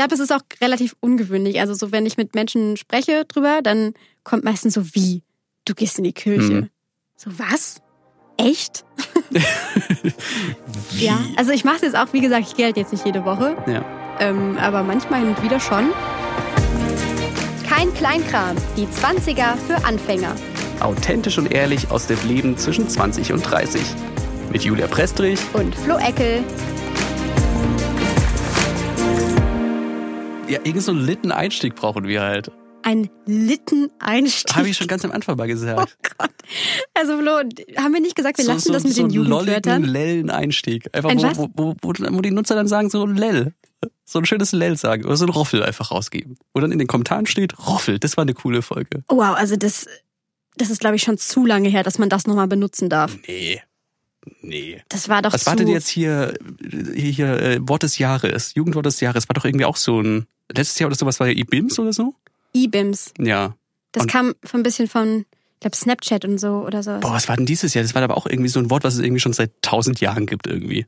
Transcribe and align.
glaube, 0.00 0.14
es 0.14 0.20
ist 0.20 0.32
auch 0.32 0.40
relativ 0.62 0.96
ungewöhnlich. 1.00 1.60
Also 1.60 1.74
so, 1.74 1.92
wenn 1.92 2.06
ich 2.06 2.16
mit 2.16 2.34
Menschen 2.34 2.76
spreche 2.78 3.24
drüber, 3.26 3.60
dann 3.62 3.92
kommt 4.24 4.44
meistens 4.44 4.74
so 4.74 4.94
wie, 4.94 5.22
du 5.66 5.74
gehst 5.74 5.98
in 5.98 6.04
die 6.04 6.12
Kirche. 6.14 6.48
Hm. 6.48 6.70
So, 7.16 7.30
was? 7.38 7.82
Echt? 8.38 8.84
ja, 10.98 11.18
also 11.36 11.50
ich 11.52 11.64
mache 11.64 11.76
es 11.76 11.82
jetzt 11.82 11.96
auch, 11.96 12.12
wie 12.14 12.20
gesagt, 12.22 12.46
ich 12.48 12.56
gehe 12.56 12.64
halt 12.66 12.78
jetzt 12.78 12.92
nicht 12.92 13.04
jede 13.04 13.26
Woche, 13.26 13.54
Ja. 13.66 13.84
ähm, 14.18 14.56
aber 14.56 14.82
manchmal 14.82 15.20
hin 15.20 15.28
und 15.28 15.42
wieder 15.42 15.60
schon. 15.60 15.90
Kein 17.68 17.92
Kleinkram. 17.92 18.56
Die 18.78 18.86
20er 18.86 19.56
für 19.66 19.84
Anfänger. 19.84 20.34
Authentisch 20.80 21.36
und 21.36 21.52
ehrlich 21.52 21.90
aus 21.90 22.06
dem 22.06 22.18
Leben 22.26 22.56
zwischen 22.56 22.88
20 22.88 23.34
und 23.34 23.42
30. 23.42 23.82
Mit 24.50 24.64
Julia 24.64 24.86
Prestrich. 24.86 25.38
Und 25.52 25.74
Flo 25.74 25.98
Eckel. 25.98 26.42
Ja, 30.50 30.58
irgend 30.64 30.82
so 30.82 30.90
einen 30.90 31.06
litten 31.06 31.30
Einstieg 31.30 31.76
brauchen 31.76 32.08
wir 32.08 32.22
halt. 32.22 32.50
Ein 32.82 33.08
Litten-Einstieg. 33.26 34.56
Habe 34.56 34.68
ich 34.68 34.76
schon 34.76 34.88
ganz 34.88 35.04
am 35.04 35.12
Anfang 35.12 35.36
mal 35.36 35.44
Oh 35.44 35.46
gesagt. 35.46 35.96
Gott. 36.18 36.30
Also 36.94 37.18
Flo, 37.18 37.42
haben 37.76 37.92
wir 37.92 38.00
nicht 38.00 38.16
gesagt, 38.16 38.38
wir 38.38 38.44
lassen 38.46 38.72
das 38.72 38.82
mit 38.82 38.94
so 38.94 39.02
den 39.02 39.10
Jugendwörtern? 39.10 39.82
lolligen, 39.82 39.92
lellen 39.92 40.30
Einstieg. 40.30 40.88
Einfach, 40.92 41.10
Ein 41.10 41.18
wo, 41.36 41.48
wo, 41.54 41.74
wo, 41.82 41.92
wo, 41.92 42.20
die 42.20 42.32
Nutzer 42.32 42.56
dann 42.56 42.66
sagen, 42.66 42.90
so 42.90 43.06
lell. 43.06 43.54
So 44.04 44.18
ein 44.18 44.24
schönes 44.24 44.50
Lell 44.50 44.76
sagen. 44.76 45.04
Oder 45.04 45.16
so 45.16 45.24
ein 45.26 45.30
Roffel 45.30 45.62
einfach 45.62 45.92
rausgeben. 45.92 46.36
Wo 46.52 46.60
dann 46.60 46.72
in 46.72 46.80
den 46.80 46.88
Kommentaren 46.88 47.26
steht, 47.26 47.56
Roffel, 47.68 48.00
das 48.00 48.16
war 48.16 48.22
eine 48.22 48.34
coole 48.34 48.62
Folge. 48.62 49.04
Oh, 49.08 49.18
wow, 49.18 49.36
also 49.36 49.54
das, 49.54 49.86
das 50.56 50.70
ist, 50.70 50.80
glaube 50.80 50.96
ich, 50.96 51.02
schon 51.02 51.16
zu 51.16 51.46
lange 51.46 51.68
her, 51.68 51.84
dass 51.84 51.98
man 51.98 52.08
das 52.08 52.26
nochmal 52.26 52.48
benutzen 52.48 52.88
darf. 52.88 53.16
Nee. 53.28 53.62
Nee. 54.42 54.82
Das 54.88 55.08
war 55.08 55.22
doch 55.22 55.32
Was 55.32 55.46
war 55.46 55.56
denn 55.56 55.68
jetzt 55.68 55.88
hier, 55.88 56.34
hier, 56.94 57.12
hier 57.12 57.40
äh, 57.40 57.58
Wort 57.62 57.84
des 57.84 57.98
Jahres, 57.98 58.54
Jugendwort 58.54 58.86
des 58.86 59.00
Jahres? 59.00 59.28
War 59.28 59.34
doch 59.34 59.44
irgendwie 59.44 59.64
auch 59.64 59.76
so 59.76 60.00
ein, 60.00 60.26
letztes 60.54 60.78
Jahr 60.78 60.88
oder 60.88 60.96
sowas 60.96 61.20
war 61.20 61.26
ja 61.28 61.34
IBIMS 61.36 61.78
oder 61.78 61.92
so? 61.92 62.14
E-Bims. 62.54 63.12
Ja. 63.18 63.54
Das 63.92 64.02
Und- 64.04 64.10
kam 64.10 64.34
von 64.44 64.60
ein 64.60 64.62
bisschen 64.62 64.88
von, 64.88 65.24
ich 65.54 65.60
glaube, 65.60 65.76
Snapchat 65.76 66.24
und 66.24 66.38
so 66.38 66.64
oder 66.66 66.82
so. 66.82 66.98
Boah, 67.00 67.12
was 67.12 67.28
war 67.28 67.36
denn 67.36 67.46
dieses 67.46 67.74
Jahr? 67.74 67.82
Das 67.82 67.94
war 67.94 68.02
aber 68.02 68.16
auch 68.16 68.26
irgendwie 68.26 68.48
so 68.48 68.58
ein 68.60 68.70
Wort, 68.70 68.84
was 68.84 68.94
es 68.94 69.00
irgendwie 69.00 69.20
schon 69.20 69.32
seit 69.32 69.52
tausend 69.62 70.00
Jahren 70.00 70.26
gibt 70.26 70.46
irgendwie. 70.46 70.86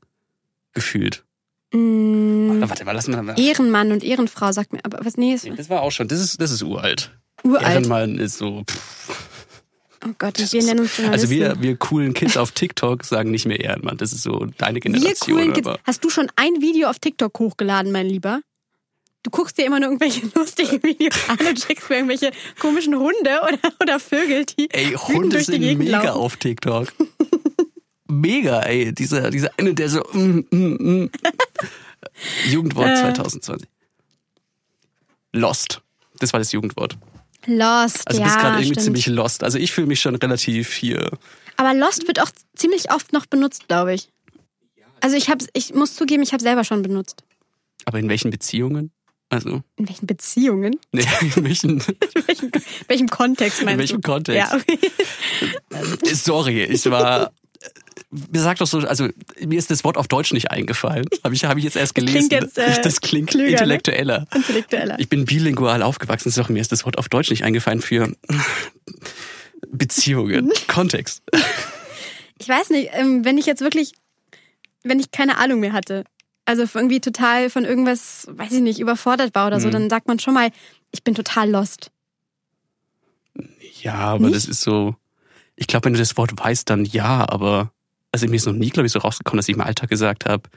Gefühlt. 0.75 1.25
Mm, 1.73 2.61
Warte 2.61 2.85
mal, 2.85 2.93
lass 2.93 3.09
mal. 3.09 3.35
Ehrenmann 3.39 3.93
und 3.93 4.05
Ehrenfrau 4.05 4.53
sagt 4.53 4.73
mir, 4.73 4.81
aber 4.85 5.05
was, 5.05 5.17
nee, 5.17 5.35
ist 5.35 5.45
Nee, 5.45 5.55
Das 5.57 5.71
war 5.71 5.83
auch 5.83 5.91
schon, 5.93 6.09
das 6.09 6.21
ist, 6.21 6.41
das 6.41 6.51
ist 6.51 6.63
uralt. 6.63 7.11
uralt. 7.45 7.67
Ehrenmann 7.67 8.19
ist 8.19 8.39
so, 8.39 8.63
pff. 8.69 9.19
Oh 10.05 10.11
Gott, 10.19 10.37
wir 10.39 10.63
nennen 10.65 10.81
uns 10.81 10.97
Journalisten. 10.97 11.05
Also 11.13 11.31
wir, 11.31 11.61
wir 11.63 11.77
coolen 11.77 12.13
Kids 12.13 12.37
auf 12.37 12.51
TikTok 12.51 13.05
sagen 13.05 13.31
nicht 13.31 13.47
mehr 13.47 13.61
Ehrenmann. 13.61 13.97
Das 13.99 14.13
ist 14.13 14.23
so 14.25 14.47
deine 14.59 14.75
Wir 14.77 14.81
Generation. 14.81 15.37
coolen 15.39 15.53
Kids. 15.53 15.69
Hast 15.85 16.05
du 16.05 16.11
schon 16.11 16.29
ein 16.35 16.61
Video 16.61 16.89
auf 16.89 16.99
TikTok 16.99 17.39
hochgeladen, 17.39 17.93
mein 17.93 18.07
Lieber? 18.09 18.41
Du 19.25 19.31
guckst 19.31 19.57
dir 19.57 19.67
immer 19.67 19.79
nur 19.79 19.89
irgendwelche 19.91 20.23
lustigen 20.35 20.83
Videos 20.83 21.15
an 21.29 21.39
und 21.47 21.61
schickst 21.61 21.89
mir 21.89 21.97
irgendwelche 21.97 22.33
komischen 22.59 22.97
Hunde 22.99 23.41
oder, 23.43 23.59
oder 23.81 24.01
Vögel, 24.01 24.45
die 24.47 24.69
Ey, 24.71 24.93
Hunde 24.95 25.29
durch 25.37 25.47
die 25.47 25.53
sind 25.53 25.61
Gegend 25.61 25.85
mega 25.85 26.03
laufen. 26.03 26.21
auf 26.21 26.37
TikTok. 26.37 26.93
mega, 28.09 28.61
ey. 28.63 28.93
Dieser, 28.93 29.31
dieser 29.31 29.51
eine, 29.59 29.75
der 29.75 29.89
so. 29.89 30.01
Mm, 30.13 30.45
mm, 30.51 31.03
mm. 31.05 31.11
Jugendwort 32.51 32.89
Äh. 32.89 32.97
2020. 33.15 33.69
Lost. 35.33 35.81
Das 36.19 36.33
war 36.33 36.41
das 36.41 36.53
Jugendwort. 36.53 36.97
Lost, 37.47 38.07
Also 38.07 38.21
ja, 38.21 38.27
du 38.27 38.33
bist 38.33 38.39
gerade 38.39 38.55
irgendwie 38.57 38.65
stimmt. 38.67 38.81
ziemlich 38.83 39.07
lost. 39.07 39.43
Also 39.43 39.59
ich 39.59 39.73
fühle 39.73 39.87
mich 39.87 40.01
schon 40.01 40.15
relativ 40.15 40.73
hier. 40.73 41.11
Aber 41.57 41.75
Lost 41.75 42.07
wird 42.07 42.21
auch 42.21 42.31
ziemlich 42.55 42.93
oft 42.93 43.13
noch 43.13 43.27
benutzt, 43.27 43.67
glaube 43.69 43.95
ich. 43.95 44.09
Also 45.01 45.17
ich 45.17 45.29
hab's, 45.31 45.47
ich 45.53 45.75
muss 45.75 45.95
zugeben, 45.95 46.23
ich 46.23 46.33
habe 46.33 46.43
selber 46.43 46.63
schon 46.65 46.83
benutzt. 46.83 47.25
Aber 47.85 47.99
in 47.99 48.09
welchen 48.09 48.31
Beziehungen? 48.31 48.93
Also, 49.33 49.63
In 49.77 49.89
welchen 49.89 50.07
Beziehungen? 50.07 50.77
nee, 50.93 51.01
in 51.37 51.45
welchen, 51.45 51.71
In 51.81 52.27
welchem, 52.27 52.51
welchem 52.87 53.09
Kontext 53.09 53.63
meinst 53.65 53.73
in 53.73 53.79
welchem 53.79 54.01
du? 54.03 54.11
Kontext? 54.11 54.53
Ja, 54.53 54.55
okay. 54.55 54.79
Sorry, 56.15 56.65
ich 56.65 56.85
war. 56.91 57.33
Mir 58.11 58.43
sagt 58.43 58.61
doch 58.61 58.67
so, 58.67 58.79
also 58.81 59.09
mir 59.43 59.59
ist 59.59 59.71
das 59.71 59.85
Wort 59.85 59.97
auf 59.97 60.07
Deutsch 60.07 60.35
nicht 60.35 60.51
eingefallen. 60.51 61.07
Habe 61.25 61.35
ich, 61.35 61.45
hab 61.47 61.57
ich 61.57 61.65
jetzt 61.65 61.77
erst 61.77 61.97
Das 61.97 62.05
gelesen. 62.05 62.29
klingt 62.29 62.43
jetzt, 62.43 62.59
äh, 62.59 62.83
das 62.83 63.01
klingt 63.01 63.31
klüger, 63.31 63.45
ne? 63.47 63.53
intellektueller. 63.53 64.27
Intellektueller. 64.35 64.99
Ich 64.99 65.09
bin 65.09 65.25
bilingual 65.25 65.83
aufgewachsen, 65.83 66.31
doch, 66.37 66.51
mir 66.51 66.61
ist 66.61 66.73
das 66.73 66.85
Wort 66.85 66.99
auf 66.99 67.09
Deutsch 67.09 67.31
nicht 67.31 67.43
eingefallen 67.45 67.81
für 67.81 68.13
Beziehungen, 69.71 70.51
Kontext. 70.69 71.23
Ich 72.39 72.49
weiß 72.49 72.69
nicht, 72.71 72.91
ähm, 72.93 73.25
wenn 73.25 73.39
ich 73.39 73.47
jetzt 73.47 73.63
wirklich, 73.63 73.93
wenn 74.83 75.01
ich 75.01 75.11
keine 75.11 75.39
Ahnung 75.39 75.61
mehr 75.61 75.73
hatte, 75.73 76.05
also 76.45 76.63
irgendwie 76.75 77.01
total 77.01 77.51
von 77.51 77.65
irgendwas, 77.65 78.27
weiß 78.31 78.53
ich 78.53 78.61
nicht, 78.61 78.81
überfordert 78.81 79.35
war 79.35 79.47
oder 79.47 79.61
so, 79.61 79.69
Mhm. 79.69 79.73
dann 79.73 79.91
sagt 79.91 80.09
man 80.09 80.19
schon 80.19 80.35
mal, 80.35 80.51
ich 80.91 81.03
bin 81.05 81.15
total 81.15 81.51
lost. 81.51 81.91
Ja, 83.81 83.95
aber 83.95 84.25
Nicht? 84.27 84.37
das 84.37 84.45
ist 84.47 84.61
so. 84.61 84.95
Ich 85.57 85.67
glaube, 85.67 85.87
wenn 85.87 85.93
du 85.93 85.99
das 85.99 86.17
Wort 86.17 86.33
weißt, 86.37 86.69
dann 86.71 86.85
ja, 86.85 87.29
aber 87.29 87.73
also 88.11 88.27
mir 88.27 88.37
ist 88.37 88.47
noch 88.47 88.53
nie, 88.53 88.71
glaube 88.71 88.87
ich, 88.87 88.93
so 88.93 88.99
rausgekommen, 88.99 89.39
dass 89.39 89.49
ich 89.49 89.55
im 89.55 89.61
Alltag 89.61 89.89
gesagt 89.89 90.27
habe, 90.27 90.49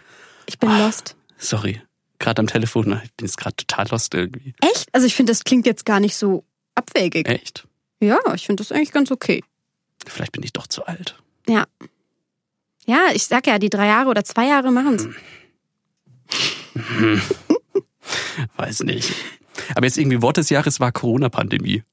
Ich 0.48 0.60
bin 0.60 0.70
Ah. 0.70 0.86
lost. 0.86 1.16
sorry, 1.38 1.82
gerade 2.20 2.40
am 2.40 2.48
Telefon, 2.48 3.00
ich 3.04 3.14
bin 3.14 3.26
jetzt 3.28 3.38
gerade 3.38 3.56
total 3.56 3.88
lost 3.90 4.14
irgendwie. 4.14 4.54
Echt? 4.62 4.88
Also 4.94 5.08
ich 5.08 5.16
finde, 5.16 5.32
das 5.32 5.44
klingt 5.44 5.66
jetzt 5.66 5.86
gar 5.86 6.00
nicht 6.00 6.16
so 6.16 6.44
abwegig. 6.76 7.28
Echt? 7.28 7.68
Ja, 8.02 8.20
ich 8.34 8.46
finde 8.46 8.62
das 8.62 8.72
eigentlich 8.72 8.92
ganz 8.92 9.12
okay. 9.12 9.44
Vielleicht 10.06 10.34
bin 10.34 10.44
ich 10.44 10.54
doch 10.54 10.68
zu 10.68 10.86
alt. 10.86 11.16
Ja. 11.48 11.66
Ja, 12.86 13.08
ich 13.14 13.26
sag 13.26 13.48
ja, 13.48 13.58
die 13.58 13.70
drei 13.70 13.88
Jahre 13.88 14.10
oder 14.10 14.24
zwei 14.24 14.48
Jahre 14.48 14.72
machen's. 14.72 15.08
Weiß 18.58 18.84
nicht. 18.84 19.14
Aber 19.76 19.86
jetzt 19.86 19.98
irgendwie 19.98 20.22
Wort 20.22 20.38
des 20.38 20.50
Jahres 20.50 20.80
war 20.80 20.92
Corona-Pandemie. 20.92 21.84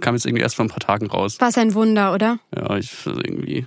Kam 0.00 0.14
jetzt 0.14 0.26
irgendwie 0.26 0.42
erst 0.42 0.56
vor 0.56 0.64
ein 0.64 0.68
paar 0.68 0.80
Tagen 0.80 1.06
raus. 1.06 1.40
War 1.40 1.48
es 1.48 1.58
ein 1.58 1.74
Wunder, 1.74 2.14
oder? 2.14 2.38
Ja, 2.54 2.76
ich 2.76 2.90
irgendwie. 3.06 3.66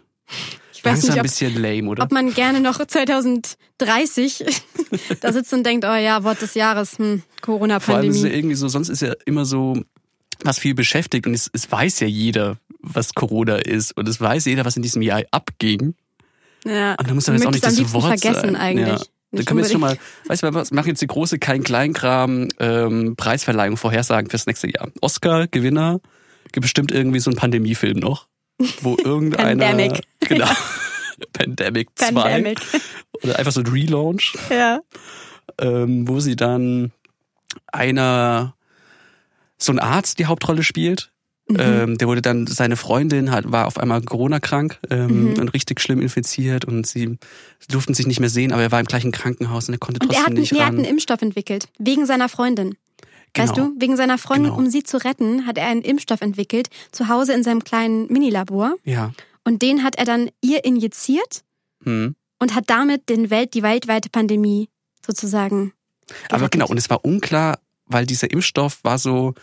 Ich 0.73 0.83
weiß 0.83 1.03
nicht, 1.03 1.13
ein 1.13 1.19
ob, 1.19 1.23
bisschen 1.23 1.61
lame, 1.61 1.89
oder? 1.89 2.03
ob 2.03 2.11
man 2.11 2.33
gerne 2.33 2.61
noch 2.61 2.83
2030 2.85 4.45
da 5.21 5.33
sitzt 5.33 5.51
und 5.53 5.63
denkt, 5.63 5.85
oh 5.85 5.95
ja, 5.95 6.23
Wort 6.23 6.41
des 6.41 6.53
Jahres, 6.53 6.97
hm, 6.97 6.97
Vor 6.97 7.05
allem 7.05 7.22
ist 7.22 7.27
es 7.27 7.27
ja 7.27 7.41
Corona-Pandemie. 7.41 8.27
irgendwie 8.27 8.55
so, 8.55 8.67
sonst 8.67 8.89
ist 8.89 9.01
ja 9.01 9.13
immer 9.25 9.45
so 9.45 9.81
was 10.43 10.59
viel 10.59 10.75
beschäftigt 10.75 11.25
und 11.27 11.33
es, 11.33 11.49
es 11.53 11.72
weiß 11.72 12.01
ja 12.01 12.07
jeder, 12.07 12.57
was 12.79 13.13
Corona 13.13 13.55
ist 13.55 13.97
und 13.97 14.07
es 14.07 14.19
weiß 14.19 14.45
jeder, 14.45 14.66
was 14.66 14.75
in 14.75 14.83
diesem 14.83 15.01
Jahr 15.01 15.23
abging. 15.31 15.95
Ja. 16.66 16.95
Und 16.95 17.09
da 17.09 17.13
muss 17.13 17.27
Ich 17.27 17.33
jetzt 17.33 17.47
auch 17.47 17.51
nicht 17.51 17.63
das 17.63 17.93
Wort 17.93 18.19
vergessen 18.19 18.53
sein. 18.53 18.55
eigentlich. 18.55 18.87
Ja. 18.87 19.05
Dann 19.35 19.46
können 19.46 19.57
wir 19.59 19.63
jetzt 19.63 19.72
schon 19.72 19.81
mal, 19.81 19.97
weißt 20.28 20.44
du 20.44 20.53
was, 20.53 20.72
machen 20.72 20.90
jetzt 20.90 21.01
die 21.01 21.07
große 21.07 21.40
Kein 21.40 21.63
Kleinkram 21.63 22.47
ähm, 22.59 23.16
Preisverleihung 23.16 23.78
Vorhersagen 23.78 24.29
fürs 24.29 24.46
nächste 24.46 24.72
Jahr. 24.72 24.90
Oscar 25.01 25.47
Gewinner 25.47 26.00
gibt 26.51 26.62
bestimmt 26.63 26.91
irgendwie 26.91 27.19
so 27.19 27.29
einen 27.29 27.38
Pandemiefilm 27.38 28.00
noch, 28.00 28.28
wo 28.81 28.96
irgendeiner 29.03 29.66
Pandemic. 29.68 30.01
genau 30.19 30.47
Pandemic 31.34 31.90
2 31.96 32.12
Pandemic. 32.12 32.59
oder 33.23 33.38
einfach 33.40 33.51
so 33.51 33.62
ein 33.62 33.68
Relaunch, 33.68 34.34
Ja. 34.50 34.79
ähm, 35.59 36.07
wo 36.07 36.19
sie 36.19 36.35
dann 36.35 36.91
einer 37.72 38.56
so 39.57 39.72
ein 39.72 39.79
Arzt 39.79 40.19
die 40.19 40.25
Hauptrolle 40.25 40.63
spielt. 40.63 41.12
Mhm. 41.47 41.57
Ähm, 41.59 41.97
der 42.00 42.07
wurde 42.07 42.22
dann, 42.23 42.47
seine 42.47 42.75
Freundin 42.75 43.29
hat, 43.31 43.51
war 43.51 43.67
auf 43.67 43.78
einmal 43.78 44.01
Corona-krank 44.01 44.79
ähm, 44.89 45.33
Mhm. 45.33 45.39
und 45.39 45.50
richtig 45.53 45.79
schlimm 45.79 46.01
infiziert 46.01 46.66
und 46.66 46.88
sie 46.88 47.19
durften 47.69 47.94
sich 47.94 48.07
nicht 48.07 48.19
mehr 48.19 48.29
sehen, 48.29 48.51
aber 48.51 48.63
er 48.63 48.72
war 48.72 48.79
im 48.79 48.88
gleichen 48.88 49.11
Krankenhaus 49.11 49.67
und 49.67 49.75
er 49.75 49.78
konnte 49.78 50.00
Und 50.01 50.07
er 50.07 50.07
trotzdem 50.07 50.22
hat, 50.23 50.29
einen, 50.31 50.39
nicht 50.39 50.51
nee, 50.53 50.57
er 50.59 50.66
hat 50.66 50.73
ran. 50.73 50.79
einen 50.79 50.88
Impfstoff 50.89 51.22
entwickelt. 51.22 51.67
Wegen 51.78 52.05
seiner 52.07 52.29
Freundin. 52.29 52.75
Weißt 53.38 53.53
Genau. 53.53 53.67
du? 53.69 53.75
Wegen 53.79 53.95
seiner 53.97 54.17
Freundin, 54.17 54.45
Genau. 54.51 54.57
um 54.57 54.69
sie 54.69 54.81
zu 54.84 54.97
retten, 55.03 55.45
hat 55.45 55.57
er 55.59 55.67
einen 55.67 55.81
Impfstoff 55.81 56.22
entwickelt, 56.22 56.69
zu 56.91 57.09
Hause 57.09 57.34
in 57.34 57.44
seinem 57.44 57.63
kleinen 57.63 58.07
Minilabor. 58.11 58.75
Ja. 58.84 59.11
Und 59.44 59.61
den 59.61 59.84
hat 59.84 59.97
er 59.97 60.05
dann 60.05 60.29
ihr 60.41 60.63
injiziert 60.66 61.44
Hm. 61.84 62.16
und 62.40 62.55
hat 62.55 62.64
damit 62.67 63.08
den 63.09 63.29
Welt, 63.29 63.53
die 63.53 63.61
weltweite 63.61 64.09
Pandemie 64.09 64.70
sozusagen. 65.05 65.73
Aber 66.29 66.37
gerettet. 66.40 66.52
genau, 66.53 66.67
und 66.70 66.78
es 66.78 66.90
war 66.90 67.03
unklar, 67.05 67.59
weil 67.85 68.05
dieser 68.08 68.31
Impfstoff 68.31 68.79
war 68.84 68.97
so 68.97 69.34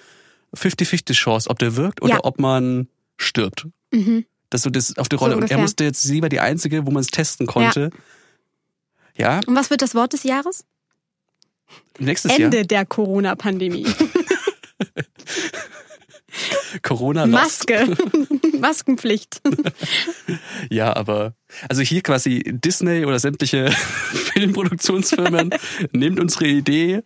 50-50 0.57 1.13
Chance, 1.15 1.49
ob 1.51 1.59
der 1.59 1.77
wirkt 1.77 2.03
oder 2.03 2.15
Ja. 2.15 2.21
ob 2.25 2.39
man 2.39 2.89
stirbt. 3.17 3.67
Mhm. 3.93 4.25
Das 4.51 4.63
so 4.63 4.71
das 4.71 4.97
auf 4.99 5.09
die 5.09 5.17
Rolle. 5.17 5.37
und 5.37 5.51
er 5.51 5.59
musste 5.59 5.85
jetzt, 5.85 6.03
sie 6.03 6.21
war 6.23 6.29
die 6.29 6.41
Einzige, 6.41 6.87
wo 6.87 6.91
man 6.91 7.01
es 7.01 7.07
testen 7.09 7.47
konnte. 7.47 7.91
Ja, 9.17 9.41
Und 9.47 9.55
was 9.57 9.71
wird 9.71 9.83
das 9.83 9.95
Wort 9.95 10.13
des 10.13 10.25
Jahres? 10.25 10.65
nächstes 11.99 12.33
Ende 12.33 12.59
Jahr. 12.59 12.67
der 12.67 12.85
Corona-Pandemie. 12.87 13.87
Corona 16.83 17.27
Maske. 17.27 17.95
Maskenpflicht. 18.61 19.41
Ja, 20.71 20.95
aber 20.97 21.35
also 21.69 21.83
hier 21.83 22.01
quasi 22.03 22.43
Disney 22.47 23.05
oder 23.05 23.19
sämtliche 23.19 23.71
Filmproduktionsfirmen 24.33 25.51
nehmt 25.93 26.19
unsere 26.19 26.47
Idee, 26.47 27.03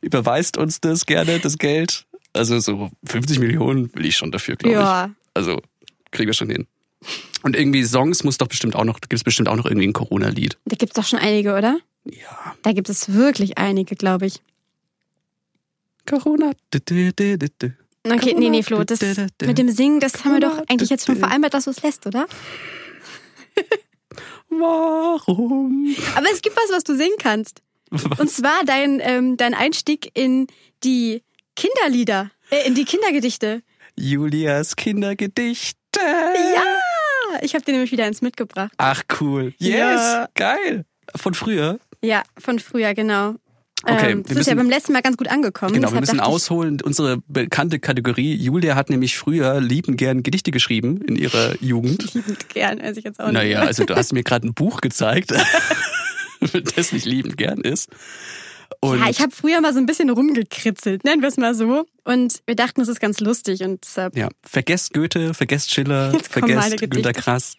überweist 0.00 0.56
uns 0.56 0.80
das 0.80 1.06
gerne, 1.06 1.38
das 1.38 1.58
Geld. 1.58 2.05
Also 2.36 2.58
so 2.58 2.90
50 3.04 3.38
Millionen 3.38 3.94
will 3.94 4.06
ich 4.06 4.16
schon 4.16 4.30
dafür, 4.30 4.56
glaube 4.56 4.76
ich. 4.76 4.80
Ja. 4.80 5.10
Also 5.34 5.60
kriegen 6.10 6.28
wir 6.28 6.34
schon 6.34 6.50
hin. 6.50 6.66
Und 7.42 7.54
irgendwie 7.54 7.84
Songs 7.84 8.24
muss 8.24 8.38
doch 8.38 8.48
bestimmt 8.48 8.74
auch 8.74 8.84
noch, 8.84 9.00
gibt 9.00 9.12
es 9.12 9.24
bestimmt 9.24 9.48
auch 9.48 9.56
noch 9.56 9.66
irgendwie 9.66 9.86
ein 9.86 9.92
Corona-Lied. 9.92 10.58
Da 10.64 10.76
gibt's 10.76 10.94
doch 10.94 11.04
schon 11.04 11.18
einige, 11.18 11.54
oder? 11.54 11.78
Ja. 12.04 12.56
Da 12.62 12.72
gibt 12.72 12.88
es 12.88 13.12
wirklich 13.12 13.58
einige, 13.58 13.94
glaube 13.96 14.26
ich. 14.26 14.40
Corona. 16.06 16.52
Okay, 16.72 18.34
nee, 18.38 18.48
nee, 18.48 18.62
Flo, 18.62 18.84
das 18.84 19.00
mit 19.42 19.58
dem 19.58 19.68
Singen, 19.68 20.00
das 20.00 20.24
haben 20.24 20.34
wir 20.34 20.40
doch 20.40 20.58
eigentlich 20.68 20.90
jetzt 20.90 21.06
schon 21.06 21.16
vereinbart, 21.16 21.54
dass 21.54 21.64
du 21.64 21.70
es 21.70 21.82
lässt, 21.82 22.06
oder? 22.06 22.26
Warum? 24.48 25.94
Aber 26.14 26.26
es 26.32 26.40
gibt 26.40 26.56
was, 26.56 26.70
was 26.70 26.84
du 26.84 26.96
singen 26.96 27.16
kannst. 27.18 27.62
Und 28.18 28.30
zwar 28.30 28.64
dein, 28.64 29.00
ähm, 29.02 29.36
dein 29.36 29.54
Einstieg 29.54 30.10
in 30.14 30.46
die 30.84 31.22
Kinderlieder, 31.56 32.30
äh, 32.50 32.66
in 32.66 32.74
die 32.74 32.84
Kindergedichte. 32.84 33.62
Julias 33.98 34.76
Kindergedichte. 34.76 35.76
Ja! 35.96 36.62
Ich 37.42 37.54
habe 37.54 37.64
dir 37.64 37.72
nämlich 37.72 37.90
wieder 37.92 38.04
eins 38.04 38.22
mitgebracht. 38.22 38.72
Ach 38.76 39.02
cool. 39.20 39.52
Yes, 39.58 39.74
Ja. 40.00 40.28
geil. 40.34 40.84
Von 41.16 41.34
früher. 41.34 41.78
Ja, 42.02 42.22
von 42.38 42.58
früher, 42.58 42.94
genau. 42.94 43.34
Okay, 43.84 44.10
ähm, 44.12 44.18
wir 44.18 44.22
das 44.22 44.30
ist 44.38 44.46
ja 44.46 44.54
müssen- 44.54 44.56
beim 44.56 44.70
letzten 44.70 44.92
Mal 44.92 45.02
ganz 45.02 45.16
gut 45.16 45.28
angekommen. 45.28 45.74
Genau, 45.74 45.92
wir 45.92 46.00
müssen 46.00 46.18
ausholen. 46.20 46.80
Unsere 46.82 47.18
bekannte 47.28 47.78
Kategorie. 47.78 48.34
Julia 48.34 48.74
hat 48.74 48.90
nämlich 48.90 49.16
früher 49.16 49.60
lieben 49.60 49.96
gern 49.96 50.22
Gedichte 50.22 50.50
geschrieben 50.50 51.00
in 51.02 51.16
ihrer 51.16 51.54
Jugend. 51.62 52.12
Liebend 52.14 52.48
gern, 52.48 52.80
weiß 52.82 52.96
ich 52.96 53.04
jetzt 53.04 53.20
auch 53.20 53.30
Naja, 53.30 53.60
nicht. 53.60 53.68
also 53.68 53.84
du 53.84 53.94
hast 53.94 54.12
mir 54.12 54.22
gerade 54.24 54.46
ein 54.48 54.54
Buch 54.54 54.80
gezeigt, 54.80 55.32
das 56.76 56.92
nicht 56.92 57.06
liebend 57.06 57.36
gern 57.36 57.60
ist. 57.60 57.88
Und 58.80 59.00
ja, 59.00 59.08
ich 59.08 59.20
habe 59.20 59.32
früher 59.32 59.60
mal 59.60 59.72
so 59.72 59.78
ein 59.78 59.86
bisschen 59.86 60.10
rumgekritzelt, 60.10 61.04
nennen 61.04 61.22
wir 61.22 61.28
es 61.28 61.36
mal 61.36 61.54
so. 61.54 61.86
Und 62.04 62.42
wir 62.46 62.56
dachten, 62.56 62.80
das 62.80 62.88
ist 62.88 63.00
ganz 63.00 63.20
lustig 63.20 63.62
und 63.62 63.84
deshalb 63.84 64.16
ja, 64.16 64.28
vergesst 64.42 64.92
Goethe, 64.94 65.34
vergesst 65.34 65.72
Schiller, 65.72 66.12
vergesst. 66.28 66.76
Günter 66.78 67.12
Grass. 67.12 67.54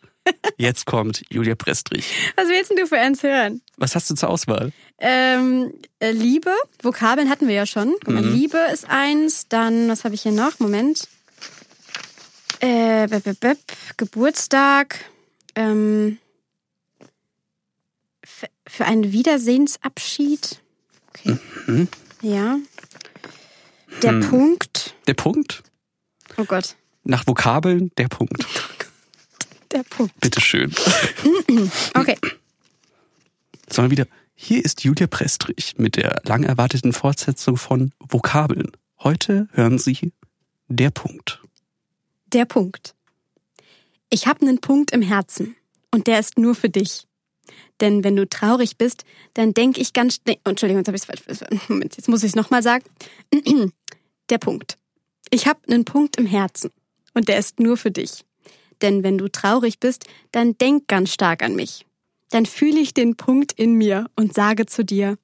Jetzt 0.58 0.86
kommt 0.86 1.24
Julia 1.30 1.56
Prestrich. 1.56 2.06
Was 2.36 2.50
willst 2.50 2.70
denn 2.72 2.78
du 2.78 2.86
für 2.88 2.98
eins 3.00 3.24
hören? 3.24 3.62
Was 3.78 3.96
hast 3.96 4.10
du 4.10 4.16
zur 4.16 4.30
Auswahl? 4.30 4.74
Ähm, 5.00 5.74
äh, 6.00 6.12
Liebe, 6.12 6.52
Vokabeln 6.82 7.30
hatten 7.30 7.48
wir 7.48 7.56
ja 7.56 7.66
schon. 7.66 7.96
Guck 8.04 8.14
mal, 8.14 8.24
Mhm. 8.24 8.34
Liebe 8.34 8.58
ist 8.74 8.90
eins, 8.90 9.48
dann, 9.48 9.88
was 9.88 10.04
habe 10.04 10.16
ich 10.16 10.24
hier 10.24 10.34
noch? 10.34 10.60
Moment. 10.60 11.08
Äh, 12.60 13.08
bep, 13.08 13.24
bep, 13.24 13.40
bep, 13.40 13.60
Geburtstag. 13.98 15.00
Ähm, 15.56 16.18
für 18.68 18.86
einen 18.86 19.12
Wiedersehensabschied. 19.14 20.60
Mhm. 21.68 21.88
Ja. 22.22 22.58
Der 24.02 24.12
Hm. 24.12 24.30
Punkt. 24.30 24.96
Der 25.08 25.14
Punkt? 25.14 25.64
Oh 26.38 26.46
Gott. 26.46 26.76
Nach 27.04 27.26
Vokabeln, 27.26 27.92
der 27.98 28.08
Punkt. 28.08 28.46
Der 29.72 29.84
Punkt. 29.84 30.20
Bitteschön. 30.20 30.74
Okay. 31.94 32.18
Sondern 33.70 33.92
wieder, 33.92 34.08
hier 34.36 34.64
ist 34.64 34.84
Julia 34.84 35.08
Prestrich 35.08 35.76
mit 35.78 35.96
der 35.98 36.22
lang 36.26 36.44
erwarteten 36.44 36.94
Fortsetzung 36.94 37.58
von 37.58 37.92
Vokabeln. 38.00 38.72
Heute 39.00 39.48
hören 39.54 39.80
Sie 39.80 40.14
der 40.68 40.92
Punkt. 40.92 41.42
Der 42.28 42.46
Punkt. 42.46 42.94
Ich 44.10 44.28
habe 44.28 44.42
einen 44.42 44.60
Punkt 44.60 44.92
im 44.92 45.02
Herzen 45.02 45.56
und 45.92 46.08
der 46.08 46.20
ist 46.20 46.38
nur 46.38 46.56
für 46.56 46.70
dich. 46.70 47.07
Denn 47.82 48.04
wenn 48.04 48.16
du 48.16 48.28
traurig 48.28 48.78
bist, 48.78 49.06
dann 49.34 49.54
denk 49.54 49.78
ich 49.78 49.94
ganz 49.94 50.16
schnell. 50.16 50.38
Entschuldigung, 50.44 50.82
jetzt 50.82 50.88
habe 50.88 50.98
ich 50.98 51.04
es 51.28 51.40
falsch. 51.40 51.70
Moment, 51.70 51.96
jetzt 51.96 52.08
muss 52.10 52.24
ich 52.24 52.30
es 52.30 52.36
nochmal 52.36 52.64
sagen. 52.64 52.84
Der 54.30 54.38
Punkt. 54.38 54.78
Ich 55.30 55.48
habe 55.48 55.60
einen 55.68 55.86
Punkt 55.86 56.18
im 56.18 56.26
Herzen 56.26 56.72
und 57.14 57.30
der 57.30 57.38
ist 57.38 57.60
nur 57.60 57.78
für 57.78 57.92
dich. 57.92 58.26
Denn 58.82 59.04
wenn 59.04 59.18
du 59.18 59.30
traurig 59.30 59.80
bist, 59.80 60.06
dann 60.32 60.58
denk 60.58 60.88
ganz 60.88 61.14
stark 61.14 61.44
an 61.44 61.56
mich. 61.56 61.86
Dann 62.30 62.46
fühle 62.46 62.80
ich 62.80 62.94
den 62.94 63.16
Punkt 63.16 63.54
in 63.54 63.74
mir 63.74 64.10
und 64.16 64.34
sage 64.34 64.66
zu 64.66 64.84
dir: 64.84 65.18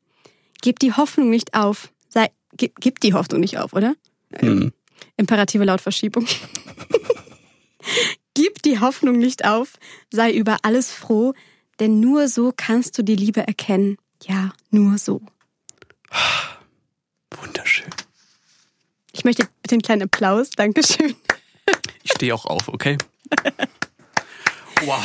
Gib 0.61 0.79
die 0.79 0.93
Hoffnung 0.93 1.29
nicht 1.29 1.53
auf. 1.53 1.91
Sei, 2.07 2.29
gib, 2.55 2.79
gib 2.79 2.99
die 3.01 3.13
Hoffnung 3.13 3.41
nicht 3.41 3.57
auf, 3.57 3.73
oder? 3.73 3.95
Hm. 4.35 4.71
Imperative 5.17 5.63
Lautverschiebung. 5.63 6.25
Gib 8.35 8.63
die 8.63 8.79
Hoffnung 8.79 9.19
nicht 9.19 9.45
auf, 9.45 9.73
sei 10.09 10.31
über 10.31 10.57
alles 10.63 10.91
froh, 10.91 11.33
denn 11.79 11.99
nur 11.99 12.27
so 12.27 12.53
kannst 12.55 12.97
du 12.97 13.03
die 13.03 13.15
Liebe 13.15 13.45
erkennen. 13.45 13.97
Ja, 14.23 14.53
nur 14.69 14.97
so. 14.97 15.21
Wunderschön. 17.41 17.89
Ich 19.11 19.23
möchte 19.23 19.47
bitte 19.61 19.75
einen 19.75 19.81
kleinen 19.81 20.03
Applaus. 20.03 20.49
Dankeschön. 20.51 21.15
Ich 22.03 22.11
stehe 22.11 22.33
auch 22.33 22.45
auf, 22.45 22.67
okay? 22.67 22.97
Wow. 24.85 25.01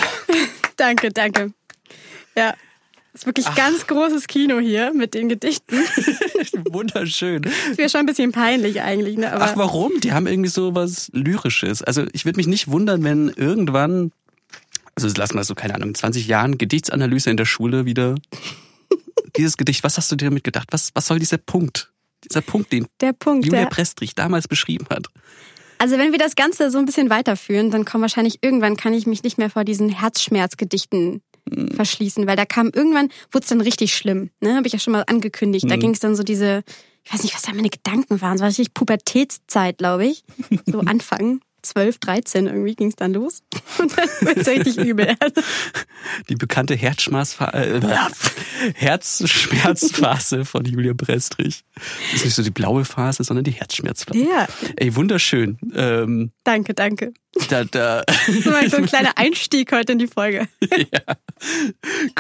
Danke, 0.76 1.11
danke. 1.11 1.53
Ja, 2.37 2.55
ist 3.14 3.26
wirklich 3.26 3.47
ganz 3.55 3.87
großes 3.87 4.26
Kino 4.26 4.59
hier 4.59 4.93
mit 4.93 5.14
den 5.14 5.29
Gedichten. 5.29 5.76
Wunderschön. 6.71 7.43
Ist 7.43 7.79
mir 7.79 7.88
schon 7.88 8.00
ein 8.00 8.06
bisschen 8.06 8.32
peinlich 8.32 8.81
eigentlich, 8.81 9.17
ne? 9.17 9.32
Aber 9.32 9.44
Ach, 9.44 9.56
warum? 9.56 9.93
Die 10.00 10.12
haben 10.12 10.26
irgendwie 10.26 10.50
so 10.50 10.75
was 10.75 11.11
Lyrisches. 11.12 11.82
Also 11.82 12.05
ich 12.12 12.25
würde 12.25 12.37
mich 12.37 12.47
nicht 12.47 12.69
wundern, 12.69 13.03
wenn 13.03 13.29
irgendwann, 13.29 14.12
also 15.05 15.15
lass 15.17 15.35
mal 15.35 15.45
so, 15.45 15.55
keine 15.55 15.75
Ahnung, 15.75 15.91
in 15.91 15.95
20 15.95 16.27
Jahren 16.27 16.59
Gedichtsanalyse 16.59 17.31
in 17.31 17.37
der 17.37 17.45
Schule 17.47 17.85
wieder. 17.87 18.15
Dieses 19.37 19.56
Gedicht, 19.56 19.85
was 19.85 19.97
hast 19.97 20.11
du 20.11 20.17
dir 20.17 20.27
damit 20.27 20.45
gedacht? 20.45 20.69
Was, 20.71 20.91
was 20.95 21.06
soll 21.06 21.19
dieser 21.19 21.39
Punkt? 21.39 21.93
Dieser 22.25 22.41
Punkt, 22.41 22.73
den 22.73 22.87
der 23.00 23.12
Punkt, 23.12 23.47
Julia 23.47 23.62
der, 23.62 23.69
Prestrich 23.69 24.15
damals 24.15 24.49
beschrieben 24.49 24.87
hat. 24.91 25.06
Also 25.79 25.99
wenn 25.99 26.11
wir 26.11 26.19
das 26.19 26.35
Ganze 26.35 26.71
so 26.71 26.79
ein 26.79 26.87
bisschen 26.87 27.11
weiterführen, 27.11 27.71
dann 27.71 27.85
kommen 27.85 28.03
wahrscheinlich 28.03 28.39
irgendwann 28.43 28.77
kann 28.77 28.93
ich 28.95 29.06
mich 29.06 29.23
nicht 29.23 29.39
mehr 29.39 29.50
vor 29.50 29.65
diesen 29.65 29.89
Herzschmerzgedichten 29.91 31.23
Hm. 31.49 31.69
verschließen, 31.71 32.27
weil 32.27 32.37
da 32.37 32.45
kam 32.45 32.71
irgendwann 32.75 33.09
wurde 33.31 33.45
es 33.45 33.49
dann 33.49 33.61
richtig 33.62 33.95
schlimm. 33.95 34.31
Ne, 34.41 34.55
habe 34.56 34.67
ich 34.67 34.73
ja 34.73 34.79
schon 34.79 34.93
mal 34.93 35.05
angekündigt. 35.06 35.71
Da 35.71 35.77
Mhm. 35.77 35.81
ging 35.81 35.91
es 35.93 36.00
dann 36.00 36.15
so 36.17 36.23
diese, 36.23 36.62
ich 37.05 37.12
weiß 37.15 37.23
nicht, 37.23 37.35
was 37.35 37.43
da 37.43 37.55
meine 37.55 37.71
Gedanken 37.71 38.21
waren. 38.21 38.35
Es 38.35 38.41
war 38.41 38.49
richtig 38.49 38.75
Pubertätszeit, 38.75 39.79
glaube 39.79 40.06
ich. 40.06 40.25
So 40.67 40.81
Anfang 40.81 41.41
12, 41.69 41.99
13 41.99 42.47
irgendwie 42.47 42.75
ging 42.75 42.88
es 42.88 42.97
dann 42.97 43.12
los 43.12 43.43
und 43.79 43.97
dann 43.97 44.09
wurde 44.20 44.41
es 44.41 44.49
richtig 44.49 44.79
übel. 44.79 45.15
Die 46.29 46.37
bekannte 46.37 46.75
Herzschmerzfa 46.75 47.50
äh, 47.50 47.81
Herzschmerzphase 48.75 50.44
von 50.44 50.65
Julia 50.65 50.94
Prestrich. 50.94 51.65
Das 51.75 52.20
ist 52.20 52.25
nicht 52.25 52.35
so 52.35 52.43
die 52.43 52.50
blaue 52.50 52.85
Phase, 52.85 53.23
sondern 53.25 53.44
die 53.44 53.53
Herzschmerzphase. 53.53 54.19
ja, 54.19 54.47
Ey, 54.76 54.97
wunderschön. 54.97 55.59
Ähm, 55.75 56.32
danke, 56.44 56.75
danke. 56.75 57.12
da, 57.50 57.65
da, 57.65 58.03
So 58.43 58.50
mal 58.50 58.69
so 58.71 58.79
ein 58.79 58.87
kleiner 58.87 59.12
Einstieg 59.17 59.71
heute 59.73 59.93
in 59.93 59.99
die 59.99 60.06
Folge. 60.06 60.49
ja. 60.71 61.17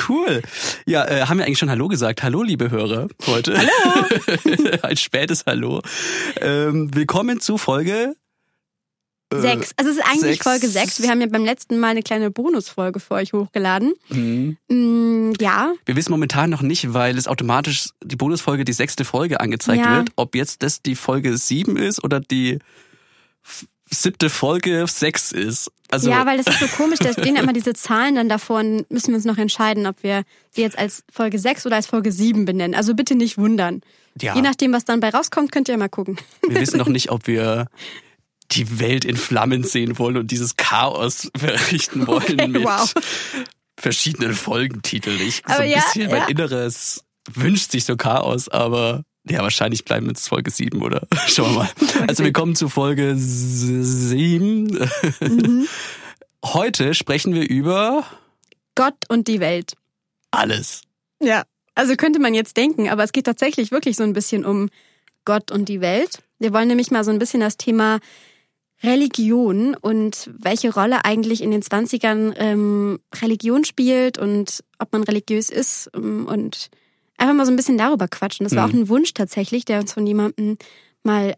Cool. 0.08 0.42
Ja, 0.86 1.06
äh, 1.06 1.22
haben 1.22 1.38
wir 1.38 1.46
eigentlich 1.46 1.58
schon 1.58 1.70
Hallo 1.70 1.88
gesagt? 1.88 2.22
Hallo, 2.22 2.42
liebe 2.42 2.70
Hörer, 2.70 3.08
heute. 3.26 3.56
Hallo. 3.58 4.06
Ein 4.82 4.96
spätes 4.96 5.44
Hallo. 5.46 5.82
Ähm, 6.40 6.94
willkommen 6.94 7.40
zu 7.40 7.58
Folge 7.58 8.14
Sechs. 9.32 9.72
Also 9.76 9.90
es 9.90 9.98
ist 9.98 10.04
eigentlich 10.04 10.20
sechs. 10.22 10.44
Folge 10.44 10.68
sechs. 10.68 11.02
Wir 11.02 11.10
haben 11.10 11.20
ja 11.20 11.26
beim 11.26 11.44
letzten 11.44 11.78
Mal 11.78 11.88
eine 11.88 12.02
kleine 12.02 12.30
Bonusfolge 12.30 12.98
für 12.98 13.12
euch 13.14 13.32
hochgeladen. 13.34 13.92
hm. 14.08 14.56
Mm, 14.68 15.32
ja, 15.40 15.72
Wir 15.84 15.96
wissen 15.96 16.10
momentan 16.12 16.48
noch 16.48 16.62
nicht, 16.62 16.94
weil 16.94 17.18
es 17.18 17.28
automatisch 17.28 17.90
die 18.02 18.16
Bonusfolge 18.16 18.64
die 18.64 18.72
sechste 18.72 19.04
Folge 19.04 19.40
angezeigt 19.40 19.84
Ja. 19.84 19.96
wird, 19.98 20.10
ob 20.16 20.34
jetzt 20.34 20.62
das 20.62 20.80
die 20.80 20.94
Folge 20.94 21.36
sieben 21.36 21.76
ist 21.76 22.02
oder 22.02 22.20
die 22.20 22.58
siebte 23.90 24.28
Folge 24.30 24.86
sechs 24.86 25.32
ist. 25.32 25.70
Also 25.90 26.10
ja, 26.10 26.26
weil 26.26 26.36
das 26.36 26.46
ist 26.46 26.60
so 26.60 26.66
komisch, 26.66 26.98
da 26.98 27.12
stehen 27.12 27.36
immer 27.36 27.54
diese 27.54 27.72
Zahlen 27.72 28.16
dann 28.16 28.28
davor 28.28 28.58
und 28.60 28.90
müssen 28.90 29.08
wir 29.08 29.14
uns 29.16 29.24
noch 29.24 29.38
entscheiden, 29.38 29.86
ob 29.86 30.02
wir 30.02 30.24
sie 30.50 30.60
jetzt 30.60 30.78
als 30.78 31.02
Folge 31.10 31.38
6 31.38 31.64
oder 31.64 31.76
als 31.76 31.86
Folge 31.86 32.12
7 32.12 32.44
benennen. 32.44 32.74
Also 32.74 32.94
bitte 32.94 33.14
nicht 33.14 33.38
wundern. 33.38 33.80
ja, 34.20 34.34
Je 34.34 34.42
nachdem, 34.42 34.72
was 34.74 34.84
dann 34.84 35.00
bei 35.00 35.08
rauskommt, 35.08 35.50
könnt 35.52 35.68
ihr 35.70 35.78
mal 35.78 35.88
gucken. 35.88 36.18
wir 36.46 36.60
wissen 36.60 36.76
noch 36.76 36.88
nicht, 36.88 37.10
ob 37.10 37.26
wir 37.26 37.68
die 38.52 38.80
Welt 38.80 39.04
in 39.04 39.16
Flammen 39.16 39.62
sehen 39.64 39.98
wollen 39.98 40.16
und 40.16 40.30
dieses 40.30 40.56
Chaos 40.56 41.30
verrichten 41.36 42.06
wollen 42.06 42.22
Okay, 42.22 42.48
mit 42.48 42.64
wow. 42.64 42.92
verschiedenen 43.78 44.34
Folgentiteln. 44.34 45.20
Ich, 45.20 45.36
so 45.46 45.52
Aber 45.54 45.60
ein 45.64 45.70
ja, 45.70 45.80
bisschen, 45.80 46.10
ja. 46.10 46.18
mein 46.18 46.28
Inneres 46.28 47.04
wünscht 47.32 47.70
sich 47.72 47.84
so 47.84 47.96
Chaos, 47.96 48.48
aber 48.48 49.02
ja, 49.28 49.42
wahrscheinlich 49.42 49.84
bleiben 49.84 50.06
wir 50.06 50.12
jetzt 50.12 50.28
Folge 50.28 50.50
7, 50.50 50.80
oder? 50.82 51.06
Schauen 51.26 51.52
wir 51.54 51.58
mal. 51.58 51.68
Also 52.08 52.24
wir 52.24 52.32
kommen 52.32 52.54
zu 52.56 52.68
Folge 52.70 53.14
7. 53.16 54.78
Mhm. 55.20 55.68
Heute 56.44 56.94
sprechen 56.94 57.34
wir 57.34 57.48
über 57.48 58.04
Gott 58.74 58.94
und 59.08 59.28
die 59.28 59.40
Welt. 59.40 59.74
alles. 60.30 60.82
Ja. 61.22 61.42
Also 61.74 61.94
könnte 61.94 62.18
man 62.18 62.34
jetzt 62.34 62.56
denken, 62.56 62.88
aber 62.88 63.04
es 63.04 63.12
geht 63.12 63.26
tatsächlich 63.26 63.70
wirklich 63.70 63.96
so 63.96 64.02
ein 64.02 64.12
bisschen 64.12 64.44
um 64.44 64.68
Gott 65.24 65.52
und 65.52 65.68
die 65.68 65.80
Welt. 65.80 66.22
Wir 66.38 66.52
wollen 66.52 66.66
nämlich 66.68 66.90
mal 66.90 67.04
so 67.04 67.10
ein 67.10 67.18
bisschen 67.18 67.40
das 67.40 67.56
Thema 67.56 67.98
Religion 68.82 69.74
und 69.74 70.30
welche 70.38 70.72
Rolle 70.72 71.04
eigentlich 71.04 71.42
in 71.42 71.50
den 71.50 71.62
20ern 71.62 72.34
ähm, 72.36 73.00
Religion 73.20 73.64
spielt 73.64 74.18
und 74.18 74.62
ob 74.78 74.92
man 74.92 75.02
religiös 75.02 75.50
ist 75.50 75.90
ähm, 75.94 76.26
und 76.26 76.68
einfach 77.16 77.34
mal 77.34 77.44
so 77.46 77.52
ein 77.52 77.56
bisschen 77.56 77.78
darüber 77.78 78.06
quatschen. 78.06 78.44
Das 78.44 78.54
war 78.54 78.66
Mhm. 78.68 78.70
auch 78.70 78.78
ein 78.78 78.88
Wunsch 78.88 79.14
tatsächlich, 79.14 79.64
der 79.64 79.80
uns 79.80 79.92
von 79.92 80.06
jemandem 80.06 80.56
mal 81.02 81.34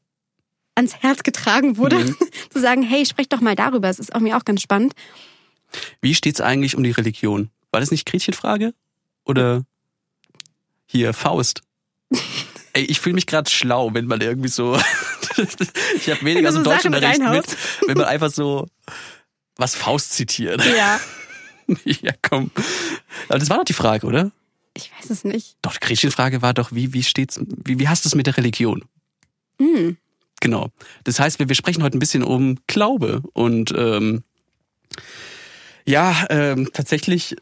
ans 0.75 0.97
Herz 0.97 1.23
getragen 1.23 1.77
wurde, 1.79 1.97
Mhm. 1.99 2.17
zu 2.51 2.61
sagen, 2.61 2.83
hey, 2.83 3.07
sprecht 3.07 3.33
doch 3.33 3.41
mal 3.41 3.57
darüber. 3.57 3.89
Es 3.89 3.99
ist 3.99 4.15
auch 4.15 4.21
mir 4.21 4.37
auch 4.37 4.45
ganz 4.45 4.61
spannend. 4.61 4.93
Wie 6.03 6.15
steht's 6.15 6.41
eigentlich 6.41 6.77
um 6.77 6.83
die 6.83 6.91
Religion? 6.91 7.51
War 7.71 7.81
das 7.81 7.91
nicht 7.91 8.05
Gretchenfrage? 8.07 8.75
Oder 9.25 9.65
hier 10.87 11.15
Faust? 11.15 11.63
Ey, 12.73 12.85
ich 12.85 13.01
fühle 13.01 13.15
mich 13.15 13.27
gerade 13.27 13.51
schlau, 13.51 13.95
wenn 13.95 14.07
man 14.07 14.21
irgendwie 14.21 14.49
so. 14.49 14.79
Ich 15.97 16.11
habe 16.11 16.25
weniger 16.25 16.53
so 16.53 16.59
du 16.59 16.65
so 16.65 16.71
Sachen 16.71 16.93
Deutschunterricht 16.93 17.21
mit, 17.21 17.57
wenn 17.87 17.99
man 17.99 18.07
einfach 18.07 18.31
so 18.31 18.67
was 19.57 19.75
Faust 19.75 20.13
zitiert. 20.13 20.65
Ja. 20.65 21.01
ja, 21.85 22.13
komm. 22.23 22.51
Aber 23.29 23.39
das 23.39 23.51
war 23.51 23.59
doch 23.59 23.65
die 23.65 23.73
Frage, 23.73 24.07
oder? 24.07 24.33
Ich 24.75 24.91
weiß 24.99 25.11
es 25.11 25.25
nicht. 25.25 25.57
Doch, 25.63 25.73
die 25.73 25.81
Gretchenfrage 25.81 26.43
war 26.43 26.55
doch, 26.55 26.73
wie, 26.73 26.93
wie 26.93 27.03
steht's, 27.03 27.41
wie, 27.65 27.79
wie 27.79 27.89
hast 27.89 28.05
du 28.05 28.09
es 28.09 28.15
mit 28.15 28.27
der 28.27 28.37
Religion? 28.37 28.85
Hm. 29.59 29.97
Genau. 30.41 30.71
Das 31.05 31.21
heißt, 31.21 31.39
wir, 31.39 31.49
wir 31.49 31.57
sprechen 31.57 31.83
heute 31.83 31.99
ein 31.99 32.01
bisschen 32.01 32.23
um 32.23 32.59
Glaube 32.67 33.23
und 33.35 33.75
ähm, 33.77 34.23
ja, 35.85 36.27
ähm, 36.31 36.71
tatsächlich 36.73 37.37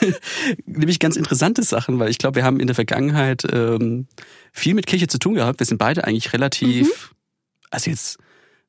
nämlich 0.66 0.98
ganz 0.98 1.16
interessante 1.16 1.62
Sachen, 1.62 1.98
weil 1.98 2.10
ich 2.10 2.18
glaube, 2.18 2.36
wir 2.36 2.44
haben 2.44 2.60
in 2.60 2.66
der 2.66 2.74
Vergangenheit 2.74 3.42
ähm, 3.52 4.06
viel 4.52 4.74
mit 4.74 4.86
Kirche 4.86 5.06
zu 5.06 5.18
tun 5.18 5.34
gehabt. 5.34 5.58
Wir 5.60 5.66
sind 5.66 5.78
beide 5.78 6.04
eigentlich 6.04 6.32
relativ, 6.32 7.14
also 7.70 7.90
jetzt 7.90 8.18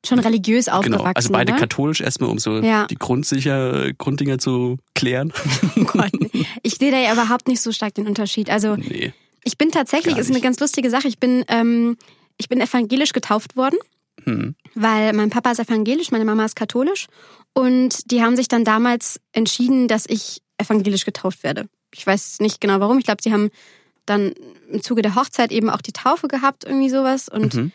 Schon 0.06 0.20
religiös 0.20 0.68
aufgewachsen. 0.68 0.98
genau, 1.02 1.12
also 1.12 1.32
beide 1.32 1.52
ne? 1.52 1.58
katholisch 1.58 2.00
erstmal, 2.00 2.30
um 2.30 2.38
so 2.38 2.58
Ja. 2.60 2.86
die 2.86 2.94
Grundsicher, 2.94 3.92
Grunddinger 3.94 4.38
zu 4.38 4.76
klären. 4.94 5.32
Oh 5.76 5.84
Gott. 5.84 6.12
Ich 6.62 6.74
sehe 6.76 6.92
da 6.92 6.98
ja 6.98 7.12
überhaupt 7.12 7.48
nicht 7.48 7.60
so 7.60 7.72
stark 7.72 7.94
den 7.94 8.06
Unterschied. 8.06 8.48
Also 8.48 8.76
nee. 8.76 9.12
ich 9.42 9.58
bin 9.58 9.70
tatsächlich, 9.72 10.16
ist 10.16 10.30
eine 10.30 10.40
ganz 10.40 10.60
lustige 10.60 10.88
Sache. 10.90 11.08
Ich 11.08 11.18
bin, 11.18 11.44
ähm, 11.48 11.96
ich 12.36 12.48
bin 12.48 12.60
evangelisch 12.60 13.12
getauft 13.12 13.56
worden, 13.56 13.76
Hm. 14.24 14.54
weil 14.74 15.12
mein 15.14 15.30
Papa 15.30 15.50
ist 15.52 15.58
evangelisch, 15.60 16.10
meine 16.12 16.24
Mama 16.24 16.44
ist 16.44 16.54
katholisch. 16.56 17.06
Und 17.52 18.10
die 18.12 18.22
haben 18.22 18.36
sich 18.36 18.46
dann 18.46 18.64
damals 18.64 19.20
entschieden, 19.32 19.88
dass 19.88 20.04
ich 20.08 20.42
evangelisch 20.58 21.04
getauft 21.04 21.42
werde. 21.42 21.68
Ich 21.94 22.06
weiß 22.06 22.40
nicht 22.40 22.60
genau 22.60 22.80
warum. 22.80 22.98
Ich 22.98 23.04
glaube, 23.04 23.22
sie 23.22 23.32
haben 23.32 23.50
dann 24.06 24.32
im 24.70 24.82
Zuge 24.82 25.02
der 25.02 25.14
Hochzeit 25.14 25.52
eben 25.52 25.70
auch 25.70 25.80
die 25.82 25.92
Taufe 25.92 26.28
gehabt, 26.28 26.64
irgendwie 26.64 26.88
sowas. 26.90 27.28
Und 27.28 27.54
Mhm. 27.54 27.72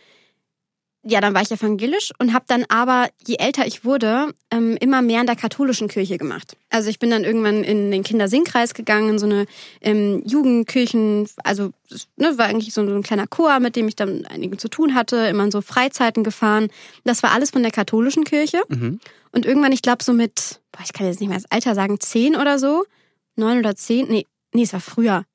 ja, 1.05 1.19
dann 1.21 1.33
war 1.33 1.41
ich 1.41 1.51
evangelisch 1.51 2.11
und 2.17 2.33
habe 2.33 2.45
dann 2.47 2.65
aber, 2.69 3.09
je 3.27 3.35
älter 3.37 3.67
ich 3.67 3.83
wurde, 3.83 4.33
ähm, 4.51 4.77
immer 4.79 5.01
mehr 5.01 5.19
in 5.21 5.27
der 5.27 5.35
katholischen 5.35 5.89
Kirche 5.89 6.17
gemacht. 6.17 6.55
Also 6.69 6.89
ich 6.89 6.97
bin 6.97 7.09
dann 7.09 7.23
irgendwann 7.25 7.63
in 7.63 7.91
den 7.91 8.03
Kindersingkreis 8.03 8.73
gegangen, 8.73 9.09
in 9.09 9.19
so 9.19 9.25
eine 9.25 9.45
ähm, 9.81 10.23
Jugendkirchen, 10.25 11.27
also 11.43 11.71
das, 11.89 12.07
ne, 12.15 12.37
war 12.37 12.45
eigentlich 12.45 12.73
so, 12.73 12.85
so 12.87 12.95
ein 12.95 13.03
kleiner 13.03 13.27
Chor, 13.27 13.59
mit 13.59 13.75
dem 13.75 13.87
ich 13.87 13.95
dann 13.95 14.25
einigen 14.25 14.57
zu 14.57 14.69
tun 14.69 14.95
hatte, 14.95 15.17
immer 15.27 15.43
in 15.43 15.51
so 15.51 15.61
Freizeiten 15.61 16.23
gefahren. 16.23 16.69
Das 17.03 17.21
war 17.21 17.31
alles 17.31 17.51
von 17.51 17.63
der 17.63 17.71
katholischen 17.71 18.23
Kirche. 18.23 18.61
Mhm. 18.69 18.99
Und 19.33 19.45
irgendwann, 19.45 19.71
ich 19.71 19.81
glaube 19.81 20.03
so 20.03 20.13
mit, 20.13 20.61
boah, 20.71 20.81
ich 20.85 20.93
kann 20.93 21.07
jetzt 21.07 21.19
nicht 21.19 21.27
mehr 21.29 21.37
das 21.37 21.51
Alter 21.51 21.75
sagen, 21.75 21.99
zehn 21.99 22.35
oder 22.35 22.59
so, 22.59 22.85
neun 23.35 23.57
oder 23.59 23.75
zehn, 23.75 24.07
nee, 24.07 24.25
nee, 24.53 24.63
es 24.63 24.73
war 24.73 24.79
früher. 24.79 25.25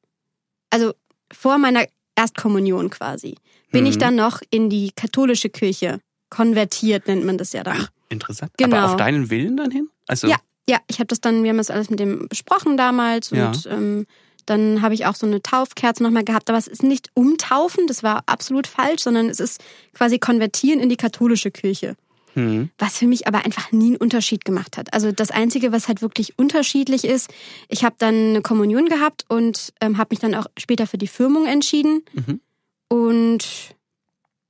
Also 0.71 0.95
vor 1.33 1.59
meiner 1.59 1.85
Erstkommunion 2.17 2.91
quasi, 2.91 3.35
bin 3.73 3.83
Mhm. 3.85 3.91
ich 3.91 3.99
dann 3.99 4.15
noch 4.15 4.41
in 4.51 4.71
die 4.71 4.93
katholische 4.95 5.51
Kirche 5.51 6.01
konvertiert, 6.31 7.07
nennt 7.09 7.25
man 7.25 7.39
das 7.39 7.53
ja 7.53 7.63
dann. 7.65 7.79
Ach, 7.81 7.89
interessant. 8.09 8.53
Genau. 8.57 8.77
Aber 8.77 8.87
auf 8.93 8.97
deinen 8.97 9.31
Willen 9.31 9.57
dann 9.57 9.71
hin? 9.71 9.89
Also, 10.07 10.29
Ja, 10.29 10.37
ja, 10.69 10.79
ich 10.89 10.99
habe 10.99 11.07
das 11.07 11.21
dann, 11.21 11.43
wir 11.43 11.51
haben 11.51 11.57
das 11.59 11.71
alles 11.71 11.91
mit 11.91 11.99
dem 12.01 12.29
besprochen 12.29 12.77
damals 12.77 13.31
Ja. 13.31 13.49
und 13.49 13.67
ähm, 13.71 14.07
dann 14.47 14.81
habe 14.81 14.95
ich 14.95 15.07
auch 15.07 15.15
so 15.15 15.27
eine 15.27 15.43
Taufkerze 15.43 16.03
nochmal 16.03 16.25
gehabt, 16.25 16.49
aber 16.49 16.59
es 16.59 16.67
ist 16.69 16.83
nicht 16.83 17.11
umtaufen, 17.15 17.87
das 17.87 18.03
war 18.03 18.23
absolut 18.27 18.67
falsch, 18.67 19.03
sondern 19.03 19.29
es 19.29 19.41
ist 19.41 19.61
quasi 19.93 20.19
konvertieren 20.19 20.81
in 20.81 20.89
die 20.89 20.97
katholische 20.97 21.51
Kirche. 21.51 21.97
Hm. 22.39 22.71
was 22.79 22.99
für 22.99 23.07
mich 23.07 23.27
aber 23.27 23.45
einfach 23.45 23.73
nie 23.73 23.89
einen 23.89 23.97
Unterschied 23.97 24.45
gemacht 24.45 24.77
hat. 24.79 24.93
Also 24.95 25.11
das 25.13 25.31
Einzige, 25.31 25.73
was 25.73 25.89
halt 25.89 26.03
wirklich 26.03 26.39
unterschiedlich 26.39 27.05
ist, 27.05 27.31
ich 27.69 27.83
habe 27.85 27.97
dann 27.99 28.15
eine 28.15 28.43
Kommunion 28.43 28.87
gehabt 28.89 29.25
und 29.29 29.73
ähm, 29.81 29.99
habe 29.99 30.09
mich 30.13 30.21
dann 30.21 30.35
auch 30.35 30.47
später 30.57 30.87
für 30.87 30.99
die 30.99 31.07
Firmung 31.09 31.47
entschieden. 31.47 32.03
Mhm. 32.15 32.41
Und 32.89 33.75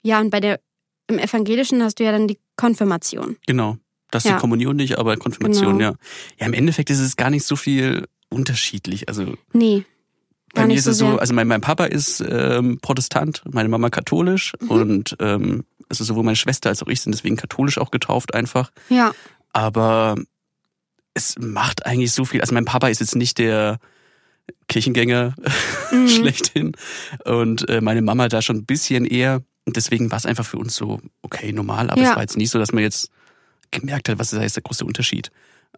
ja, 0.03 0.21
und 0.21 0.31
bei 0.31 0.41
der 0.41 0.61
im 1.09 1.19
Evangelischen 1.19 1.83
hast 1.83 1.99
du 1.99 2.05
ja 2.05 2.13
dann 2.13 2.29
die 2.29 2.39
Konfirmation. 2.57 3.37
Genau. 3.47 3.79
Das 4.11 4.25
ist 4.25 4.31
Ja. 4.31 4.37
die 4.37 4.41
Kommunion 4.41 4.77
nicht, 4.77 4.99
aber 4.99 5.17
Konfirmation, 5.17 5.79
Genau. 5.79 5.91
ja. 5.93 5.97
Ja, 6.39 6.47
im 6.47 6.53
Endeffekt 6.53 6.91
ist 6.91 7.01
es 7.01 7.17
gar 7.17 7.31
nicht 7.31 7.45
so 7.45 7.57
viel 7.57 8.07
unterschiedlich. 8.31 9.09
Also 9.09 9.35
Nee. 9.53 9.85
bei 10.55 10.67
mir 10.67 10.75
ist 10.77 10.85
so 10.85 10.91
es 10.91 10.99
so, 10.99 11.07
also 11.19 11.35
mein, 11.35 11.49
mein 11.49 11.61
Papa 11.61 11.85
ist 11.87 12.23
ähm, 12.27 12.79
Protestant, 12.81 13.43
meine 13.51 13.69
Mama 13.69 13.91
katholisch 13.91 14.53
Mhm. 14.61 14.71
und 14.71 15.17
ähm, 15.21 15.65
also 15.89 16.05
sowohl 16.05 16.25
meine 16.25 16.37
Schwester 16.37 16.69
als 16.69 16.83
auch 16.83 16.89
ich 16.89 17.01
sind 17.01 17.13
deswegen 17.15 17.37
katholisch 17.37 17.79
auch 17.79 17.91
getauft 17.91 18.35
einfach. 18.35 18.71
Ja. 18.89 19.13
Aber 19.53 20.17
es 21.15 21.37
macht 21.39 21.87
eigentlich 21.87 22.13
so 22.13 22.25
viel. 22.25 22.41
Also 22.41 22.55
mein 22.55 22.65
Papa 22.65 22.89
ist 22.89 23.01
jetzt 23.01 23.17
nicht 23.17 23.39
der 23.39 23.79
Kirchengänger 24.69 25.35
Mhm. 25.91 26.09
schlechthin 26.09 26.73
und 27.25 27.69
äh, 27.69 27.81
meine 27.81 28.03
Mama 28.03 28.29
da 28.29 28.43
schon 28.43 28.57
ein 28.57 28.67
bisschen 28.67 29.05
eher. 29.07 29.43
Und 29.65 29.77
deswegen 29.77 30.11
war 30.11 30.19
es 30.19 30.27
einfach 30.27 30.47
für 30.47 30.57
uns 30.59 30.75
so, 30.75 31.01
okay, 31.23 31.53
normal, 31.53 31.91
aber 31.91 32.01
Ja. 32.03 32.11
es 32.11 32.17
war 32.17 32.23
jetzt 32.23 32.37
nicht 32.37 32.51
so, 32.51 32.59
dass 32.59 32.73
man 32.73 32.83
jetzt 32.83 33.11
gemerkt 33.71 34.09
hat, 34.09 34.19
was 34.19 34.33
ist 34.33 34.39
da 34.39 34.43
jetzt 34.43 34.57
der 34.57 34.63
große 34.63 34.85
Unterschied. 34.85 35.31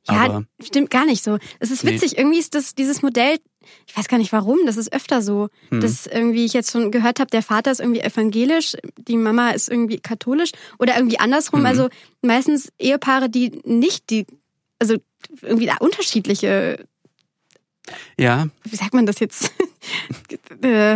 Ja, 0.09 0.15
Aber 0.15 0.45
stimmt 0.63 0.91
gar 0.91 1.05
nicht 1.05 1.23
so. 1.23 1.39
Es 1.59 1.71
ist 1.71 1.85
Nee. 1.85 1.93
witzig, 1.93 2.17
irgendwie 2.17 2.39
ist 2.39 2.55
das 2.55 2.75
dieses 2.75 3.03
Modell, 3.03 3.39
ich 3.87 3.97
weiß 3.97 4.09
gar 4.09 4.17
nicht 4.17 4.33
warum, 4.33 4.59
das 4.65 4.77
ist 4.79 4.93
öfter 4.95 5.21
so, 5.21 5.49
Hm. 5.69 5.81
dass 5.83 6.07
irgendwie 6.07 6.45
ich 6.47 6.55
jetzt 6.55 6.71
schon 6.73 6.91
gehört 6.91 7.21
habe, 7.21 7.31
der 7.31 7.43
Vater 7.43 7.71
ist 7.71 7.81
irgendwie 7.81 8.01
evangelisch, 8.01 8.77
die 8.97 9.17
Mama 9.19 9.51
ist 9.51 9.69
irgendwie 9.69 9.99
katholisch 9.99 10.53
oder 10.79 10.97
irgendwie 10.97 11.19
andersrum. 11.21 11.61
Mhm. 11.61 11.67
Also 11.67 11.89
meistens 12.23 12.73
Ehepaare, 12.79 13.29
die 13.29 13.61
nicht 13.65 14.09
die, 14.11 14.27
also 14.79 14.97
irgendwie 15.43 15.67
da 15.67 15.77
unterschiedliche, 15.81 16.87
ja, 18.19 18.49
wie 18.65 18.77
sagt 18.77 18.95
man 18.95 19.05
das 19.05 19.19
jetzt? 19.21 19.53
äh, 20.63 20.95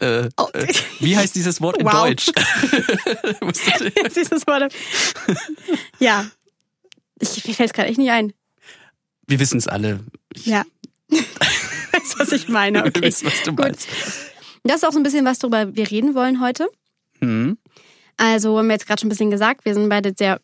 äh, 0.00 0.30
oh, 0.38 0.46
äh, 0.54 0.66
wie 1.00 1.16
heißt 1.18 1.34
dieses 1.34 1.60
Wort 1.60 1.76
in 1.76 1.84
Wow. 1.84 1.92
Deutsch? 1.92 2.26
Dieses 4.16 4.46
Wort. 4.46 4.72
ja. 5.98 6.24
Ich, 7.20 7.46
mir 7.46 7.54
fällt 7.54 7.70
es 7.70 7.74
gerade 7.74 7.88
echt 7.88 7.98
nicht 7.98 8.10
ein. 8.10 8.32
Wir 9.26 9.38
wissen 9.38 9.58
es 9.58 9.68
alle. 9.68 10.00
Ja. 10.44 10.64
weißt 11.10 12.14
du, 12.14 12.18
was 12.18 12.32
ich 12.32 12.48
meine? 12.48 12.80
Wir 12.80 12.86
Okay. 12.88 13.02
wissen, 13.02 13.26
was 13.26 13.42
du 13.42 13.50
Gut. 13.50 13.60
meinst. 13.60 13.88
Das 14.64 14.76
ist 14.76 14.84
auch 14.84 14.92
so 14.92 14.98
ein 14.98 15.02
bisschen 15.02 15.24
was, 15.24 15.38
darüber 15.38 15.74
wir 15.74 15.90
reden 15.90 16.14
wollen 16.14 16.40
heute. 16.40 16.68
Hm. 17.20 17.56
Also, 18.16 18.58
haben 18.58 18.66
wir 18.66 18.74
jetzt 18.74 18.86
gerade 18.86 19.00
schon 19.00 19.06
ein 19.06 19.10
bisschen 19.10 19.30
gesagt, 19.30 19.64
wir 19.64 19.74
sind 19.74 19.88
beide 19.88 20.12
sehr 20.16 20.40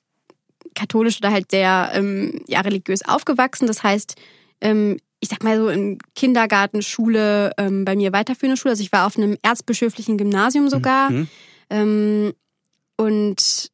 katholisch 0.74 1.18
oder 1.18 1.30
halt 1.30 1.50
sehr 1.50 1.90
ähm, 1.94 2.40
ja, 2.46 2.60
religiös 2.60 3.02
aufgewachsen. 3.06 3.66
Das 3.66 3.82
heißt, 3.82 4.14
ähm, 4.60 4.98
ich 5.20 5.28
sag 5.28 5.42
mal 5.42 5.56
so 5.56 5.68
in 5.68 5.98
Kindergarten, 6.14 6.82
Schule, 6.82 7.52
ähm, 7.58 7.84
bei 7.84 7.96
mir 7.96 8.12
weiterführende 8.12 8.56
Schule. 8.58 8.72
Also 8.72 8.82
ich 8.82 8.92
war 8.92 9.06
auf 9.06 9.16
einem 9.16 9.36
erzbischöflichen 9.42 10.18
Gymnasium 10.18 10.68
sogar. 10.68 11.10
Mhm. 11.10 11.28
Ähm, 11.70 12.32
und 12.96 13.70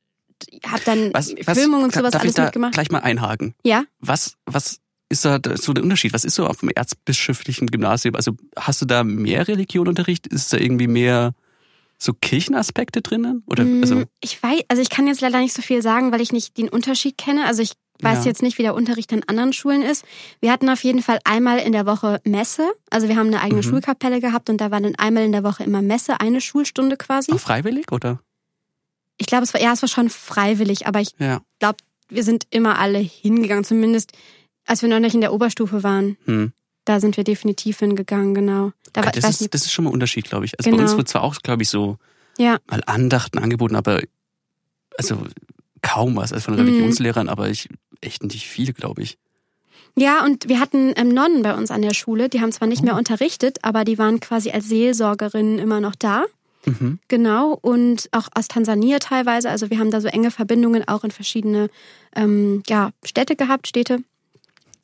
habe 0.66 0.82
dann 0.84 1.10
Was, 1.14 1.34
was, 1.44 1.58
Filmung 1.58 1.82
und 1.84 1.92
sowas 1.94 2.12
darf 2.12 2.22
alles 2.22 2.32
ich 2.32 2.36
da 2.36 2.44
mitgemacht. 2.44 2.72
gleich 2.74 2.90
mal 2.90 3.00
einhaken? 3.00 3.54
Ja, 3.64 3.84
Was, 4.00 4.34
was 4.46 4.78
ist 5.08 5.24
da 5.24 5.38
so 5.56 5.72
der 5.72 5.82
Unterschied? 5.84 6.12
Was 6.14 6.24
ist 6.24 6.34
so 6.36 6.46
auf 6.46 6.58
dem 6.60 6.70
erzbischöflichen 6.70 7.66
Gymnasium? 7.68 8.14
Also 8.16 8.32
hast 8.56 8.80
du 8.82 8.86
da 8.86 9.04
mehr 9.04 9.46
Religionunterricht? 9.48 10.26
Ist 10.26 10.52
da 10.52 10.56
irgendwie 10.56 10.86
mehr 10.86 11.32
so 11.98 12.12
Kirchenaspekte 12.14 13.02
drinnen? 13.02 13.42
Oder 13.46 13.64
Mm, 13.64 13.80
also 13.82 14.02
ich 14.20 14.42
weiß, 14.42 14.62
also 14.68 14.82
ich 14.82 14.90
kann 14.90 15.06
jetzt 15.06 15.20
leider 15.20 15.38
nicht 15.38 15.54
so 15.54 15.62
viel 15.62 15.82
sagen, 15.82 16.12
weil 16.12 16.20
ich 16.20 16.32
nicht 16.32 16.56
den 16.58 16.68
Unterschied 16.68 17.18
kenne. 17.18 17.44
Also 17.46 17.62
ich 17.62 17.72
weiß 18.00 18.20
Ja. 18.20 18.30
jetzt 18.30 18.42
nicht, 18.42 18.58
wie 18.58 18.62
der 18.62 18.74
Unterricht 18.74 19.12
an 19.12 19.22
anderen 19.28 19.52
Schulen 19.52 19.82
ist. 19.82 20.04
Wir 20.40 20.50
hatten 20.50 20.68
auf 20.68 20.82
jeden 20.82 21.02
Fall 21.02 21.20
einmal 21.24 21.58
in 21.58 21.70
der 21.72 21.86
Woche 21.86 22.20
Messe. 22.24 22.72
Also 22.90 23.08
wir 23.08 23.16
haben 23.16 23.28
eine 23.28 23.40
eigene 23.42 23.60
Mhm. 23.60 23.68
Schulkapelle 23.70 24.20
gehabt 24.20 24.50
und 24.50 24.60
da 24.60 24.70
war 24.72 24.80
dann 24.80 24.94
einmal 24.96 25.24
in 25.24 25.30
der 25.32 25.44
Woche 25.44 25.62
immer 25.62 25.82
Messe, 25.82 26.20
eine 26.20 26.40
Schulstunde 26.40 26.96
quasi. 26.96 27.30
auch 27.32 27.38
freiwillig 27.38 27.92
oder? 27.92 28.18
Ich 29.22 29.26
glaube, 29.28 29.44
es 29.44 29.54
war 29.54 29.60
ja, 29.60 29.72
es 29.72 29.80
war 29.82 29.88
schon 29.88 30.10
freiwillig, 30.10 30.86
aber 30.88 31.00
ich 31.00 31.10
Ja. 31.18 31.40
glaube, 31.60 31.78
wir 32.08 32.24
sind 32.24 32.44
immer 32.50 32.78
alle 32.80 32.98
hingegangen. 32.98 33.64
Zumindest 33.64 34.12
als 34.66 34.82
wir 34.82 34.88
noch 34.88 34.98
nicht 35.00 35.14
in 35.14 35.20
der 35.20 35.32
Oberstufe 35.32 35.82
waren, 35.82 36.16
Hm. 36.26 36.52
da 36.84 36.98
sind 37.00 37.16
wir 37.16 37.24
definitiv 37.24 37.78
hingegangen. 37.78 38.34
Genau. 38.34 38.72
Da 38.92 39.04
war, 39.04 39.12
das, 39.12 39.24
ist, 39.28 39.40
nicht. 39.40 39.54
das 39.54 39.62
ist 39.62 39.72
schon 39.72 39.84
mal 39.84 39.90
ein 39.90 39.94
Unterschied, 39.94 40.24
glaube 40.28 40.44
ich. 40.44 40.58
Also 40.58 40.68
Genau. 40.70 40.82
bei 40.82 40.88
uns 40.88 40.96
wird 40.96 41.08
zwar 41.08 41.22
auch, 41.22 41.36
glaube 41.36 41.62
ich, 41.62 41.68
so 41.68 41.96
Ja. 42.38 42.58
mal 42.68 42.82
Andachten 42.86 43.38
angeboten, 43.38 43.76
aber 43.76 44.02
also 44.98 45.18
kaum 45.82 46.16
was, 46.16 46.32
also 46.32 46.44
von 46.46 46.54
Mhm. 46.54 46.60
Religionslehrern, 46.60 47.28
aber 47.28 47.48
ich 47.48 47.68
echt 48.00 48.22
nicht 48.24 48.46
viel, 48.48 48.72
glaube 48.72 49.02
ich. 49.02 49.18
Ja, 49.96 50.24
und 50.24 50.48
wir 50.48 50.58
hatten 50.60 50.92
ähm, 50.96 51.08
Nonnen 51.08 51.42
bei 51.42 51.54
uns 51.54 51.70
an 51.70 51.82
der 51.82 51.92
Schule. 51.94 52.28
Die 52.28 52.40
haben 52.40 52.52
zwar 52.52 52.66
nicht 52.68 52.82
Oh. 52.82 52.86
mehr 52.86 52.96
unterrichtet, 52.96 53.58
aber 53.62 53.84
die 53.84 53.98
waren 53.98 54.20
quasi 54.20 54.50
als 54.50 54.68
Seelsorgerinnen 54.68 55.58
immer 55.58 55.80
noch 55.80 55.94
da. 55.94 56.24
Mhm. 56.64 56.98
Genau, 57.08 57.58
und 57.60 58.08
auch 58.12 58.28
aus 58.34 58.48
Tansania 58.48 58.98
teilweise. 58.98 59.50
Also 59.50 59.70
wir 59.70 59.78
haben 59.78 59.90
da 59.90 60.00
so 60.00 60.08
enge 60.08 60.30
Verbindungen 60.30 60.86
auch 60.86 61.04
in 61.04 61.10
verschiedene 61.10 61.70
ähm, 62.14 62.62
ja, 62.68 62.90
Städte 63.04 63.36
gehabt, 63.36 63.68
Städte 63.68 64.02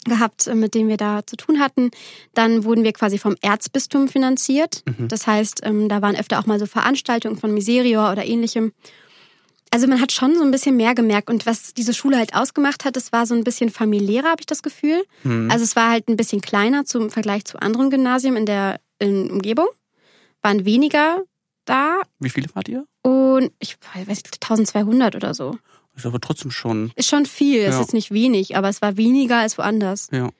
gehabt, 0.04 0.46
äh, 0.46 0.54
mit 0.54 0.74
denen 0.74 0.88
wir 0.88 0.96
da 0.96 1.26
zu 1.26 1.36
tun 1.36 1.60
hatten. 1.60 1.90
Dann 2.34 2.64
wurden 2.64 2.84
wir 2.84 2.92
quasi 2.92 3.18
vom 3.18 3.36
Erzbistum 3.40 4.08
finanziert. 4.08 4.82
Mhm. 4.86 5.08
Das 5.08 5.26
heißt, 5.26 5.60
ähm, 5.64 5.88
da 5.88 6.02
waren 6.02 6.16
öfter 6.16 6.38
auch 6.38 6.46
mal 6.46 6.58
so 6.58 6.66
Veranstaltungen 6.66 7.36
von 7.36 7.52
Miserior 7.52 8.10
oder 8.12 8.24
ähnlichem. 8.24 8.72
Also 9.70 9.86
man 9.86 10.00
hat 10.00 10.12
schon 10.12 10.34
so 10.34 10.42
ein 10.42 10.50
bisschen 10.50 10.76
mehr 10.76 10.94
gemerkt. 10.94 11.28
Und 11.28 11.46
was 11.46 11.74
diese 11.74 11.92
Schule 11.92 12.16
halt 12.16 12.34
ausgemacht 12.34 12.84
hat, 12.84 12.96
das 12.96 13.12
war 13.12 13.26
so 13.26 13.34
ein 13.34 13.44
bisschen 13.44 13.70
familiärer, 13.70 14.30
habe 14.30 14.40
ich 14.40 14.46
das 14.46 14.62
Gefühl. 14.62 15.04
Hm. 15.22 15.50
Also 15.50 15.64
es 15.64 15.76
war 15.76 15.90
halt 15.90 16.08
ein 16.08 16.16
bisschen 16.16 16.40
kleiner 16.40 16.84
zum 16.84 17.10
Vergleich 17.10 17.44
zu 17.44 17.60
anderen 17.60 17.90
Gymnasien 17.90 18.36
in 18.36 18.46
der 18.46 18.80
in 18.98 19.30
Umgebung. 19.30 19.68
waren 20.42 20.64
weniger 20.64 21.22
da 21.68 22.00
Wie 22.18 22.30
viele 22.30 22.48
wart 22.54 22.68
ihr? 22.68 22.84
und 23.02 23.50
ich 23.58 23.76
weiß 23.94 24.06
nicht, 24.08 24.38
1200 24.42 25.14
oder 25.16 25.34
so. 25.34 25.56
Ist 25.96 26.06
aber 26.06 26.20
trotzdem 26.20 26.50
schon. 26.50 26.92
Ist 26.96 27.08
schon 27.08 27.26
viel, 27.26 27.60
ist 27.62 27.74
Ja. 27.74 27.80
jetzt 27.80 27.92
nicht 27.94 28.10
wenig, 28.12 28.56
aber 28.56 28.68
es 28.68 28.80
war 28.82 28.96
weniger 28.96 29.38
als 29.38 29.58
woanders. 29.58 30.08
Ja. 30.12 30.30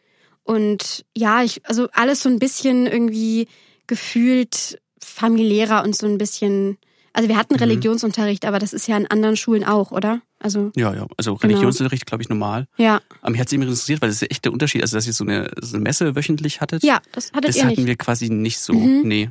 Und 0.45 1.05
ja, 1.17 1.43
ich, 1.43 1.65
also 1.67 1.89
alles 1.93 2.23
so 2.23 2.29
ein 2.29 2.39
bisschen 2.39 2.87
irgendwie 2.87 3.49
gefühlt 3.87 4.81
familiärer 5.01 5.83
und 5.83 5.97
so 5.97 6.07
ein 6.07 6.17
bisschen. 6.19 6.79
Also 7.13 7.29
wir 7.29 7.37
hatten 7.37 7.55
Mhm. 7.55 7.61
Religionsunterricht, 7.61 8.45
aber 8.45 8.59
das 8.61 8.73
ist 8.73 8.87
ja 8.87 8.97
in 8.97 9.07
anderen 9.11 9.37
Schulen 9.37 9.65
auch, 9.65 9.91
oder? 9.91 10.21
Also 10.39 10.71
Ja, 10.77 10.95
ja. 10.95 11.07
Also 11.17 11.35
Genau. 11.35 11.53
Religionsunterricht, 11.55 12.07
glaube 12.07 12.23
ich, 12.23 12.29
normal. 12.29 12.69
ja, 12.77 13.01
Aber 13.23 13.33
mich 13.33 13.41
hat 13.41 13.49
es 13.49 13.53
immer 13.53 13.65
interessiert, 13.65 14.01
weil 14.01 14.09
das 14.11 14.17
ist 14.17 14.23
ja 14.23 14.29
echt 14.29 14.45
der 14.45 14.53
Unterschied. 14.53 14.83
Also, 14.83 14.97
dass 14.97 15.07
ihr 15.07 15.13
so 15.13 15.25
eine, 15.25 15.51
so 15.61 15.75
eine 15.77 15.83
Messe 15.83 16.15
wöchentlich 16.15 16.61
hattet. 16.61 16.85
ja, 16.85 17.01
das 17.13 17.33
hattet 17.33 17.49
Das 17.49 17.57
ihr 17.57 17.63
hatten 17.65 17.75
nicht. 17.77 17.87
wir 17.87 17.97
quasi 17.97 18.29
nicht 18.31 18.61
so. 18.61 18.75
Mhm. 18.75 19.03
Nee. 19.05 19.31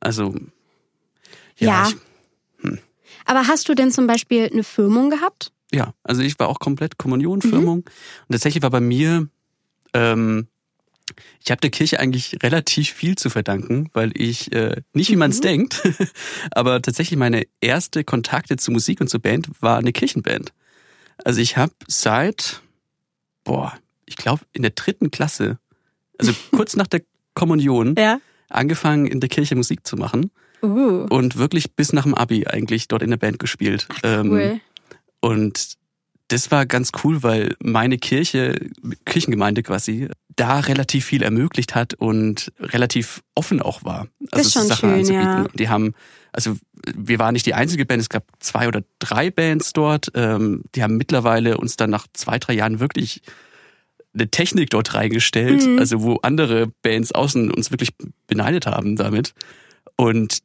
Also. 0.00 0.34
Ja. 1.62 1.88
Ich, 1.88 2.78
Aber 3.24 3.46
hast 3.48 3.68
du 3.68 3.74
denn 3.74 3.90
zum 3.90 4.06
Beispiel 4.06 4.48
eine 4.52 4.64
Firmung 4.64 5.10
gehabt? 5.10 5.52
ja. 5.72 5.94
Also 6.02 6.22
ich 6.22 6.38
war 6.38 6.48
auch 6.48 6.58
komplett 6.58 6.98
Kommunionfirmung. 6.98 7.78
Mhm. 7.78 7.84
Und 8.28 8.32
tatsächlich 8.32 8.62
war 8.62 8.70
bei 8.70 8.80
mir, 8.80 9.28
ähm, 9.94 10.48
ich 11.42 11.50
habe 11.50 11.60
der 11.60 11.70
Kirche 11.70 11.98
eigentlich 12.00 12.38
relativ 12.42 12.90
viel 12.90 13.16
zu 13.16 13.30
verdanken, 13.30 13.88
weil 13.92 14.12
ich, 14.14 14.52
äh, 14.52 14.82
nicht 14.92 15.10
wie 15.10 15.16
man 15.16 15.30
es 15.30 15.38
Mhm. 15.38 15.42
denkt, 15.42 15.82
aber 16.52 16.80
tatsächlich 16.82 17.18
meine 17.18 17.44
erste 17.60 18.04
Kontakte 18.04 18.56
zu 18.56 18.70
Musik 18.70 19.00
und 19.00 19.08
zur 19.08 19.20
Band 19.20 19.48
war 19.60 19.78
eine 19.78 19.92
Kirchenband. 19.92 20.52
Also 21.24 21.40
ich 21.40 21.56
habe 21.56 21.72
seit, 21.88 22.60
boah, 23.44 23.72
ich 24.06 24.16
glaube 24.16 24.42
in 24.52 24.62
der 24.62 24.72
dritten 24.72 25.10
Klasse, 25.10 25.58
also 26.18 26.32
kurz 26.52 26.76
nach 26.76 26.86
der 26.86 27.02
Kommunion, 27.34 27.94
Ja. 27.96 28.20
angefangen 28.50 29.06
in 29.06 29.20
der 29.20 29.28
Kirche 29.30 29.54
Musik 29.56 29.86
zu 29.86 29.96
machen 29.96 30.30
Uh, 30.62 31.06
und 31.10 31.36
wirklich 31.38 31.74
bis 31.74 31.92
nach 31.92 32.04
dem 32.04 32.14
Abi 32.14 32.46
eigentlich 32.46 32.86
dort 32.88 33.02
in 33.02 33.10
der 33.10 33.16
Band 33.16 33.38
gespielt. 33.38 33.88
Ähm, 34.04 34.30
cool. 34.30 34.60
und 35.20 35.74
das 36.28 36.50
war 36.50 36.64
ganz 36.66 36.92
cool, 37.04 37.22
weil 37.22 37.56
meine 37.62 37.98
Kirche, 37.98 38.70
Kirchengemeinde 39.04 39.62
quasi, 39.62 40.08
da 40.34 40.60
relativ 40.60 41.04
viel 41.04 41.22
ermöglicht 41.22 41.74
hat 41.74 41.92
und 41.94 42.52
relativ 42.58 43.22
offen 43.34 43.60
auch 43.60 43.84
war. 43.84 44.06
Also 44.30 44.46
ist 44.46 44.52
schon 44.54 44.66
Sachen 44.66 44.88
schön, 44.90 44.98
anzubieten. 45.00 45.24
ja. 45.26 45.48
Die 45.54 45.68
haben, 45.68 45.94
also 46.32 46.56
wir 46.96 47.18
waren 47.18 47.34
nicht 47.34 47.44
die 47.44 47.52
einzige 47.52 47.84
Band, 47.84 48.00
es 48.00 48.08
gab 48.08 48.24
zwei 48.38 48.66
oder 48.66 48.82
drei 48.98 49.30
Bands 49.30 49.74
dort. 49.74 50.10
Ähm, 50.14 50.62
die 50.74 50.82
haben 50.82 50.96
mittlerweile 50.96 51.58
uns 51.58 51.76
dann 51.76 51.90
nach 51.90 52.06
zwei, 52.14 52.38
drei 52.38 52.54
Jahren 52.54 52.80
wirklich 52.80 53.20
eine 54.14 54.30
Technik 54.30 54.70
dort 54.70 54.94
reingestellt, 54.94 55.66
Mhm. 55.66 55.78
also 55.78 56.02
wo 56.02 56.16
andere 56.22 56.68
Bands 56.82 57.12
außen 57.12 57.50
uns 57.50 57.70
wirklich 57.70 57.90
beneidet 58.26 58.66
haben 58.66 58.96
damit. 58.96 59.34
Und 59.96 60.38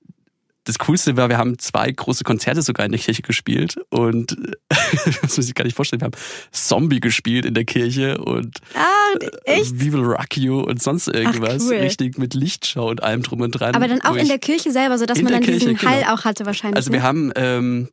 das 0.67 0.79
Coolste 0.79 1.15
war, 1.15 1.29
wir 1.29 1.37
haben 1.37 1.57
zwei 1.57 1.89
große 1.89 2.23
Konzerte 2.23 2.61
sogar 2.61 2.85
in 2.85 2.91
der 2.91 2.99
Kirche 2.99 3.21
gespielt 3.21 3.77
und 3.89 4.35
das 5.21 5.37
muss 5.37 5.47
ich 5.47 5.55
gar 5.55 5.63
nicht 5.63 5.75
vorstellen, 5.75 6.01
wir 6.01 6.05
haben 6.07 6.17
Zombie 6.51 6.99
gespielt 6.99 7.45
in 7.45 7.53
der 7.53 7.63
Kirche 7.63 8.17
und 8.17 8.59
Ah, 8.75 9.17
echt? 9.45 9.79
We 9.79 9.93
Will 9.93 10.03
Rock 10.03 10.35
You 10.35 10.59
und 10.59 10.81
sonst 10.81 11.07
irgendwas. 11.07 11.63
cool. 11.63 11.75
Richtig 11.75 12.17
mit 12.17 12.33
Lichtschau 12.33 12.89
und 12.89 13.01
allem 13.01 13.23
drum 13.23 13.41
und 13.41 13.51
dran. 13.51 13.75
Aber 13.75 13.87
dann 13.87 14.01
auch 14.01 14.15
in 14.15 14.27
der 14.27 14.39
Kirche 14.39 14.71
selber, 14.71 14.97
sodass 14.97 15.21
man 15.21 15.31
dann 15.31 15.41
diesen 15.41 15.77
Kirche, 15.77 15.87
Hall 15.87 16.01
genau. 16.01 16.13
auch 16.13 16.25
hatte 16.25 16.45
wahrscheinlich. 16.45 16.75
Also 16.75 16.91
wir 16.91 16.99
ne? 16.99 17.05
haben 17.05 17.31
ähm, 17.35 17.89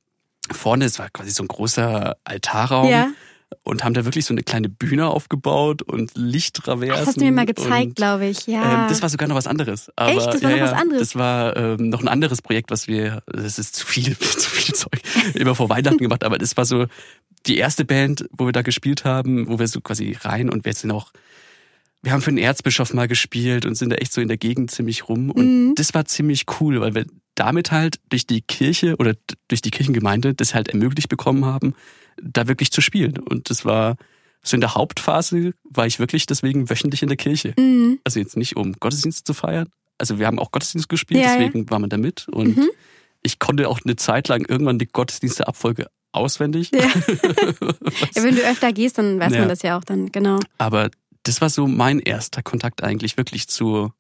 vorne, 0.51 0.85
es 0.85 0.99
war 0.99 1.09
quasi 1.11 1.31
so 1.31 1.45
ein 1.45 1.49
großer 1.49 2.17
Altarraum 2.25 2.89
Ja. 2.91 3.09
Und 3.63 3.85
haben 3.85 3.95
da 3.95 4.05
wirklich 4.05 4.25
so 4.25 4.35
eine 4.35 4.43
kleine 4.43 4.69
Bühne 4.69 5.07
aufgebaut 5.09 5.83
und 5.83 6.13
Lichttraversen. 6.15 6.89
Das 6.99 7.07
hast 7.07 7.21
du 7.21 7.25
mir 7.25 7.33
mal 7.33 7.47
gezeigt, 7.47 7.97
glaube 7.97 8.27
ich. 8.27 8.47
Ja. 8.47 8.85
Ähm, 8.85 8.89
das 8.89 9.03
war 9.03 9.09
sogar 9.09 9.29
noch 9.29 9.37
was 9.37 9.47
anderes. 9.47 9.91
Aber, 9.97 10.11
Echt? 10.11 10.27
Das 10.27 10.43
war 10.43 10.51
ja, 10.51 10.57
noch 10.57 10.73
was 10.73 10.81
anderes? 10.81 11.01
Das 11.01 11.17
war 11.17 11.57
ähm, 11.57 11.89
noch 11.89 12.01
ein 12.01 12.09
anderes 12.09 12.43
Projekt, 12.43 12.71
was 12.71 12.89
wir, 12.89 13.23
das 13.27 13.59
ist 13.59 13.77
zu 13.77 13.87
viel, 13.87 14.19
zu 14.19 14.51
viel 14.51 14.75
Zeug, 14.75 15.01
immer 15.35 15.55
vor 15.55 15.69
Weihnachten 15.69 15.99
gemacht, 15.99 16.25
aber 16.25 16.39
das 16.39 16.57
war 16.57 16.65
so 16.65 16.87
die 17.47 17.59
erste 17.59 17.85
Band, 17.85 18.27
wo 18.33 18.47
wir 18.47 18.53
da 18.53 18.63
gespielt 18.63 19.05
haben, 19.05 19.49
wo 19.49 19.59
wir 19.59 19.69
so 19.69 19.81
quasi 19.81 20.17
rein 20.21 20.49
und 20.51 20.65
wir 20.65 20.73
sind 20.73 20.91
auch, 20.91 21.13
wir 22.03 22.13
haben 22.13 22.23
für 22.23 22.31
den 22.31 22.39
Erzbischof 22.39 22.95
mal 22.95 23.09
gespielt 23.09 23.67
und 23.67 23.75
sind 23.75 23.91
da 23.91 23.97
echt 23.97 24.13
so 24.13 24.21
in 24.21 24.29
der 24.29 24.37
Gegend 24.37 24.71
ziemlich 24.71 25.09
rum 25.09 25.31
und 25.31 25.45
Mhm. 25.69 25.75
das 25.75 25.95
war 25.95 26.05
ziemlich 26.05 26.45
cool, 26.61 26.81
weil 26.81 26.95
wir 26.95 27.07
damit 27.35 27.71
halt 27.73 27.99
durch 28.09 28.27
die 28.27 28.41
Kirche 28.43 28.97
oder 28.97 29.15
durch 29.49 29.63
die 29.63 29.71
Kirchengemeinde 29.71 30.35
das 30.35 30.55
halt 30.55 30.69
ermöglicht 30.69 31.09
bekommen 31.09 31.45
haben, 31.45 31.75
da 32.23 32.47
wirklich 32.49 32.71
zu 32.71 32.81
spielen 32.81 33.19
und 33.19 33.51
das 33.51 33.65
war 33.65 33.97
so 34.47 34.57
in 34.57 34.61
der 34.61 34.75
Hauptphase 34.75 35.55
war 35.65 35.87
ich 35.87 35.99
wirklich 35.99 36.27
deswegen 36.27 36.69
wöchentlich 36.69 37.03
in 37.03 37.09
der 37.09 37.17
Kirche. 37.17 37.55
Mhm. 37.59 37.99
Also 38.05 38.21
jetzt 38.21 38.37
nicht 38.37 38.57
um 38.57 38.75
Gottesdienst 38.75 39.27
zu 39.27 39.33
feiern. 39.33 39.69
Also 39.97 40.19
wir 40.19 40.27
haben 40.27 40.39
auch 40.39 40.51
Gottesdienst 40.53 40.89
gespielt, 40.89 41.21
Ja, 41.23 41.33
ja. 41.33 41.39
deswegen 41.39 41.71
war 41.71 41.79
man 41.79 41.89
da 41.89 41.97
mit. 41.97 42.29
Und 42.29 42.57
Mhm. 42.59 42.69
ich 43.23 43.39
konnte 43.39 43.69
auch 43.71 43.81
eine 43.85 43.97
Zeit 43.97 44.29
lang 44.29 44.45
irgendwann 44.47 44.79
die 44.79 44.87
Gottesdiensteabfolge 44.87 45.87
auswendig. 46.13 46.71
Ja. 46.75 46.81
Ja, 48.15 48.23
wenn 48.23 48.35
du 48.37 48.43
öfter 48.43 48.73
gehst, 48.73 48.99
dann 48.99 49.19
weiß 49.19 49.33
Ja. 49.33 49.41
man 49.41 49.49
das 49.49 49.63
ja 49.63 49.79
auch 49.79 49.85
dann, 49.85 50.13
genau. 50.13 50.39
Aber 50.59 50.91
das 51.23 51.41
war 51.41 51.49
so 51.49 51.67
mein 51.67 51.99
erster 52.01 52.43
Kontakt 52.43 52.83
eigentlich 52.85 53.17
wirklich 53.17 53.49
zu, 53.49 53.93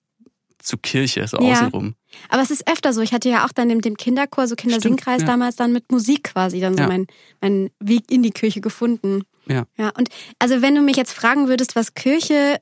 zu 0.64 0.76
Kirche, 0.78 1.26
so 1.28 1.38
Ja. 1.40 1.52
außenrum. 1.52 1.94
Aber 2.28 2.42
es 2.42 2.50
ist 2.50 2.66
öfter 2.68 2.92
so. 2.92 3.00
Ich 3.00 3.12
hatte 3.12 3.28
ja 3.28 3.44
auch 3.46 3.52
dann 3.52 3.68
mit 3.68 3.84
dem 3.84 3.96
Kinderchor, 3.96 4.46
so 4.48 4.54
Kindersingkreis 4.56 5.22
ja. 5.22 5.26
damals 5.26 5.56
dann 5.56 5.72
mit 5.72 5.90
Musik 5.92 6.24
quasi 6.24 6.60
dann 6.60 6.74
so 6.76 6.82
Ja. 6.82 6.88
meinen 6.88 7.06
mein 7.40 7.70
Weg 7.80 8.10
in 8.10 8.22
die 8.22 8.30
Kirche 8.30 8.60
gefunden. 8.60 9.22
Ja. 9.46 9.64
Ja. 9.76 9.90
Und 9.96 10.08
also 10.38 10.62
wenn 10.62 10.74
du 10.74 10.80
mich 10.80 10.96
jetzt 10.96 11.12
fragen 11.12 11.48
würdest, 11.48 11.76
was 11.76 11.94
Kirche 11.94 12.60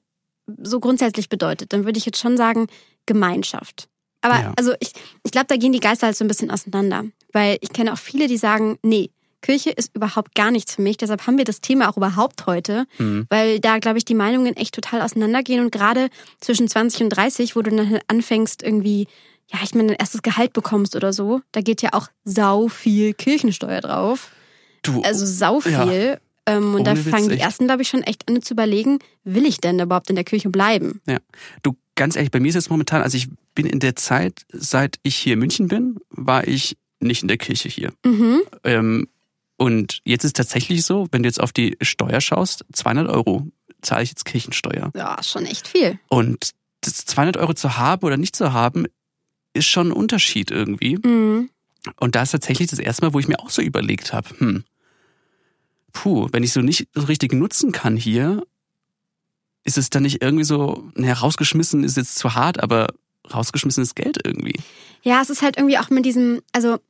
so 0.63 0.81
grundsätzlich 0.81 1.29
bedeutet, 1.29 1.73
dann 1.73 1.85
würde 1.85 1.99
ich 1.99 2.05
jetzt 2.07 2.19
schon 2.19 2.37
sagen 2.37 2.67
Gemeinschaft. 3.07 3.89
Aber 4.21 4.35
Ja. 4.41 4.53
also 4.57 4.75
ich, 4.81 4.93
ich 5.25 5.31
glaube, 5.33 5.47
da 5.49 5.57
gehen 5.57 5.73
die 5.73 5.81
Geister 5.81 6.07
halt 6.07 6.17
so 6.17 6.25
ein 6.25 6.29
bisschen 6.29 6.51
auseinander. 6.51 7.05
Weil 7.33 7.59
ich 7.61 7.73
kenne 7.73 7.93
auch 7.93 7.99
viele, 7.99 8.27
die 8.27 8.37
sagen, 8.37 8.79
nee, 8.83 9.11
Kirche 9.43 9.71
ist 9.71 9.95
überhaupt 9.95 10.35
gar 10.35 10.51
nichts 10.51 10.77
für 10.77 10.83
mich. 10.83 10.97
Deshalb 10.97 11.27
haben 11.27 11.37
wir 11.37 11.45
das 11.45 11.61
Thema 11.61 11.91
auch 11.91 11.97
überhaupt 11.99 12.47
heute, 12.47 12.87
Mhm. 12.99 13.27
weil 13.29 13.61
da, 13.61 13.79
glaube 13.79 13.99
ich, 13.99 14.05
die 14.07 14.15
Meinungen 14.15 14.57
echt 14.57 14.75
total 14.75 15.03
auseinandergehen. 15.03 15.61
Und 15.63 15.71
gerade 15.73 16.09
zwischen 16.41 16.69
20 16.69 17.03
und 17.03 17.11
30, 17.11 17.55
wo 17.57 17.63
du 17.63 17.71
dann 17.71 17.99
anfängst, 18.09 18.63
irgendwie, 18.63 19.07
ja, 19.53 19.59
ich 19.63 19.75
meine, 19.75 19.89
dein 19.89 19.97
erstes 19.99 20.23
Gehalt 20.23 20.53
bekommst 20.55 20.97
oder 20.97 21.13
so, 21.13 21.43
da 21.53 21.61
geht 21.61 21.83
ja 21.83 21.91
auch 21.93 22.09
sau 22.25 22.69
viel 22.69 23.13
Kirchensteuer 23.13 23.81
drauf. 23.83 24.31
Du, 24.83 25.03
Also 25.03 25.27
sau 25.27 25.61
viel. 25.61 25.73
Ja. 25.75 26.17
Ähm, 26.47 26.75
und 26.75 26.85
da 26.85 26.93
Ohne 26.93 27.05
Witz, 27.05 27.11
fangen 27.15 27.29
die 27.29 27.39
ersten, 27.39 27.67
glaube 27.67 27.83
ich, 27.83 27.89
schon 27.89 28.03
echt 28.03 28.29
an 28.29 28.43
zu 28.43 28.55
überlegen, 28.55 28.99
will 29.23 29.47
ich 29.47 29.59
denn 29.59 29.79
überhaupt 29.79 30.09
in 30.11 30.17
der 30.17 30.25
Kirche 30.25 30.51
bleiben? 30.51 31.01
Ja. 31.07 31.19
Du, 31.63 31.77
ganz 31.95 32.17
ehrlich, 32.17 32.33
bei 32.33 32.41
mir 32.41 32.49
ist 32.49 32.57
es 32.57 32.69
momentan, 32.71 33.01
also 33.03 33.17
ich 33.17 33.29
bin 33.55 33.67
in 33.67 33.79
der 33.79 33.95
Zeit, 33.95 34.43
seit 34.53 34.99
ich 35.05 35.15
hier 35.15 35.35
in 35.35 35.39
München 35.39 35.69
bin, 35.69 35.99
war 36.11 36.49
ich 36.49 36.77
nicht 36.99 37.23
in 37.23 37.29
der 37.29 37.37
Kirche 37.37 37.69
hier. 37.69 37.93
Mhm. 38.05 38.41
Ähm, 38.65 39.07
und 39.63 40.01
jetzt 40.05 40.25
ist 40.25 40.35
tatsächlich 40.35 40.85
so, 40.85 41.07
wenn 41.13 41.23
du 41.23 41.29
jetzt 41.29 41.41
auf 41.41 41.53
die 41.53 41.77
Steuer 41.81 42.21
schaust, 42.21 42.65
200 42.73 43.09
Euro 43.09 43.47
zahle 43.81 44.03
ich 44.03 44.09
jetzt 44.09 44.25
Kirchensteuer. 44.25 44.91
Ja, 44.93 45.23
schon 45.23 45.47
echt 45.47 45.69
viel. 45.69 46.01
Und 46.09 46.51
das 46.81 47.05
200 47.05 47.37
Euro 47.37 47.55
zu 47.55 47.77
haben 47.77 48.05
oder 48.05 48.17
nicht 48.17 48.35
zu 48.35 48.53
haben, 48.53 48.87
ist 49.55 49.69
schon 49.69 49.91
ein 49.91 49.93
Unterschied 49.93 50.51
irgendwie. 50.51 50.97
Mhm. 50.97 51.49
Und 52.01 52.17
da 52.17 52.23
ist 52.23 52.33
tatsächlich 52.33 52.71
das 52.71 52.81
erste 52.81 53.05
Mal, 53.05 53.15
wo 53.15 53.21
ich 53.21 53.29
mir 53.29 53.39
auch 53.39 53.51
so 53.51 53.63
überlegt 53.63 54.13
habe, 54.13 54.31
hm, 54.37 54.65
puh, 55.93 56.27
wenn 56.33 56.43
ich 56.43 56.53
so 56.53 56.61
nicht 56.61 56.89
so 56.93 57.03
richtig 57.03 57.33
nutzen 57.33 57.71
kann 57.71 57.97
hier, 57.97 58.43
ist 59.63 59.79
es 59.79 59.91
dann 59.91 60.03
nicht 60.03 60.23
irgendwie 60.23 60.43
so, 60.43 60.91
naja, 60.97 61.15
rausgeschmissen 61.15 61.85
ist 61.85 61.97
jetzt 61.97 62.19
zu 62.19 62.35
hart, 62.35 62.61
aber 62.61 62.89
rausgeschmissenes 63.33 63.95
Geld 63.95 64.19
irgendwie. 64.25 64.59
Ja, 65.03 65.23
es 65.23 65.31
ist 65.31 65.43
halt 65.43 65.57
irgendwie 65.57 65.79
auch 65.79 65.89
mit 65.89 66.05
diesem, 66.05 66.41
also 66.51 66.81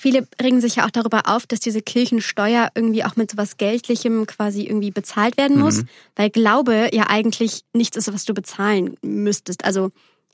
viele 0.00 0.28
regen 0.40 0.60
sich 0.60 0.76
ja 0.76 0.86
auch 0.86 0.90
darüber 0.90 1.22
auf, 1.26 1.46
dass 1.46 1.58
diese 1.60 1.82
Kirchensteuer 1.82 2.70
irgendwie 2.74 3.04
auch 3.04 3.16
mit 3.16 3.30
sowas 3.32 3.56
Geldlichem 3.56 4.26
quasi 4.26 4.62
irgendwie 4.64 4.90
bezahlt 4.92 5.36
werden 5.36 5.58
muss, 5.58 5.78
Mhm. 5.82 5.88
weil 6.16 6.30
Glaube 6.30 6.88
ja 6.92 7.06
eigentlich 7.08 7.62
nichts 7.72 7.96
ist, 7.96 8.12
was 8.12 8.24
du 8.24 8.32
bezahlen 8.34 8.96
müsstest. 9.02 9.64
Also 9.64 9.90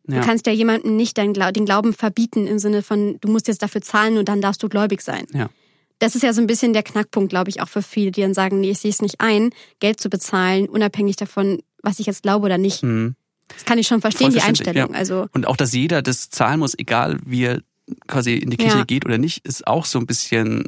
Ja. 0.07 0.21
du 0.21 0.27
kannst 0.27 0.47
ja 0.47 0.53
jemandem 0.53 0.97
nicht 0.97 1.17
dein 1.17 1.33
den 1.33 1.65
Glauben 1.65 1.95
verbieten 1.95 2.47
im 2.47 2.59
Sinne 2.59 2.83
von, 2.83 3.17
du 3.23 3.29
musst 3.31 3.49
jetzt 3.49 3.63
dafür 3.63 3.81
zahlen 3.81 4.19
und 4.19 4.29
dann 4.29 4.41
darfst 4.43 4.63
du 4.63 4.69
gläubig 4.69 5.01
sein. 5.01 5.27
Ja. 5.33 5.49
Das 5.99 6.15
ist 6.15 6.23
ja 6.23 6.33
so 6.35 6.41
ein 6.43 6.47
bisschen 6.47 6.73
der 6.75 6.83
Knackpunkt, 6.83 7.31
glaube 7.31 7.49
ich, 7.51 7.63
auch 7.63 7.69
für 7.69 7.81
viele, 7.81 8.11
die 8.11 8.21
dann 8.21 8.35
sagen, 8.35 8.61
nee, 8.61 8.73
ich 8.73 8.81
sehe 8.81 8.91
es 8.91 9.01
nicht 9.01 9.21
ein, 9.21 9.51
Geld 9.81 10.01
zu 10.01 10.11
bezahlen, 10.11 10.69
unabhängig 10.69 11.17
davon, 11.17 11.63
was 11.83 12.01
ich 12.01 12.07
jetzt 12.07 12.23
glaube 12.23 12.45
oder 12.45 12.59
nicht. 12.59 12.83
Hm. 12.83 13.15
Das 13.49 13.65
kann 13.65 13.79
ich 13.79 13.87
schon 13.87 14.01
verstehen, 14.01 14.31
die 14.33 14.41
Einstellung. 14.41 14.93
ja. 14.93 14.99
Also 14.99 15.27
Und 15.33 15.47
auch, 15.47 15.57
dass 15.57 15.73
jeder 15.73 16.03
das 16.03 16.29
zahlen 16.31 16.59
muss, 16.61 16.77
egal 16.79 17.19
wie 17.25 17.45
er 17.45 17.63
quasi 18.07 18.35
in 18.35 18.51
die 18.51 18.57
Kirche 18.57 18.79
Ja. 18.79 18.85
geht 18.85 19.05
oder 19.05 19.19
nicht, 19.19 19.45
ist 19.47 19.67
auch 19.67 19.85
so 19.85 19.99
ein 19.99 20.07
bisschen. 20.07 20.65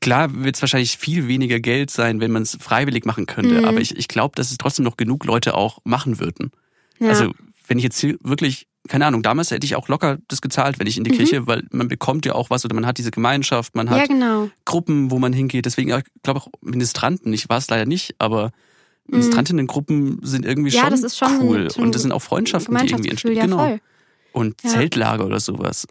Klar 0.00 0.42
wird 0.44 0.56
es 0.56 0.62
wahrscheinlich 0.62 0.96
viel 0.96 1.28
weniger 1.28 1.60
Geld 1.60 1.90
sein, 1.90 2.20
wenn 2.20 2.30
man 2.30 2.42
es 2.42 2.56
freiwillig 2.58 3.04
machen 3.04 3.26
könnte, 3.26 3.58
Mhm. 3.60 3.64
aber 3.66 3.80
ich, 3.82 3.94
ich 3.96 4.08
glaube, 4.08 4.34
dass 4.34 4.50
es 4.50 4.56
trotzdem 4.56 4.84
noch 4.86 4.96
genug 4.96 5.24
Leute 5.26 5.54
auch 5.54 5.78
machen 5.84 6.18
würden. 6.18 6.50
ja. 6.98 7.08
Also, 7.10 7.32
wenn 7.66 7.76
ich 7.78 7.84
jetzt 7.84 8.00
hier 8.00 8.16
wirklich, 8.22 8.66
keine 8.88 9.04
Ahnung, 9.06 9.22
damals 9.22 9.50
hätte 9.50 9.64
ich 9.66 9.76
auch 9.76 9.88
locker 9.88 10.18
das 10.28 10.40
gezahlt, 10.40 10.78
wenn 10.80 10.86
ich 10.86 10.96
in 10.96 11.04
die 11.04 11.10
Mhm. 11.12 11.16
Kirche, 11.16 11.46
weil 11.46 11.64
man 11.70 11.86
bekommt 11.88 12.24
ja 12.26 12.34
auch 12.34 12.48
was 12.50 12.64
oder 12.64 12.74
man 12.74 12.84
hat 12.86 12.96
diese 12.98 13.10
Gemeinschaft, 13.10 13.74
man 13.76 13.86
ja, 13.88 13.92
hat 13.92 14.08
genau. 14.08 14.48
Gruppen, 14.64 15.10
wo 15.10 15.18
man 15.18 15.32
hingeht. 15.34 15.66
Deswegen, 15.66 15.90
ich 15.96 16.04
glaube 16.22 16.40
auch 16.40 16.48
Ministranten, 16.62 17.32
ich 17.34 17.48
war 17.50 17.58
es 17.58 17.68
leider 17.68 17.84
nicht, 17.86 18.14
aber 18.18 18.50
Ministrantinnengruppen 19.06 20.20
sind 20.22 20.44
irgendwie 20.44 20.70
Mhm. 20.70 20.76
Ja, 20.76 20.96
schon, 20.96 21.10
schon 21.10 21.40
cool. 21.42 21.68
ein 21.76 21.82
und 21.84 21.94
das 21.94 22.02
sind 22.02 22.12
auch 22.12 22.22
Freundschaften, 22.22 22.74
die 22.78 22.86
irgendwie 22.86 23.10
entstehen. 23.10 23.36
ja 23.36 23.44
genau. 23.44 23.58
voll. 23.58 23.80
Und 24.32 24.62
Ja. 24.62 24.70
Zeltlager 24.70 25.26
oder 25.26 25.40
sowas. 25.40 25.86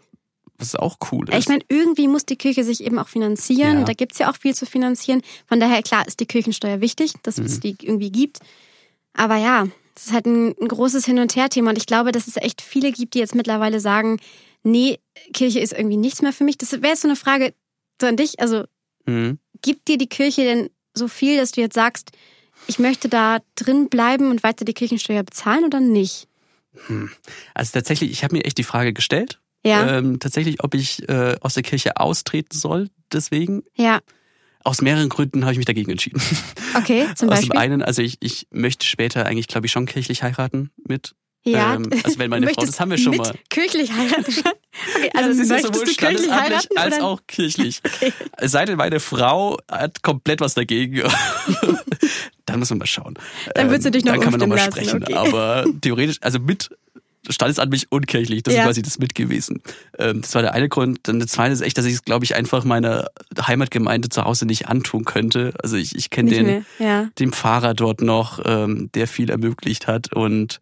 Was 0.60 0.76
auch 0.76 0.98
cool 1.10 1.28
ist. 1.28 1.36
Ich 1.38 1.48
meine, 1.48 1.64
irgendwie 1.68 2.06
muss 2.06 2.24
die 2.26 2.36
Kirche 2.36 2.62
sich 2.64 2.84
eben 2.84 2.98
auch 2.98 3.08
finanzieren. 3.08 3.72
Ja. 3.74 3.78
Und 3.80 3.88
da 3.88 3.92
gibt's 3.94 4.18
ja 4.18 4.30
auch 4.30 4.36
viel 4.36 4.54
zu 4.54 4.66
finanzieren. 4.66 5.22
Von 5.46 5.58
daher, 5.58 5.82
klar, 5.82 6.06
ist 6.06 6.20
die 6.20 6.26
Kirchensteuer 6.26 6.80
wichtig, 6.80 7.14
dass 7.22 7.38
Mhm. 7.38 7.44
es 7.46 7.60
die 7.60 7.76
irgendwie 7.80 8.12
gibt. 8.12 8.38
Aber 9.14 9.36
ja, 9.36 9.66
es 9.96 10.06
ist 10.06 10.12
halt 10.12 10.26
ein, 10.26 10.54
ein 10.60 10.68
großes 10.68 11.04
Hin- 11.06 11.18
und 11.18 11.34
Her-Thema. 11.34 11.70
Und 11.70 11.78
ich 11.78 11.86
glaube, 11.86 12.12
dass 12.12 12.28
es 12.28 12.36
echt 12.36 12.62
viele 12.62 12.92
gibt, 12.92 13.14
die 13.14 13.18
jetzt 13.18 13.34
mittlerweile 13.34 13.80
sagen, 13.80 14.20
nee, 14.62 14.98
Kirche 15.32 15.58
ist 15.60 15.72
irgendwie 15.72 15.96
nichts 15.96 16.22
mehr 16.22 16.32
für 16.32 16.44
mich. 16.44 16.58
Das 16.58 16.70
wäre 16.72 16.88
jetzt 16.88 17.02
so 17.02 17.08
eine 17.08 17.16
Frage 17.16 17.54
so 18.00 18.06
an 18.06 18.16
dich. 18.16 18.38
Also, 18.40 18.64
Mhm. 19.06 19.38
gibt 19.62 19.88
dir 19.88 19.96
die 19.98 20.08
Kirche 20.08 20.42
denn 20.44 20.70
so 20.94 21.08
viel, 21.08 21.36
dass 21.38 21.52
du 21.52 21.60
jetzt 21.62 21.74
sagst, 21.74 22.10
ich 22.66 22.78
möchte 22.78 23.08
da 23.08 23.38
drin 23.54 23.88
bleiben 23.88 24.30
und 24.30 24.42
weiter 24.42 24.64
die 24.66 24.74
Kirchensteuer 24.74 25.22
bezahlen 25.22 25.64
oder 25.64 25.80
nicht? 25.80 26.28
Also 27.54 27.72
tatsächlich, 27.72 28.10
ich 28.10 28.22
habe 28.22 28.36
mir 28.36 28.44
echt 28.44 28.58
die 28.58 28.64
Frage 28.64 28.92
gestellt, 28.92 29.40
Ja, 29.64 29.98
ähm, 29.98 30.18
tatsächlich, 30.20 30.64
ob 30.64 30.74
ich 30.74 31.08
äh, 31.08 31.36
aus 31.40 31.54
der 31.54 31.62
Kirche 31.62 31.96
austreten 31.98 32.56
soll. 32.56 32.88
Deswegen, 33.12 33.62
ja, 33.76 34.00
aus 34.64 34.82
mehreren 34.82 35.08
Gründen 35.08 35.42
habe 35.42 35.52
ich 35.52 35.58
mich 35.58 35.66
dagegen 35.66 35.90
entschieden. 35.90 36.20
okay, 36.74 37.06
zum 37.14 37.28
aus 37.28 37.36
Beispiel. 37.36 37.50
dem 37.50 37.58
einen, 37.58 37.82
also 37.82 38.02
ich, 38.02 38.18
ich 38.20 38.46
möchte 38.50 38.86
später 38.86 39.26
eigentlich, 39.26 39.48
glaube 39.48 39.66
ich, 39.66 39.72
schon 39.72 39.86
kirchlich 39.86 40.22
heiraten 40.22 40.70
mit. 40.86 41.14
ja, 41.44 41.74
ähm, 41.74 41.90
also 42.04 42.18
wenn 42.18 42.30
meine 42.30 42.46
Frau, 42.54 42.64
das 42.64 42.78
haben 42.80 42.90
wir 42.90 42.98
schon 42.98 43.16
mal. 43.16 43.34
kirchlich 43.48 43.92
heiraten. 43.92 44.34
Okay, 44.94 45.10
also 45.14 45.30
ist 45.30 45.48
ja 45.48 45.54
möchtest 45.56 45.74
sowohl 45.74 45.86
du 45.86 45.94
kirchlich 45.94 46.24
standesamtlich 46.26 46.78
als 46.78 46.96
oder? 46.96 47.04
auch 47.04 47.20
kirchlich. 47.26 47.80
Es 48.36 48.52
sei 48.52 48.64
denn, 48.64 48.76
meine 48.76 49.00
Frau 49.00 49.58
hat 49.70 50.02
komplett 50.02 50.40
was 50.40 50.54
dagegen. 50.54 51.02
dann 52.46 52.58
muss 52.58 52.70
man 52.70 52.78
mal 52.78 52.86
schauen. 52.86 53.18
Dann 53.54 53.68
würdest 53.68 53.86
du 53.86 53.90
dich 53.90 54.04
noch 54.04 54.12
Dann 54.12 54.22
kann 54.22 54.30
man 54.30 54.40
noch 54.40 54.46
mal 54.46 54.54
umstimmen 54.54 54.86
lassen, 54.86 55.02
sprechen. 55.02 55.18
okay. 55.18 55.28
Aber 55.28 55.64
theoretisch, 55.80 56.16
also 56.22 56.38
mit 56.38 56.70
standesamtlich 57.28 57.86
und 57.90 58.06
kirchlich, 58.06 58.42
das 58.42 58.54
Ja. 58.54 58.60
ist 58.60 58.66
quasi 58.66 58.82
das 58.82 58.98
mit 58.98 59.14
gewesen. 59.14 59.62
Ähm, 59.98 60.22
das 60.22 60.34
war 60.34 60.42
der 60.42 60.54
eine 60.54 60.68
Grund. 60.68 61.00
Dann 61.02 61.18
der 61.18 61.28
zweite 61.28 61.52
ist 61.52 61.60
echt, 61.60 61.76
dass 61.76 61.84
ich 61.84 61.94
es, 61.94 62.02
glaube 62.04 62.24
ich, 62.24 62.34
einfach 62.34 62.64
meiner 62.64 63.08
Heimatgemeinde 63.46 64.08
zu 64.08 64.24
Hause 64.24 64.46
nicht 64.46 64.68
antun 64.68 65.04
könnte. 65.04 65.52
Also 65.62 65.76
ich, 65.76 65.94
ich 65.94 66.10
kenne 66.10 66.30
den, 66.30 66.66
ja. 66.78 67.08
den 67.18 67.32
Pfarrer 67.32 67.74
dort 67.74 68.00
noch, 68.00 68.40
ähm, 68.44 68.90
der 68.94 69.06
viel 69.06 69.30
ermöglicht 69.30 69.86
hat. 69.86 70.12
Und 70.14 70.60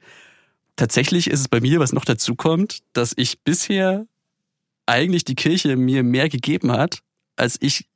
tatsächlich 0.76 1.30
ist 1.30 1.40
es 1.40 1.48
bei 1.48 1.60
mir, 1.60 1.78
was 1.78 1.92
noch 1.92 2.04
dazu 2.04 2.34
kommt, 2.34 2.80
dass 2.92 3.12
ich 3.16 3.40
bisher 3.40 4.06
eigentlich 4.86 5.24
die 5.24 5.34
Kirche 5.36 5.76
mir 5.76 6.02
mehr 6.02 6.28
gegeben 6.28 6.72
hat, 6.72 7.00
als 7.36 7.56
ich 7.60 7.86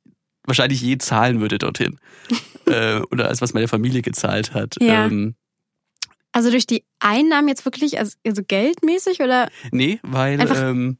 wahrscheinlich 0.45 0.81
je 0.81 0.97
zahlen 0.99 1.41
würde 1.41 1.57
dorthin. 1.57 1.99
äh, 2.67 2.99
oder 3.11 3.27
als 3.27 3.41
was 3.41 3.53
meine 3.53 3.67
Familie 3.67 4.01
gezahlt 4.01 4.53
hat. 4.53 4.75
Ja. 4.79 5.05
Ähm, 5.07 5.35
Also 6.33 6.51
durch 6.51 6.67
die 6.67 6.83
Einnahmen 6.99 7.47
jetzt 7.47 7.63
wirklich, 7.63 7.97
also, 7.99 8.17
also 8.27 8.41
geldmäßig 8.45 9.21
oder 9.21 9.49
nee, 9.71 9.99
weil 10.03 10.39
ähm, 10.55 10.97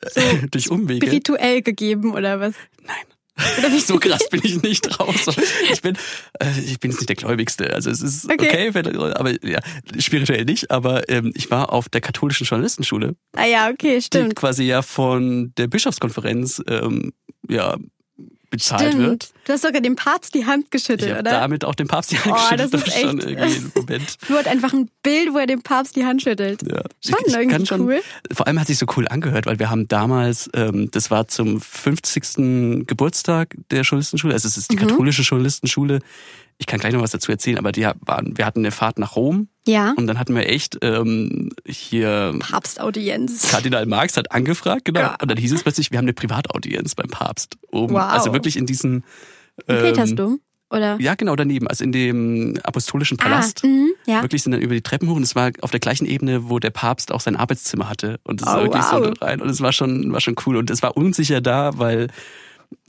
durch 0.50 0.70
Umwege. 0.70 1.04
spirituell 1.06 1.62
gegeben 1.62 2.12
oder 2.14 2.40
was? 2.40 2.54
Nein. 2.84 2.96
Oder 3.58 3.70
wie 3.70 3.78
so 3.80 3.98
krass 3.98 4.28
bin 4.30 4.40
ich 4.42 4.60
nicht 4.62 4.82
drauf. 4.82 5.16
So, 5.22 5.32
Ich 5.72 5.80
bin, 5.82 5.96
äh, 6.40 6.60
ich 6.64 6.80
bin 6.80 6.90
jetzt 6.90 7.00
nicht 7.00 7.08
der 7.08 7.16
Gläubigste. 7.16 7.72
Also 7.72 7.90
es 7.90 8.02
ist 8.02 8.24
okay, 8.24 8.68
Okay. 8.70 8.96
aber 8.96 9.32
ja, 9.46 9.60
spirituell 9.98 10.44
nicht. 10.44 10.70
Aber 10.72 11.08
ähm, 11.08 11.32
ich 11.36 11.48
war 11.50 11.72
auf 11.72 11.88
der 11.88 12.00
katholischen 12.00 12.46
Journalistenschule, 12.46 13.14
Ah 13.36 13.46
ja, 13.46 13.70
okay, 13.70 13.96
die 13.96 14.02
stimmt. 14.02 14.34
quasi 14.36 14.64
ja 14.64 14.82
von 14.82 15.52
der 15.56 15.68
Bischofskonferenz 15.68 16.62
ähm, 16.68 17.12
ja 17.48 17.76
bezahlt 18.50 18.96
wird. 18.98 19.24
Stimmt. 19.24 19.32
Du 19.46 19.52
hast 19.52 19.62
sogar 19.62 19.80
dem 19.80 19.96
Papst 19.96 20.34
die 20.34 20.44
Hand 20.46 20.64
Ich 20.64 20.70
geschüttelt, 20.70 21.10
habe 21.10 21.20
oder? 21.20 21.30
damit 21.30 21.64
auch 21.64 21.74
dem 21.74 21.88
Papst 21.88 22.12
die 22.12 22.18
Hand 22.18 22.32
Oh, 22.32 22.34
geschüttelt. 22.34 22.60
das 22.74 22.80
ist 22.80 22.86
war 22.86 23.00
schon 23.00 23.18
echt- 23.18 23.28
irgendwie 23.28 23.56
ein 23.56 23.72
Moment. 23.74 24.16
Nur 24.28 24.38
hat 24.38 24.46
einfach 24.48 24.72
ein 24.72 24.90
Bild, 25.02 25.32
wo 25.32 25.38
er 25.38 25.46
dem 25.46 25.62
Papst 25.62 25.96
die 25.96 26.04
Hand 26.04 26.22
schüttelt. 26.22 26.62
Ja. 26.62 26.82
Schon 27.04 27.18
Ich- 27.26 27.26
ich 27.28 27.34
irgendwie 27.34 27.66
schon- 27.66 27.80
cool. 27.82 28.00
Vor 28.32 28.46
allem 28.46 28.60
hat 28.60 28.66
sich 28.66 28.78
so 28.78 28.86
cool 28.96 29.08
angehört, 29.08 29.46
weil 29.46 29.58
wir 29.58 29.70
haben 29.70 29.88
damals, 29.88 30.50
ähm, 30.54 30.90
das 30.90 31.10
war 31.10 31.28
zum 31.28 31.60
50. 31.60 32.86
Geburtstag 32.86 33.54
der 33.70 33.82
Journalistenschule, 33.82 34.34
also 34.34 34.48
es 34.48 34.56
ist 34.56 34.70
die 34.70 34.76
Mhm. 34.76 34.80
katholische 34.80 35.22
Journalistenschule. 35.22 36.00
Ich 36.60 36.66
kann 36.66 36.80
gleich 36.80 36.92
noch 36.92 37.02
was 37.02 37.12
dazu 37.12 37.30
erzählen, 37.30 37.56
aber 37.58 37.70
die 37.72 37.82
waren, 38.00 38.36
wir 38.36 38.44
hatten 38.44 38.58
eine 38.60 38.72
Fahrt 38.72 38.98
nach 38.98 39.14
Rom 39.14 39.48
Ja. 39.66 39.94
und 39.96 40.08
dann 40.08 40.18
hatten 40.18 40.34
wir 40.34 40.48
echt 40.48 40.76
ähm, 40.82 41.50
hier 41.66 42.34
Papstaudienz. 42.40 43.48
Kardinal 43.50 43.86
Marx 43.86 44.16
hat 44.16 44.32
angefragt, 44.32 44.84
genau. 44.84 45.00
Ja. 45.00 45.16
Und 45.22 45.30
dann 45.30 45.38
hieß 45.38 45.52
es 45.52 45.62
plötzlich, 45.62 45.90
wir 45.92 45.98
haben 45.98 46.04
eine 46.06 46.14
Privataudienz 46.14 46.94
beim 46.96 47.08
Papst. 47.08 47.56
Oben. 47.70 47.94
Wow. 47.94 48.02
Also 48.02 48.32
wirklich 48.32 48.56
in 48.56 48.66
diesen 48.66 49.04
Im 49.66 49.76
ähm, 49.76 49.82
Petersdom? 49.82 50.40
Oder? 50.70 51.00
Ja, 51.00 51.14
genau 51.14 51.34
daneben, 51.34 51.66
also 51.66 51.82
in 51.82 51.92
dem 51.92 52.58
apostolischen 52.62 53.16
Palast. 53.16 53.62
Ah, 53.64 53.68
mhm, 53.68 53.90
ja. 54.06 54.20
Wirklich 54.22 54.42
sind 54.42 54.52
dann 54.52 54.60
über 54.60 54.74
die 54.74 54.82
Treppen 54.82 55.08
hoch 55.08 55.16
und 55.16 55.22
es 55.22 55.34
war 55.34 55.50
auf 55.62 55.70
der 55.70 55.80
gleichen 55.80 56.04
Ebene, 56.06 56.50
wo 56.50 56.58
der 56.58 56.68
Papst 56.70 57.10
auch 57.10 57.20
sein 57.22 57.36
Arbeitszimmer 57.36 57.88
hatte. 57.88 58.20
Und 58.24 58.42
es 58.42 58.46
Oh, 58.46 58.50
war 58.50 58.62
wirklich 58.64 58.82
wow. 58.90 59.04
so 59.16 59.24
rein 59.24 59.40
und 59.40 59.48
es 59.48 59.60
war 59.62 59.72
schon, 59.72 60.12
war 60.12 60.20
schon 60.20 60.34
cool. 60.44 60.56
Und 60.58 60.68
es 60.70 60.82
war 60.82 60.94
unsicher 60.96 61.40
da, 61.40 61.78
weil 61.78 62.08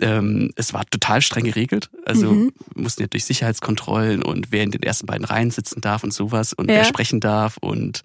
ähm, 0.02 0.52
es 0.56 0.74
war 0.74 0.86
total 0.89 1.22
streng 1.22 1.44
geregelt. 1.46 1.89
Also 2.06 2.32
Mhm. 2.34 2.52
wir 2.76 2.84
mussten 2.84 3.02
ja 3.04 3.08
durch 3.08 3.26
Sicherheitskontrollen 3.26 4.24
und 4.24 4.52
wer 4.52 4.63
in 4.63 4.72
den 4.72 4.84
ersten 4.84 5.06
beiden 5.06 5.26
Reihen 5.26 5.52
sitzen 5.52 5.82
darf 5.82 6.04
und 6.04 6.13
sowas 6.13 6.54
und 6.54 6.70
Ja. 6.70 6.78
wer 6.78 6.84
sprechen 6.86 7.20
darf 7.20 7.58
und 7.58 8.04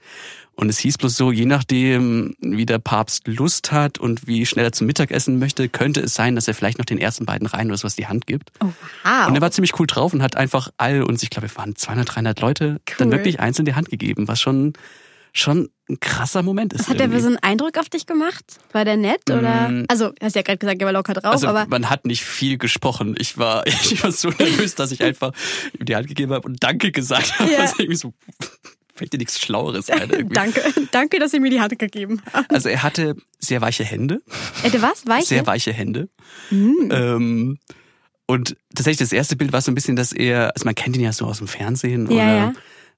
und 0.57 0.69
es 0.69 0.79
hieß 0.79 0.99
bloß 0.99 1.17
so, 1.17 1.33
je 1.33 1.47
nachdem, 1.47 2.37
wie 2.41 2.65
der 2.65 2.79
Papst 2.79 3.27
Lust 3.27 3.73
hat 3.73 3.99
und 3.99 4.29
wie 4.29 4.47
schnell 4.47 4.65
er 4.67 4.71
zum 4.71 4.87
Mittagessen 4.87 5.41
möchte, 5.41 5.69
könnte 5.69 6.01
es 6.01 6.15
sein, 6.15 6.37
dass 6.37 6.47
er 6.47 6.55
vielleicht 6.55 6.79
noch 6.79 6.85
den 6.85 6.99
ersten 6.99 7.27
beiden 7.27 7.49
Reihen 7.49 7.67
oder 7.67 7.77
sowas 7.77 7.97
die 7.97 8.07
Hand 8.07 8.29
gibt. 8.29 8.53
Oh, 8.61 8.67
wow. 9.03 9.27
Und 9.27 9.35
er 9.35 9.41
war 9.41 9.51
ziemlich 9.51 9.77
cool 9.81 9.89
drauf 9.89 10.13
und 10.15 10.23
hat 10.23 10.37
einfach 10.37 10.69
all 10.77 11.03
uns, 11.03 11.25
ich 11.25 11.31
glaube, 11.31 11.51
wir 11.51 11.57
waren 11.57 11.75
200, 11.75 12.15
300 12.15 12.41
Leute, 12.41 12.81
dann 12.99 13.09
Cool. 13.09 13.15
wirklich 13.15 13.41
einzeln 13.41 13.65
die 13.65 13.75
Hand 13.75 13.89
gegeben, 13.91 14.29
was 14.29 14.41
schon, 14.41 14.75
schon 15.35 15.69
ein 15.91 16.01
krasser 16.01 16.43
Moment 16.43 16.73
ist. 16.73 16.89
Hat 16.89 16.99
irgendwie. 16.99 17.21
so 17.21 17.27
einen 17.27 17.37
Eindruck 17.39 17.77
auf 17.79 17.89
dich 17.89 18.07
gemacht? 18.07 18.45
War 18.73 18.85
der 18.85 18.97
nett 18.97 19.29
oder? 19.29 19.69
Mm. 19.69 19.85
Also, 19.89 20.13
hast 20.23 20.37
ja 20.37 20.43
gerade 20.43 20.59
gesagt, 20.59 20.81
er 20.81 20.87
war 20.87 20.93
locker 20.93 21.13
drauf, 21.13 21.33
also 21.33 21.49
aber 21.49 21.67
man 21.67 21.91
hat 21.91 22.07
nicht 22.07 22.25
viel 22.25 22.57
gesprochen. 22.57 23.15
Ich 23.19 23.37
war, 23.37 23.67
ich 23.67 24.03
war 24.03 24.13
so 24.13 24.31
nervös, 24.31 24.77
dass 24.77 24.93
ich 24.93 25.03
einfach 25.03 25.33
ihm 25.79 25.85
die 25.85 25.97
Hand 25.97 26.07
gegeben 26.07 26.33
habe 26.33 26.49
und 26.49 26.63
Danke 26.63 26.93
gesagt 26.93 27.39
habe. 27.39 27.53
Ja. 27.53 27.59
Also 27.61 27.75
irgendwie 27.81 27.97
so, 27.97 28.15
fällt 28.95 29.13
dir 29.13 29.19
nichts 29.19 29.41
Schlaueres 29.41 29.91
ein. 29.91 30.09
Irgendwie. 30.11 30.35
danke, 30.35 30.63
danke, 30.93 31.19
dass 31.19 31.35
ihr 31.35 31.41
mir 31.41 31.51
die 31.51 31.61
Hand 31.61 31.79
gegeben 31.79 32.23
habt. 32.33 32.53
Also 32.53 32.69
er 32.69 32.83
hatte 32.83 33.17
sehr 33.41 33.61
weiche 33.61 33.85
Hände, 33.85 34.23
Hätte 34.63 34.81
was? 34.81 35.07
Weiche? 35.07 35.27
sehr 35.27 35.47
weiche 35.47 35.73
Hände. 35.73 36.09
Mm. 36.51 36.91
Ähm, 36.91 37.59
und 38.27 38.57
tatsächlich 38.75 38.99
das 38.99 39.13
erste 39.13 39.37
Bild 39.37 39.53
war 39.53 39.61
so 39.61 39.71
ein 39.71 39.75
bisschen, 39.75 39.97
dass 39.97 40.13
er, 40.13 40.53
also 40.55 40.65
man 40.65 40.75
kennt 40.75 40.97
ihn 40.97 41.03
ja 41.03 41.13
so 41.13 41.27
aus 41.27 41.39
dem 41.39 41.49
Fernsehen, 41.49 42.11
Ja, 42.11 42.15
oder 42.15 42.37
ja. 42.37 42.53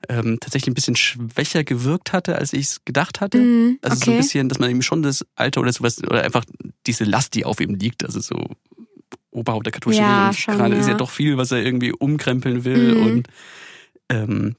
Ähm, 0.08 0.38
tatsächlich 0.40 0.68
ein 0.70 0.74
bisschen 0.74 0.94
schwächer 0.96 1.64
gewirkt 1.64 2.12
hatte, 2.12 2.36
als 2.36 2.52
ich 2.52 2.66
es 2.66 2.84
gedacht 2.84 3.20
hatte. 3.20 3.38
Mm, 3.38 3.78
also 3.82 4.04
so 4.04 4.10
ein 4.10 4.16
bisschen, 4.18 4.48
dass 4.48 4.58
man 4.58 4.70
ihm 4.70 4.82
schon 4.82 5.02
das 5.02 5.24
Alter 5.34 5.60
oder 5.62 5.72
sowas, 5.72 6.02
oder 6.04 6.22
einfach 6.22 6.44
diese 6.86 7.04
Last, 7.04 7.34
die 7.34 7.44
auf 7.44 7.60
ihm 7.60 7.74
liegt, 7.74 8.04
also 8.04 8.20
so 8.20 8.46
Oberhaupt 9.30 9.66
der 9.66 9.72
katholischen 9.72 10.04
Ja, 10.04 10.32
schon, 10.32 10.56
gerade 10.56 10.76
ist 10.76 10.86
ja 10.86 10.92
ja. 10.92 10.96
doch 10.98 11.10
viel, 11.10 11.36
was 11.38 11.50
er 11.50 11.62
irgendwie 11.62 11.92
umkrempeln 11.92 12.64
will 12.64 12.94
Mhm. 12.94 13.02
und 13.02 13.28
ähm, 14.08 14.56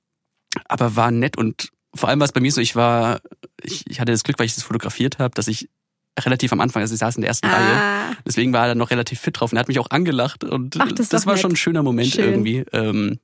aber 0.68 0.96
war 0.96 1.12
nett 1.12 1.38
und 1.38 1.70
vor 1.96 2.10
allem 2.10 2.20
war 2.20 2.26
es 2.26 2.32
bei 2.32 2.42
mir 2.42 2.52
so, 2.52 2.62
ich 2.62 2.76
war, 2.76 3.22
ich, 3.64 3.86
ich 3.90 4.00
hatte 4.00 4.12
das 4.12 4.24
Glück, 4.24 4.38
weil 4.40 4.46
ich 4.46 4.56
das 4.56 4.64
fotografiert 4.64 5.20
habe, 5.20 5.34
dass 5.36 5.48
ich 5.48 5.70
relativ 6.20 6.52
am 6.52 6.60
Anfang, 6.62 6.82
also 6.82 6.94
ich 6.94 7.00
saß 7.00 7.16
in 7.16 7.22
der 7.22 7.30
ersten 7.30 7.48
Reihe, 7.48 7.76
Ah, 7.76 8.14
Deswegen 8.26 8.54
war 8.54 8.64
er 8.64 8.70
dann 8.70 8.78
noch 8.80 8.90
relativ 8.92 9.20
fit 9.20 9.40
drauf 9.40 9.52
und 9.52 9.58
er 9.58 9.62
hat 9.62 9.68
mich 9.68 9.80
auch 9.80 9.90
angelacht 9.92 10.44
und 10.44 10.78
Ach, 10.80 10.92
das 10.92 11.10
das, 11.10 11.26
war 11.26 11.34
nett. 11.34 11.42
schon 11.42 11.52
ein 11.54 11.56
schöner 11.56 11.84
Moment 11.84 12.14
Schön. 12.14 12.24
irgendwie. 12.24 12.66
Ähm, 12.74 13.20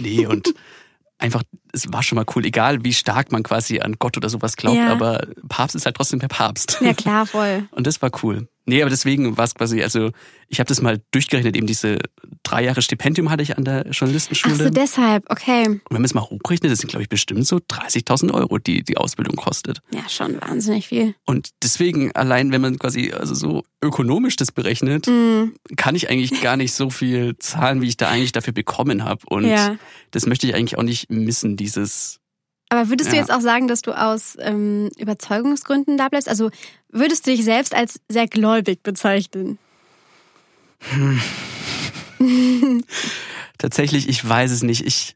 nee, 0.00 0.26
und 0.26 0.54
einfach, 1.18 1.42
es 1.72 1.92
war 1.92 2.02
schon 2.02 2.16
mal 2.16 2.24
cool, 2.34 2.44
egal 2.44 2.84
wie 2.84 2.92
stark 2.92 3.32
man 3.32 3.42
quasi 3.42 3.80
an 3.80 3.96
Gott 3.98 4.16
oder 4.16 4.28
sowas 4.28 4.56
glaubt, 4.56 4.76
Ja. 4.76 4.92
aber 4.92 5.26
Papst 5.48 5.74
ist 5.76 5.84
halt 5.86 5.96
trotzdem 5.96 6.18
der 6.20 6.28
Papst. 6.28 6.78
ja 6.80 6.94
klar, 6.94 7.26
voll. 7.26 7.68
Und 7.72 7.86
das 7.86 8.00
war 8.02 8.10
cool. 8.22 8.48
Nee, 8.68 8.82
aber 8.82 8.90
deswegen 8.90 9.36
war 9.36 9.44
es 9.44 9.54
quasi, 9.54 9.82
also 9.82 10.12
ich 10.48 10.60
habe 10.60 10.68
das 10.68 10.80
mal 10.80 11.00
durchgerechnet, 11.10 11.56
eben 11.56 11.66
diese 11.66 11.98
drei 12.42 12.64
Jahre 12.64 12.80
Stipendium 12.80 13.30
hatte 13.30 13.42
ich 13.42 13.58
an 13.58 13.64
der 13.64 13.86
Ach 13.88 13.94
Journalistenschule. 13.94 14.54
so, 14.56 14.70
deshalb, 14.70 15.24
okay. 15.30 15.66
und 15.66 15.80
wenn 15.90 15.98
man 15.98 16.04
es 16.04 16.14
mal 16.14 16.22
hochrechnet, 16.22 16.70
das 16.70 16.78
sind 16.78 16.88
glaube 16.88 17.02
ich 17.02 17.08
bestimmt 17.08 17.46
so 17.46 17.56
30.000 17.56 18.32
Euro, 18.32 18.58
die 18.58 18.82
die 18.82 18.96
Ausbildung 18.96 19.36
kostet. 19.36 19.80
Ja, 19.92 20.08
schon 20.08 20.40
wahnsinnig 20.40 20.88
viel. 20.88 21.14
Und 21.26 21.50
deswegen, 21.62 22.12
allein 22.12 22.52
wenn 22.52 22.60
man 22.60 22.78
quasi 22.78 23.12
also 23.12 23.34
so 23.34 23.64
ökonomisch 23.82 24.36
das 24.36 24.52
berechnet, 24.52 25.08
Mm, 25.08 25.54
kann 25.76 25.94
ich 25.94 26.10
eigentlich 26.10 26.40
gar 26.40 26.56
nicht 26.56 26.72
so 26.72 26.90
viel 26.90 27.36
zahlen, 27.38 27.80
wie 27.80 27.88
ich 27.88 27.96
da 27.96 28.08
eigentlich 28.08 28.32
dafür 28.32 28.52
bekommen 28.52 29.04
habe. 29.04 29.22
Und 29.28 29.44
ja. 29.44 29.76
das 30.10 30.26
möchte 30.26 30.46
ich 30.46 30.54
eigentlich 30.54 30.78
auch 30.78 30.82
nicht 30.82 31.10
missen, 31.10 31.56
dieses. 31.56 32.20
Aber 32.70 32.88
würdest 32.90 33.10
du 33.10 33.16
Ja. 33.16 33.22
jetzt 33.22 33.32
auch 33.32 33.40
sagen, 33.40 33.66
dass 33.68 33.82
du 33.82 33.92
aus 33.92 34.36
ähm, 34.40 34.90
Überzeugungsgründen 34.98 35.96
da 35.96 36.08
bleibst? 36.08 36.28
Also 36.28 36.50
würdest 36.90 37.26
du 37.26 37.30
dich 37.30 37.44
selbst 37.44 37.74
als 37.74 38.00
sehr 38.08 38.26
gläubig 38.26 38.82
bezeichnen? 38.82 39.58
Tatsächlich, 43.58 44.08
ich 44.08 44.26
weiß 44.28 44.50
es 44.50 44.62
nicht. 44.62 44.84
Ich 44.86 45.14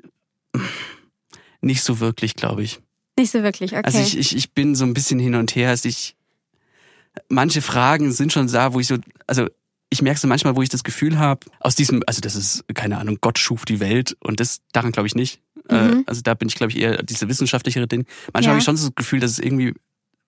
nicht 1.61 1.83
so 1.83 2.01
wirklich, 2.01 2.35
glaube 2.35 2.63
ich. 2.63 2.81
Nicht 3.19 3.31
so 3.31 3.43
wirklich, 3.43 3.73
okay. 3.73 3.83
Also 3.85 3.99
ich, 4.01 4.19
ich, 4.19 4.37
ich 4.37 4.53
bin 4.53 4.75
so 4.75 4.85
ein 4.85 4.95
bisschen 4.95 5.19
hin 5.19 5.35
und 5.35 5.55
her. 5.55 5.69
Also 5.71 5.89
ich, 5.89 6.17
manche 7.29 7.63
Fragen 7.63 8.13
sind 8.13 8.33
schon 8.33 8.51
da, 8.51 8.73
wo 8.75 8.81
ich 8.81 8.87
so, 8.89 8.97
also 9.27 9.47
ich 9.91 10.03
merke 10.03 10.19
so 10.19 10.27
manchmal, 10.27 10.57
wo 10.57 10.63
ich 10.63 10.71
das 10.71 10.83
Gefühl 10.85 11.19
habe, 11.19 11.47
aus 11.61 11.75
diesem, 11.75 12.03
also 12.07 12.21
das 12.21 12.35
ist, 12.35 12.65
keine 12.75 12.99
Ahnung, 12.99 13.19
Gott 13.21 13.39
schuf 13.39 13.65
die 13.65 13.81
Welt 13.81 14.17
und 14.21 14.41
das, 14.41 14.61
daran 14.73 14.93
glaube 14.93 15.07
ich 15.07 15.15
nicht. 15.15 15.41
Äh, 15.69 15.89
Mhm. 15.89 16.05
Also 16.07 16.23
da 16.23 16.35
bin 16.35 16.49
ich, 16.49 16.55
glaube 16.55 16.73
ich, 16.73 16.79
eher 16.79 17.03
diese 17.03 17.29
wissenschaftlichere 17.29 17.87
Ding. 17.87 18.05
Manchmal 18.33 18.43
Ja. 18.43 18.49
habe 18.51 18.59
ich 18.59 18.65
schon 18.65 18.77
so 18.77 18.89
das 18.89 18.95
Gefühl, 18.95 19.21
dass 19.21 19.33
es 19.33 19.39
irgendwie 19.39 19.75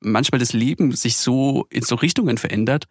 manchmal 0.00 0.38
das 0.38 0.52
Leben 0.52 0.92
sich 0.92 1.16
so 1.16 1.66
in 1.70 1.82
so 1.82 1.94
Richtungen 1.96 2.38
verändert, 2.38 2.86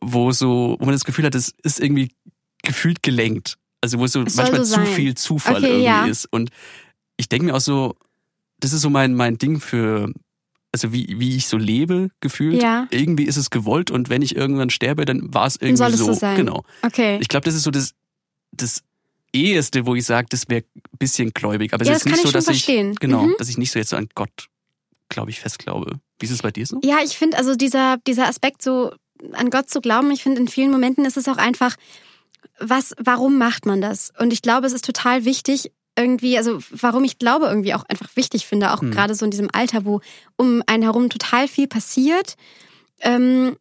wo 0.00 0.32
so, 0.32 0.76
wo 0.78 0.84
man 0.84 0.94
das 0.94 1.04
Gefühl 1.04 1.24
hat, 1.26 1.34
es 1.34 1.52
ist 1.62 1.80
irgendwie 1.80 2.10
gefühlt 2.62 3.02
gelenkt. 3.02 3.56
Also 3.80 3.98
wo 3.98 4.06
so 4.06 4.22
Es 4.22 4.34
soll 4.34 4.44
manchmal 4.46 4.64
so 4.64 4.76
zu 4.76 4.86
viel 4.86 5.14
Zufall 5.14 5.56
Okay, 5.56 5.66
irgendwie 5.66 5.84
ja. 5.84 6.06
ist. 6.06 6.26
Und 6.32 6.50
ich 7.16 7.28
denke 7.28 7.46
mir 7.46 7.54
auch 7.54 7.60
so, 7.60 7.94
das 8.60 8.72
ist 8.72 8.80
so 8.80 8.88
mein, 8.90 9.14
mein 9.14 9.36
Ding 9.36 9.60
für, 9.60 10.10
also 10.72 10.92
wie, 10.92 11.20
wie 11.20 11.36
ich 11.36 11.46
so 11.46 11.58
lebe, 11.58 12.08
gefühlt. 12.20 12.62
Ja. 12.62 12.86
Irgendwie 12.90 13.24
ist 13.24 13.36
es 13.36 13.50
gewollt 13.50 13.90
und 13.90 14.08
wenn 14.08 14.22
ich 14.22 14.34
irgendwann 14.36 14.70
sterbe, 14.70 15.04
dann 15.04 15.32
war 15.34 15.46
es 15.46 15.56
irgendwie 15.56 15.76
soll 15.76 15.90
es 15.92 15.98
so. 15.98 16.06
so 16.06 16.12
sein. 16.14 16.36
Genau. 16.36 16.64
Okay. 16.82 17.18
Ich 17.20 17.28
glaube, 17.28 17.44
das 17.44 17.54
ist 17.54 17.64
so 17.64 17.70
das, 17.70 17.92
das 18.52 18.82
eheste, 19.34 19.84
wo 19.86 19.94
ich 19.94 20.04
sage, 20.06 20.26
das 20.30 20.48
wäre 20.48 20.62
ein 20.74 20.98
bisschen 20.98 21.32
gläubig. 21.34 21.72
Aber 21.74 21.82
es 21.82 21.88
Ja, 21.88 21.94
ist 21.96 22.06
nicht 22.06 22.16
ich 22.16 22.22
so, 22.22 22.30
dass 22.30 22.44
ich, 22.48 22.64
verstehen. 22.64 22.94
genau, 23.00 23.22
Mhm. 23.24 23.34
dass 23.38 23.48
ich 23.48 23.58
nicht 23.58 23.72
so 23.72 23.78
jetzt 23.78 23.90
so 23.90 23.96
an 23.96 24.08
Gott, 24.14 24.48
glaube 25.08 25.30
ich, 25.30 25.40
festglaube. 25.40 25.98
Wie 26.18 26.26
ist 26.26 26.32
es 26.32 26.42
bei 26.42 26.50
dir 26.50 26.64
so? 26.66 26.80
Ja, 26.84 26.98
ich 27.04 27.18
finde 27.18 27.36
also 27.36 27.54
dieser, 27.56 27.98
dieser 28.06 28.28
Aspekt 28.28 28.62
so 28.62 28.92
an 29.32 29.50
Gott 29.50 29.68
zu 29.70 29.80
glauben, 29.80 30.10
ich 30.10 30.22
finde 30.22 30.40
in 30.40 30.48
vielen 30.48 30.70
Momenten 30.70 31.04
ist 31.04 31.16
es 31.16 31.28
auch 31.28 31.36
einfach, 31.36 31.76
was, 32.58 32.94
warum 32.98 33.38
macht 33.38 33.66
man 33.66 33.80
das? 33.80 34.12
Und 34.18 34.32
ich 34.32 34.42
glaube, 34.42 34.66
es 34.66 34.72
ist 34.72 34.84
total 34.84 35.24
wichtig, 35.24 35.72
irgendwie, 35.96 36.36
also 36.38 36.58
warum 36.70 37.04
ich 37.04 37.18
glaube 37.18 37.46
irgendwie 37.46 37.74
auch 37.74 37.84
einfach 37.84 38.08
wichtig 38.16 38.46
finde, 38.46 38.72
auch 38.72 38.80
Hm. 38.80 38.90
gerade 38.90 39.14
so 39.14 39.24
in 39.24 39.30
diesem 39.30 39.48
Alter, 39.52 39.84
wo 39.84 40.00
um 40.36 40.62
einen 40.66 40.82
herum 40.82 41.08
total 41.08 41.46
viel 41.48 41.68
passiert, 41.68 42.34
ähm, 43.00 43.56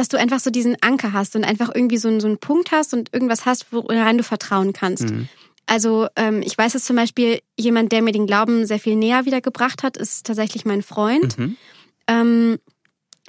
dass 0.00 0.08
du 0.08 0.18
einfach 0.18 0.40
so 0.40 0.50
diesen 0.50 0.76
Anker 0.80 1.12
hast 1.12 1.36
und 1.36 1.44
einfach 1.44 1.70
irgendwie 1.74 1.98
so, 1.98 2.08
einen- 2.08 2.20
so 2.20 2.26
einen 2.26 2.38
Punkt 2.38 2.72
hast 2.72 2.92
und 2.94 3.12
irgendwas 3.12 3.44
hast, 3.46 3.66
woran 3.72 4.16
du 4.18 4.24
vertrauen 4.24 4.72
kannst. 4.72 5.04
Mhm. 5.10 5.28
Also 5.66 6.08
ähm, 6.16 6.42
ich 6.42 6.56
weiß, 6.58 6.72
dass 6.72 6.84
zum 6.84 6.96
Beispiel 6.96 7.40
jemand, 7.56 7.92
der 7.92 8.02
mir 8.02 8.12
den 8.12 8.26
Glauben 8.26 8.66
sehr 8.66 8.80
viel 8.80 8.96
näher 8.96 9.24
wiedergebracht 9.26 9.82
hat, 9.84 9.96
ist 9.96 10.26
tatsächlich 10.26 10.64
mein 10.64 10.82
Freund 10.82 11.38
Mhm. 11.38 11.56
ähm, 12.08 12.58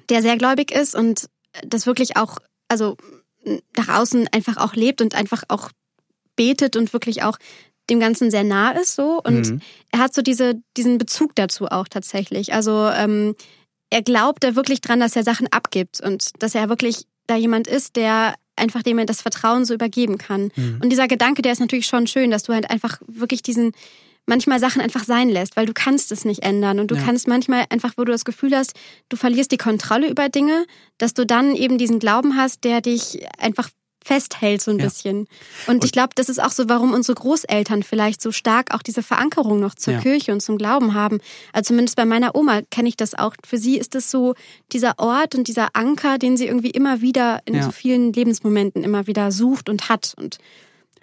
der 0.10 0.22
sehr 0.22 0.38
gläubig 0.38 0.72
ist 0.72 0.96
und 0.96 1.28
das 1.66 1.86
wirklich 1.86 2.18
auch, 2.18 2.40
also 2.68 2.98
nach 3.78 3.90
außen 4.00 4.28
einfach 4.32 4.58
auch 4.58 4.74
lebt 4.74 5.02
und 5.02 5.14
einfach 5.16 5.44
auch 5.50 5.70
betet 6.36 6.76
und 6.76 6.94
wirklich 6.94 7.24
auch 7.24 7.38
dem 7.90 8.00
Ganzen 8.00 8.32
sehr 8.32 8.44
nah 8.44 8.72
ist 8.72 8.96
so 8.96 9.22
und 9.24 9.50
Mhm. 9.52 9.62
er 9.92 10.00
hat 10.00 10.14
so 10.14 10.22
diese 10.22 10.56
diesen 10.78 10.98
Bezug 10.98 11.36
dazu 11.36 11.66
auch 11.68 11.88
tatsächlich. 11.88 12.54
Also 12.54 12.88
ähm, 12.90 13.36
er 13.92 14.02
glaubt 14.02 14.44
da 14.44 14.56
wirklich 14.56 14.82
dran, 14.82 15.00
dass 15.00 15.16
er 15.16 15.24
Sachen 15.24 15.48
abgibt 15.52 16.02
und 16.02 16.42
dass 16.42 16.56
er 16.56 16.70
wirklich 16.70 17.06
da 17.28 17.36
jemand 17.36 17.68
ist, 17.68 17.96
der 17.96 18.34
einfach 18.56 18.82
dem 18.84 18.98
er 19.00 19.06
das 19.06 19.22
Vertrauen 19.22 19.66
so 19.66 19.74
übergeben 19.74 20.18
kann. 20.18 20.52
Mhm. 20.56 20.80
Und 20.82 20.90
dieser 20.90 21.08
Gedanke, 21.08 21.42
der 21.42 21.52
ist 21.52 21.60
natürlich 21.60 21.86
schon 21.88 22.08
schön, 22.08 22.32
dass 22.32 22.44
du 22.44 22.54
halt 22.54 22.70
einfach 22.70 23.00
wirklich 23.08 23.44
diesen 23.44 23.74
manchmal 24.28 24.60
Sachen 24.60 24.82
einfach 24.82 25.04
sein 25.04 25.30
lässt, 25.30 25.58
weil 25.58 25.66
du 25.66 25.74
kannst 25.74 26.12
es 26.12 26.26
nicht 26.26 26.44
ändern 26.44 26.80
und 26.80 26.92
du 26.92 26.96
Ja. 26.96 27.02
kannst 27.04 27.28
manchmal 27.28 27.66
einfach, 27.70 27.94
wo 27.98 28.04
du 28.06 28.12
das 28.12 28.24
Gefühl 28.24 28.56
hast, 28.56 28.74
du 29.10 29.18
verlierst 29.18 29.52
die 29.52 29.58
Kontrolle 29.58 30.10
über 30.10 30.30
Dinge, 30.30 30.66
dass 31.00 31.14
du 31.14 31.26
dann 31.26 31.56
eben 31.56 31.78
diesen 31.78 32.00
Glauben 32.00 32.38
hast, 32.38 32.64
der 32.64 32.82
dich 32.82 33.26
einfach 33.40 33.70
festhält 34.04 34.62
so 34.62 34.72
ein 34.72 34.80
Ja. 34.80 34.86
bisschen. 34.86 35.28
Und, 35.68 35.84
ich 35.86 35.92
glaube, 35.92 36.10
das 36.16 36.28
ist 36.30 36.42
auch 36.42 36.52
so, 36.52 36.68
warum 36.68 36.94
unsere 36.94 37.16
Großeltern 37.16 37.84
vielleicht 37.84 38.22
so 38.22 38.32
stark 38.32 38.74
auch 38.74 38.82
diese 38.82 39.04
Verankerung 39.04 39.60
noch 39.60 39.76
zur 39.76 39.94
Ja. 39.94 40.00
Kirche 40.00 40.32
und 40.34 40.42
zum 40.42 40.58
Glauben 40.58 40.94
haben. 40.94 41.20
Also 41.54 41.70
zumindest 41.70 41.96
bei 41.98 42.06
meiner 42.06 42.36
Oma 42.36 42.62
kenne 42.72 42.90
ich 42.90 42.98
das 42.98 43.14
auch. 43.14 43.36
Für 43.46 43.58
sie 43.58 43.78
ist 43.78 43.94
es 43.96 44.10
so 44.10 44.34
dieser 44.72 44.98
Ort 44.98 45.36
und 45.36 45.48
dieser 45.48 45.76
Anker, 45.76 46.18
den 46.18 46.38
sie 46.38 46.48
irgendwie 46.48 46.72
immer 46.72 47.02
wieder 47.02 47.40
in 47.46 47.56
Ja. 47.56 47.64
so 47.64 47.72
vielen 47.72 48.12
Lebensmomenten 48.14 48.84
immer 48.84 49.08
wieder 49.08 49.32
sucht 49.32 49.70
und 49.70 49.90
hat. 49.90 50.14
Und 50.18 50.38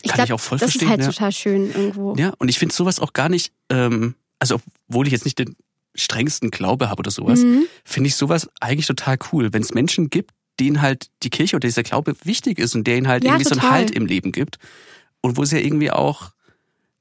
ich 0.02 0.12
glaube, 0.12 0.28
das 0.28 0.42
verstehen, 0.44 0.82
ist 0.82 0.88
halt 1.06 1.14
total 1.14 1.32
schön 1.32 1.66
irgendwo. 1.72 2.14
Ja, 2.16 2.32
und 2.38 2.48
ich 2.48 2.58
finde 2.58 2.74
sowas 2.74 3.00
auch 3.00 3.12
gar 3.12 3.28
nicht, 3.28 3.52
ähm, 3.70 4.14
also 4.38 4.61
obwohl 4.88 5.06
ich 5.06 5.12
jetzt 5.12 5.24
nicht 5.24 5.38
den 5.38 5.56
strengsten 5.94 6.50
Glaube 6.50 6.90
habe 6.90 7.00
oder 7.00 7.11
sowas, 7.11 7.40
Mhm. 7.40 7.66
finde 7.84 8.08
ich 8.08 8.14
sowas 8.16 8.48
eigentlich 8.61 8.87
total 8.87 9.18
cool, 9.32 9.52
wenn 9.52 9.62
es 9.62 9.74
Menschen 9.74 10.11
gibt, 10.11 10.30
denen 10.61 10.83
halt 10.83 11.09
die 11.23 11.31
Kirche 11.31 11.57
oder 11.57 11.68
dieser 11.68 11.83
Glaube 11.83 12.14
wichtig 12.25 12.59
ist 12.59 12.75
und 12.75 12.85
der 12.87 12.97
ihnen 12.97 13.09
halt 13.09 13.25
Ja, 13.25 13.31
irgendwie 13.31 13.44
so 13.44 13.51
einen 13.53 13.61
total. 13.61 13.79
Halt 13.79 13.90
im 13.92 14.07
Leben 14.07 14.33
gibt 14.33 14.59
und 15.21 15.37
wo 15.37 15.42
es 15.42 15.51
ja 15.53 15.59
irgendwie 15.59 15.90
auch, 15.90 16.31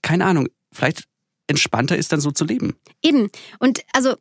keine 0.01 0.25
Ahnung, 0.25 0.47
vielleicht 0.71 1.03
entspannter 1.49 1.95
ist, 1.97 2.11
dann 2.11 2.19
so 2.19 2.31
zu 2.31 2.43
leben. 2.43 2.75
Eben. 3.01 3.29
Und 3.59 3.79
also 3.93 4.15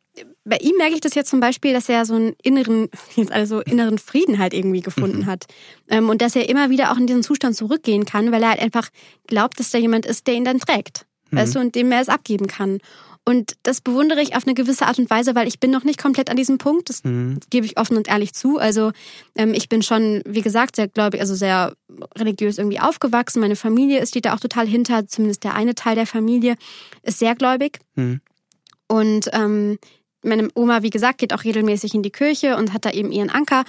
bei 0.45 0.57
ihm 0.57 0.77
merke 0.77 0.95
ich 0.95 1.01
das 1.01 1.13
jetzt 1.13 1.29
zum 1.29 1.41
Beispiel, 1.41 1.73
dass 1.73 1.89
er 1.89 2.05
so 2.05 2.15
einen 2.15 2.35
inneren, 2.41 2.89
jetzt 3.15 3.31
also 3.33 3.59
inneren 3.59 3.97
Frieden 3.97 4.39
halt 4.39 4.53
irgendwie 4.53 4.81
gefunden 4.81 5.19
Mhm. 5.19 5.25
hat. 5.25 5.45
Ähm, 5.89 6.09
und 6.09 6.21
dass 6.21 6.35
er 6.37 6.47
immer 6.47 6.69
wieder 6.69 6.91
auch 6.91 6.97
in 6.97 7.05
diesen 7.05 7.23
Zustand 7.23 7.55
zurückgehen 7.57 8.05
kann, 8.05 8.31
weil 8.31 8.43
er 8.43 8.51
halt 8.51 8.61
einfach 8.61 8.89
glaubt, 9.27 9.59
dass 9.59 9.71
da 9.71 9.77
jemand 9.77 10.05
ist, 10.05 10.25
der 10.27 10.35
ihn 10.35 10.45
dann 10.45 10.59
trägt. 10.59 11.05
Mhm. 11.31 11.37
Weißt 11.37 11.55
du, 11.55 11.59
und 11.59 11.75
dem 11.75 11.91
er 11.91 11.99
es 12.01 12.07
abgeben 12.09 12.47
kann. 12.47 12.79
Und 13.27 13.57
das 13.63 13.81
bewundere 13.81 14.21
ich 14.21 14.37
auf 14.37 14.45
eine 14.45 14.53
gewisse 14.53 14.85
Art 14.85 14.99
und 14.99 15.09
Weise, 15.09 15.35
weil 15.35 15.49
ich 15.49 15.59
bin 15.59 15.69
noch 15.69 15.83
nicht 15.83 16.01
komplett 16.01 16.29
an 16.29 16.37
diesem 16.37 16.59
Punkt. 16.59 16.87
Das 16.87 17.03
Mhm. 17.03 17.41
gebe 17.49 17.65
ich 17.65 17.77
offen 17.77 17.97
und 17.97 18.07
ehrlich 18.07 18.33
zu. 18.33 18.57
Also 18.57 18.93
ähm, 19.35 19.53
ich 19.53 19.67
bin 19.67 19.81
schon, 19.81 20.21
wie 20.25 20.41
gesagt, 20.41 20.77
sehr 20.77 20.87
gläubig, 20.87 21.19
also 21.19 21.35
sehr 21.35 21.73
religiös 22.17 22.57
irgendwie 22.57 22.79
aufgewachsen. 22.79 23.41
Meine 23.41 23.57
Familie 23.57 23.99
ist 23.99 24.15
die 24.15 24.21
da 24.21 24.33
auch 24.33 24.39
total 24.39 24.65
hinter. 24.65 25.09
Zumindest 25.09 25.43
der 25.43 25.55
eine 25.55 25.75
Teil 25.75 25.95
der 25.95 26.07
Familie 26.07 26.55
ist 27.03 27.19
sehr 27.19 27.35
gläubig. 27.35 27.79
Mhm. 27.95 28.21
Und 28.87 29.29
ähm, 29.33 29.77
meine 30.23 30.47
Oma, 30.55 30.81
wie 30.81 30.89
gesagt, 30.89 31.17
geht 31.17 31.33
auch 31.33 31.43
regelmäßig 31.43 31.95
in 31.95 32.03
die 32.03 32.11
Kirche 32.11 32.55
und 32.55 32.71
hat 32.71 32.85
da 32.85 32.91
eben 32.91 33.11
ihren 33.11 33.29
Anker. 33.29 33.65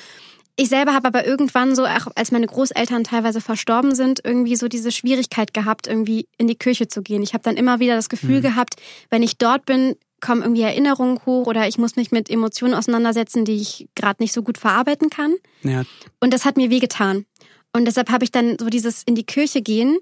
Ich 0.61 0.69
selber 0.71 0.93
habe 0.93 1.07
aber 1.07 1.25
irgendwann 1.25 1.77
so, 1.77 1.85
auch 1.87 2.09
als 2.17 2.33
meine 2.33 2.47
Großeltern 2.47 3.05
teilweise 3.05 3.41
verstorben 3.41 3.95
sind, 3.95 4.21
irgendwie 4.25 4.57
so 4.57 4.67
diese 4.67 4.91
Schwierigkeit 4.91 5.55
gehabt, 5.55 5.87
irgendwie 5.87 6.27
in 6.37 6.49
die 6.49 6.57
Kirche 6.57 6.89
zu 6.89 7.01
gehen. 7.01 7.23
Ich 7.23 7.33
habe 7.33 7.45
dann 7.45 7.57
immer 7.57 7.79
wieder 7.79 7.95
das 7.95 8.09
Gefühl 8.09 8.39
Mhm. 8.39 8.43
gehabt, 8.43 8.75
wenn 9.09 9.23
ich 9.23 9.39
dort 9.39 9.67
bin, 9.67 9.95
kommen 10.21 10.43
irgendwie 10.43 10.63
Erinnerungen 10.63 11.21
hoch 11.25 11.47
oder 11.47 11.69
ich 11.69 11.79
muss 11.79 11.95
mich 11.95 12.11
mit 12.11 12.29
Emotionen 12.29 12.75
auseinandersetzen, 12.75 13.45
die 13.45 13.55
ich 13.61 13.87
gerade 13.95 14.21
nicht 14.21 14.33
so 14.33 14.43
gut 14.43 14.59
verarbeiten 14.59 15.11
kann. 15.11 15.37
Ja, 15.63 15.85
Und 16.19 16.35
das 16.35 16.45
hat 16.45 16.57
mir 16.57 16.71
wehgetan. 16.71 17.25
Und 17.73 17.85
deshalb 17.85 18.11
habe 18.11 18.25
ich 18.25 18.33
dann 18.33 18.57
so 18.59 18.67
dieses 18.69 19.05
in 19.05 19.15
die 19.15 19.25
Kirche 19.25 19.63
gehen 19.63 19.97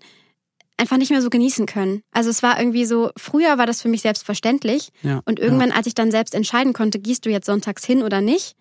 einfach 0.79 0.97
nicht 0.97 1.11
mehr 1.11 1.21
so 1.23 1.29
genießen 1.31 1.67
können. 1.67 2.01
Also 2.13 2.31
es 2.31 2.43
war 2.43 2.59
irgendwie 2.59 2.87
so, 2.87 3.11
früher 3.19 3.59
war 3.59 3.67
das 3.67 3.83
für 3.83 3.89
mich 3.89 4.01
selbstverständlich. 4.03 4.91
ja. 5.03 5.21
Und 5.27 5.39
irgendwann, 5.39 5.71
als 5.73 5.87
ich 5.87 5.95
dann 5.95 6.11
selbst 6.11 6.35
entscheiden 6.35 6.73
konnte, 6.73 6.99
gehst 6.99 7.27
du 7.27 7.31
jetzt 7.31 7.47
sonntags 7.47 7.85
hin 7.85 8.03
oder 8.03 8.21
nicht, 8.23 8.55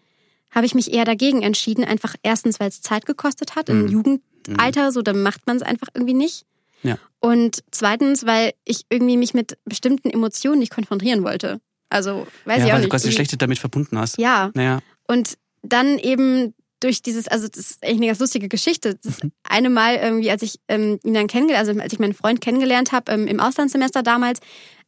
habe 0.55 0.65
ich 0.65 0.73
mich 0.73 0.91
eher 0.93 1.05
dagegen 1.05 1.41
entschieden. 1.43 1.83
Einfach 1.83 2.15
erstens, 2.23 2.59
weil 2.59 2.69
es 2.69 2.81
Zeit 2.81 3.05
gekostet 3.05 3.55
hat. 3.55 3.69
Im 3.69 3.83
Mhm. 3.83 3.87
Jugendalter, 3.89 4.91
so, 4.91 5.01
dann 5.01 5.21
macht 5.21 5.45
man 5.47 5.57
es 5.57 5.61
einfach 5.63 5.89
irgendwie 5.93 6.13
nicht. 6.13 6.45
Ja. 6.81 6.97
Und 7.19 7.63
zweitens, 7.71 8.25
weil 8.25 8.53
ich 8.63 8.85
irgendwie 8.89 9.17
mich 9.17 9.33
mit 9.33 9.57
bestimmten 9.65 10.09
Emotionen 10.09 10.59
nicht 10.59 10.71
konfrontieren 10.73 11.23
wollte. 11.23 11.59
Also, 11.89 12.25
weiß 12.45 12.59
ja, 12.59 12.65
ich 12.65 12.71
auch 12.71 12.75
weil 12.75 12.81
du 12.81 12.85
nicht. 12.85 12.89
quasi 12.91 13.05
irgendwie- 13.07 13.15
schlechte 13.15 13.37
damit 13.37 13.59
verbunden 13.59 13.97
hast. 13.97 14.17
Ja, 14.17 14.51
Naja, 14.53 14.79
und 15.07 15.37
dann 15.61 15.97
eben 15.99 16.53
durch 16.79 17.01
dieses, 17.01 17.27
also 17.27 17.47
das 17.47 17.57
ist 17.71 17.83
eigentlich 17.83 17.97
eine 17.97 18.07
ganz 18.07 18.19
lustige 18.19 18.47
Geschichte. 18.49 18.95
Das 19.03 19.23
Mhm. 19.23 19.31
eine 19.43 19.69
Mal 19.69 19.95
irgendwie, 19.95 20.29
als 20.29 20.41
ich 20.43 20.59
ähm, 20.67 20.99
ihn 21.03 21.13
dann 21.15 21.27
kennengelernt, 21.27 21.67
also 21.67 21.79
als 21.81 21.93
ich 21.93 21.99
meinen 21.99 22.13
Freund 22.13 22.41
kennengelernt 22.41 22.91
habe 22.91 23.11
ähm, 23.11 23.27
im 23.27 23.39
Auslandssemester 23.39 24.03
damals, 24.03 24.39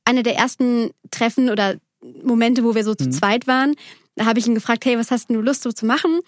eine 0.06 0.22
der 0.24 0.36
ersten 0.36 0.92
Treffen 1.12 1.50
oder 1.50 1.76
Momente, 2.24 2.64
wo 2.64 2.76
wir 2.76 2.84
so 2.84 2.94
zu 2.94 3.06
Mhm. 3.06 3.12
zweit 3.12 3.48
waren, 3.48 3.74
da 4.18 4.26
habe 4.26 4.40
ich 4.40 4.48
ihn 4.48 4.56
gefragt, 4.56 4.84
hey, 4.86 4.98
was 4.98 5.10
hast 5.12 5.30
denn 5.30 5.36
du 5.38 5.42
Lust 5.42 5.64
so 5.64 5.72
zu 5.72 5.86
machen? 5.86 6.20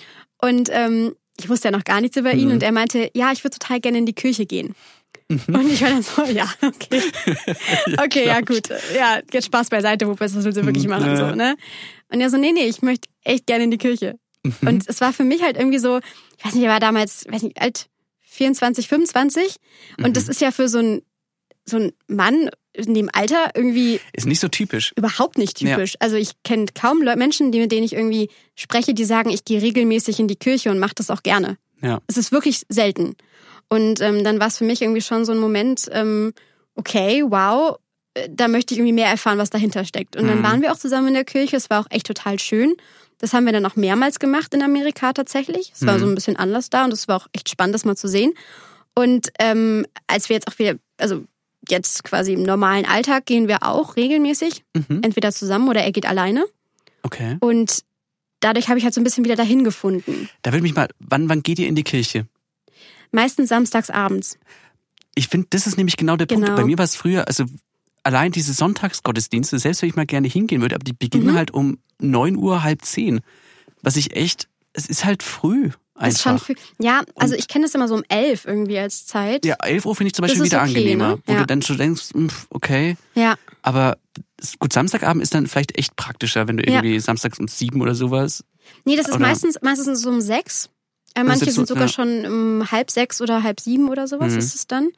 Und 0.42 0.70
ähm, 0.72 1.16
ich 1.38 1.50
wusste 1.50 1.68
ja 1.68 1.72
noch 1.78 1.84
gar 1.84 2.00
nichts 2.02 2.16
über 2.18 2.34
ihn 2.34 2.48
Mhm. 2.48 2.54
und 2.56 2.64
er 2.64 2.72
meinte, 2.72 3.10
ja, 3.14 3.32
ich 3.34 3.44
würde 3.44 3.58
total 3.60 3.80
gerne 3.82 3.98
in 3.98 4.06
die 4.06 4.14
Kirche 4.14 4.46
gehen. 4.46 4.76
Und 5.30 5.70
ich 5.72 5.82
war 5.82 5.90
dann 5.90 6.02
so, 6.02 6.24
ja, 6.32 6.52
okay. 6.64 7.02
okay, 8.04 8.26
ja, 8.28 8.42
gut. 8.42 8.70
Ja, 8.96 9.20
jetzt 9.32 9.46
Spaß 9.46 9.70
beiseite, 9.70 10.08
wo 10.08 10.20
was 10.20 10.34
willst 10.36 10.58
du 10.58 10.66
wirklich 10.66 10.86
Mhm, 10.86 10.90
machen? 10.92 11.18
So, 11.18 11.36
ne? 11.36 11.56
Und 12.12 12.22
er 12.22 12.30
so, 12.30 12.38
nee, 12.38 12.52
nee, 12.52 12.66
ich 12.66 12.82
möchte 12.82 13.08
echt 13.24 13.46
gerne 13.46 13.66
in 13.66 13.72
die 13.72 13.78
Kirche. 13.78 14.18
Mhm. 14.44 14.54
Und 14.68 14.84
es 14.88 15.02
war 15.02 15.14
für 15.14 15.24
mich 15.24 15.42
halt 15.44 15.58
irgendwie 15.58 15.80
so, 15.80 16.00
ich 16.38 16.46
weiß 16.46 16.54
nicht, 16.56 16.64
er 16.64 16.72
war 16.72 16.80
damals, 16.80 17.26
weiß 17.30 17.44
nicht, 17.44 17.62
alt, 17.62 17.88
24, 18.22 18.88
25. 18.88 19.56
Und 19.98 20.08
Mhm. 20.10 20.14
das 20.14 20.30
ist 20.30 20.42
ja 20.42 20.52
für 20.52 20.68
so 20.70 20.80
ein, 20.80 21.02
so 21.66 21.78
ein 21.78 21.92
Mann 22.08 22.50
in 22.74 22.94
dem 22.94 23.10
Alter 23.12 23.50
irgendwie 23.56 24.00
ist 24.14 24.28
nicht 24.28 24.40
so 24.40 24.48
typisch. 24.48 24.94
überhaupt 24.96 25.38
nicht 25.38 25.60
Ja. 25.62 25.76
typisch. 25.76 25.96
Also 26.00 26.16
ich 26.16 26.32
kenne 26.44 26.66
kaum 26.80 27.02
Leute, 27.02 27.18
Menschen, 27.18 27.52
die, 27.52 27.60
mit 27.60 27.72
denen 27.72 27.84
ich 27.84 27.94
irgendwie 27.94 28.30
spreche, 28.56 28.94
die 28.94 29.06
sagen, 29.06 29.30
ich 29.32 29.44
gehe 29.46 29.62
regelmäßig 29.62 30.20
in 30.20 30.28
die 30.28 30.36
Kirche 30.36 30.70
und 30.72 30.80
mache 30.80 30.96
das 30.96 31.10
auch 31.10 31.24
gerne. 31.24 31.58
Ja. 31.82 32.00
Es 32.08 32.18
ist 32.18 32.32
wirklich 32.32 32.64
selten. 32.70 33.16
Und 33.70 34.02
ähm, 34.02 34.24
dann 34.24 34.40
war 34.40 34.48
es 34.48 34.58
für 34.58 34.64
mich 34.66 34.82
irgendwie 34.82 35.02
schon 35.02 35.26
so 35.26 35.32
ein 35.32 35.38
Moment, 35.40 35.88
ähm, 35.92 36.34
okay, 36.76 37.24
wow, 37.26 37.78
äh, 38.14 38.28
da 38.32 38.48
möchte 38.48 38.74
ich 38.74 38.80
irgendwie 38.80 38.94
mehr 38.94 39.08
erfahren, 39.10 39.38
was 39.38 39.50
dahinter 39.50 39.86
steckt. 39.86 40.16
Und 40.16 40.28
dann 40.28 40.40
Mhm. 40.40 40.44
waren 40.44 40.62
wir 40.62 40.72
auch 40.72 40.78
zusammen 40.78 41.10
in 41.10 41.14
der 41.16 41.26
Kirche. 41.26 41.56
Es 41.58 41.70
war 41.70 41.82
auch 41.82 41.88
echt 41.90 42.08
total 42.08 42.40
schön. 42.40 42.76
Das 43.20 43.34
haben 43.34 43.46
wir 43.46 43.52
dann 43.54 43.66
auch 43.66 43.76
mehrmals 43.76 44.20
gemacht 44.20 44.54
in 44.54 44.62
Amerika 44.62 45.12
tatsächlich. 45.14 45.72
Es 45.76 45.86
war 45.86 45.96
Mhm. 45.96 46.00
so 46.00 46.06
ein 46.08 46.16
bisschen 46.16 46.36
Anlass 46.38 46.70
da 46.70 46.86
und 46.86 46.94
es 46.94 47.08
war 47.08 47.18
auch 47.18 47.28
echt 47.34 47.50
spannend, 47.50 47.76
das 47.76 47.84
mal 47.86 47.98
zu 47.98 48.08
sehen. 48.08 48.34
Und 48.96 49.30
ähm, 49.40 49.86
als 50.08 50.30
wir 50.30 50.36
jetzt 50.36 50.48
auch 50.48 50.58
wieder, 50.60 50.76
also 50.98 51.24
jetzt 51.72 52.04
quasi 52.04 52.34
im 52.34 52.44
normalen 52.44 52.86
Alltag 52.86 53.26
gehen 53.26 53.48
wir 53.48 53.64
auch 53.64 53.96
regelmäßig, 53.96 54.64
Mhm. 54.76 55.02
entweder 55.04 55.32
zusammen 55.32 55.68
oder 55.70 55.82
er 55.84 55.92
geht 55.92 56.06
alleine. 56.06 56.46
Okay. 57.04 57.38
Und 57.40 57.84
dadurch 58.42 58.70
habe 58.70 58.78
ich 58.80 58.84
halt 58.86 58.94
so 58.94 59.02
ein 59.02 59.04
bisschen 59.04 59.24
wieder 59.26 59.36
dahin 59.36 59.64
gefunden. 59.64 60.30
Da 60.42 60.52
würde 60.52 60.64
mich 60.64 60.76
mal, 60.76 60.88
wann, 61.00 61.30
wann 61.30 61.44
geht 61.44 61.60
ihr 61.60 61.68
in 61.68 61.76
die 61.76 61.84
Kirche? 61.84 62.28
Meistens 63.12 63.50
samstags 63.50 63.90
abends. 63.90 64.38
Ich 65.16 65.28
finde, 65.28 65.48
das 65.50 65.66
ist 65.68 65.78
nämlich 65.78 65.98
genau 65.98 66.16
der 66.16 66.28
Genau. 66.28 66.46
Punkt. 66.48 66.62
Bei 66.62 66.66
mir 66.66 66.78
war 66.78 66.86
es 66.86 66.96
früher, 66.96 67.28
also 67.28 67.46
allein 68.04 68.32
diese 68.32 68.54
Sonntagsgottesdienste, 68.54 69.60
selbst 69.60 69.82
wenn 69.82 69.90
ich 69.90 69.96
mal 69.96 70.06
gerne 70.06 70.28
hingehen 70.28 70.62
würde, 70.62 70.76
aber 70.76 70.84
die 70.84 70.94
beginnen 70.94 71.32
Mhm. 71.34 71.36
halt 71.36 71.52
um 71.52 71.80
neun 72.00 72.36
Uhr, 72.38 72.64
halb 72.64 72.84
zehn. 72.86 73.22
Was 73.82 73.96
ich 73.96 74.16
echt, 74.16 74.48
es 74.74 74.86
ist 74.88 75.06
halt 75.06 75.24
früh 75.24 75.72
einfach. 76.00 76.44
Früh. 76.44 76.56
Ja, 76.80 77.02
also 77.16 77.36
ich 77.36 77.48
kenne 77.48 77.66
das 77.66 77.76
immer 77.76 77.88
so 77.88 77.96
um 77.96 78.04
elf 78.10 78.46
irgendwie 78.46 78.80
als 78.80 79.06
Zeit. 79.06 79.46
ja, 79.46 79.56
11 79.62 79.86
Uhr 79.86 79.96
finde 79.96 80.08
ich 80.08 80.14
zum 80.14 80.24
Beispiel 80.24 80.44
wieder 80.44 80.60
okay, 80.62 80.68
angenehmer, 80.70 81.08
ne? 81.16 81.20
wo 81.26 81.34
Ja. 81.34 81.40
du 81.40 81.46
dann 81.46 81.62
schon 81.62 81.78
denkst, 81.78 82.10
hm, 82.14 82.30
okay, 82.50 82.96
Ja. 83.16 83.36
aber 83.62 83.98
gut, 84.60 84.74
Samstagabend 84.74 85.22
ist 85.24 85.34
dann 85.34 85.48
vielleicht 85.48 85.78
echt 85.78 85.96
praktischer, 85.96 86.48
wenn 86.48 86.58
du 86.58 86.64
Ja. 86.64 86.76
irgendwie 86.76 87.00
samstags 87.00 87.40
um 87.40 87.48
sieben 87.48 87.82
oder 87.82 87.96
sowas. 87.96 88.44
Nee, 88.86 88.96
das 88.96 89.08
ist 89.08 89.16
Oder- 89.16 89.22
meistens, 89.26 89.58
meistens 89.62 90.02
so 90.02 90.10
um 90.10 90.22
sechs. 90.22 90.70
Äh, 91.16 91.24
manche 91.24 91.46
ist 91.46 91.56
so- 91.56 91.62
sind 91.62 91.68
sogar 91.68 91.84
ja. 91.86 91.90
schon 91.90 92.26
um 92.26 92.72
halb 92.72 92.92
sechs 92.92 93.20
oder 93.22 93.42
halb 93.44 93.60
sieben 93.60 93.90
oder 93.90 94.08
sowas 94.08 94.34
Mhm. 94.34 94.40
ist 94.40 94.56
es 94.56 94.68
dann. 94.68 94.90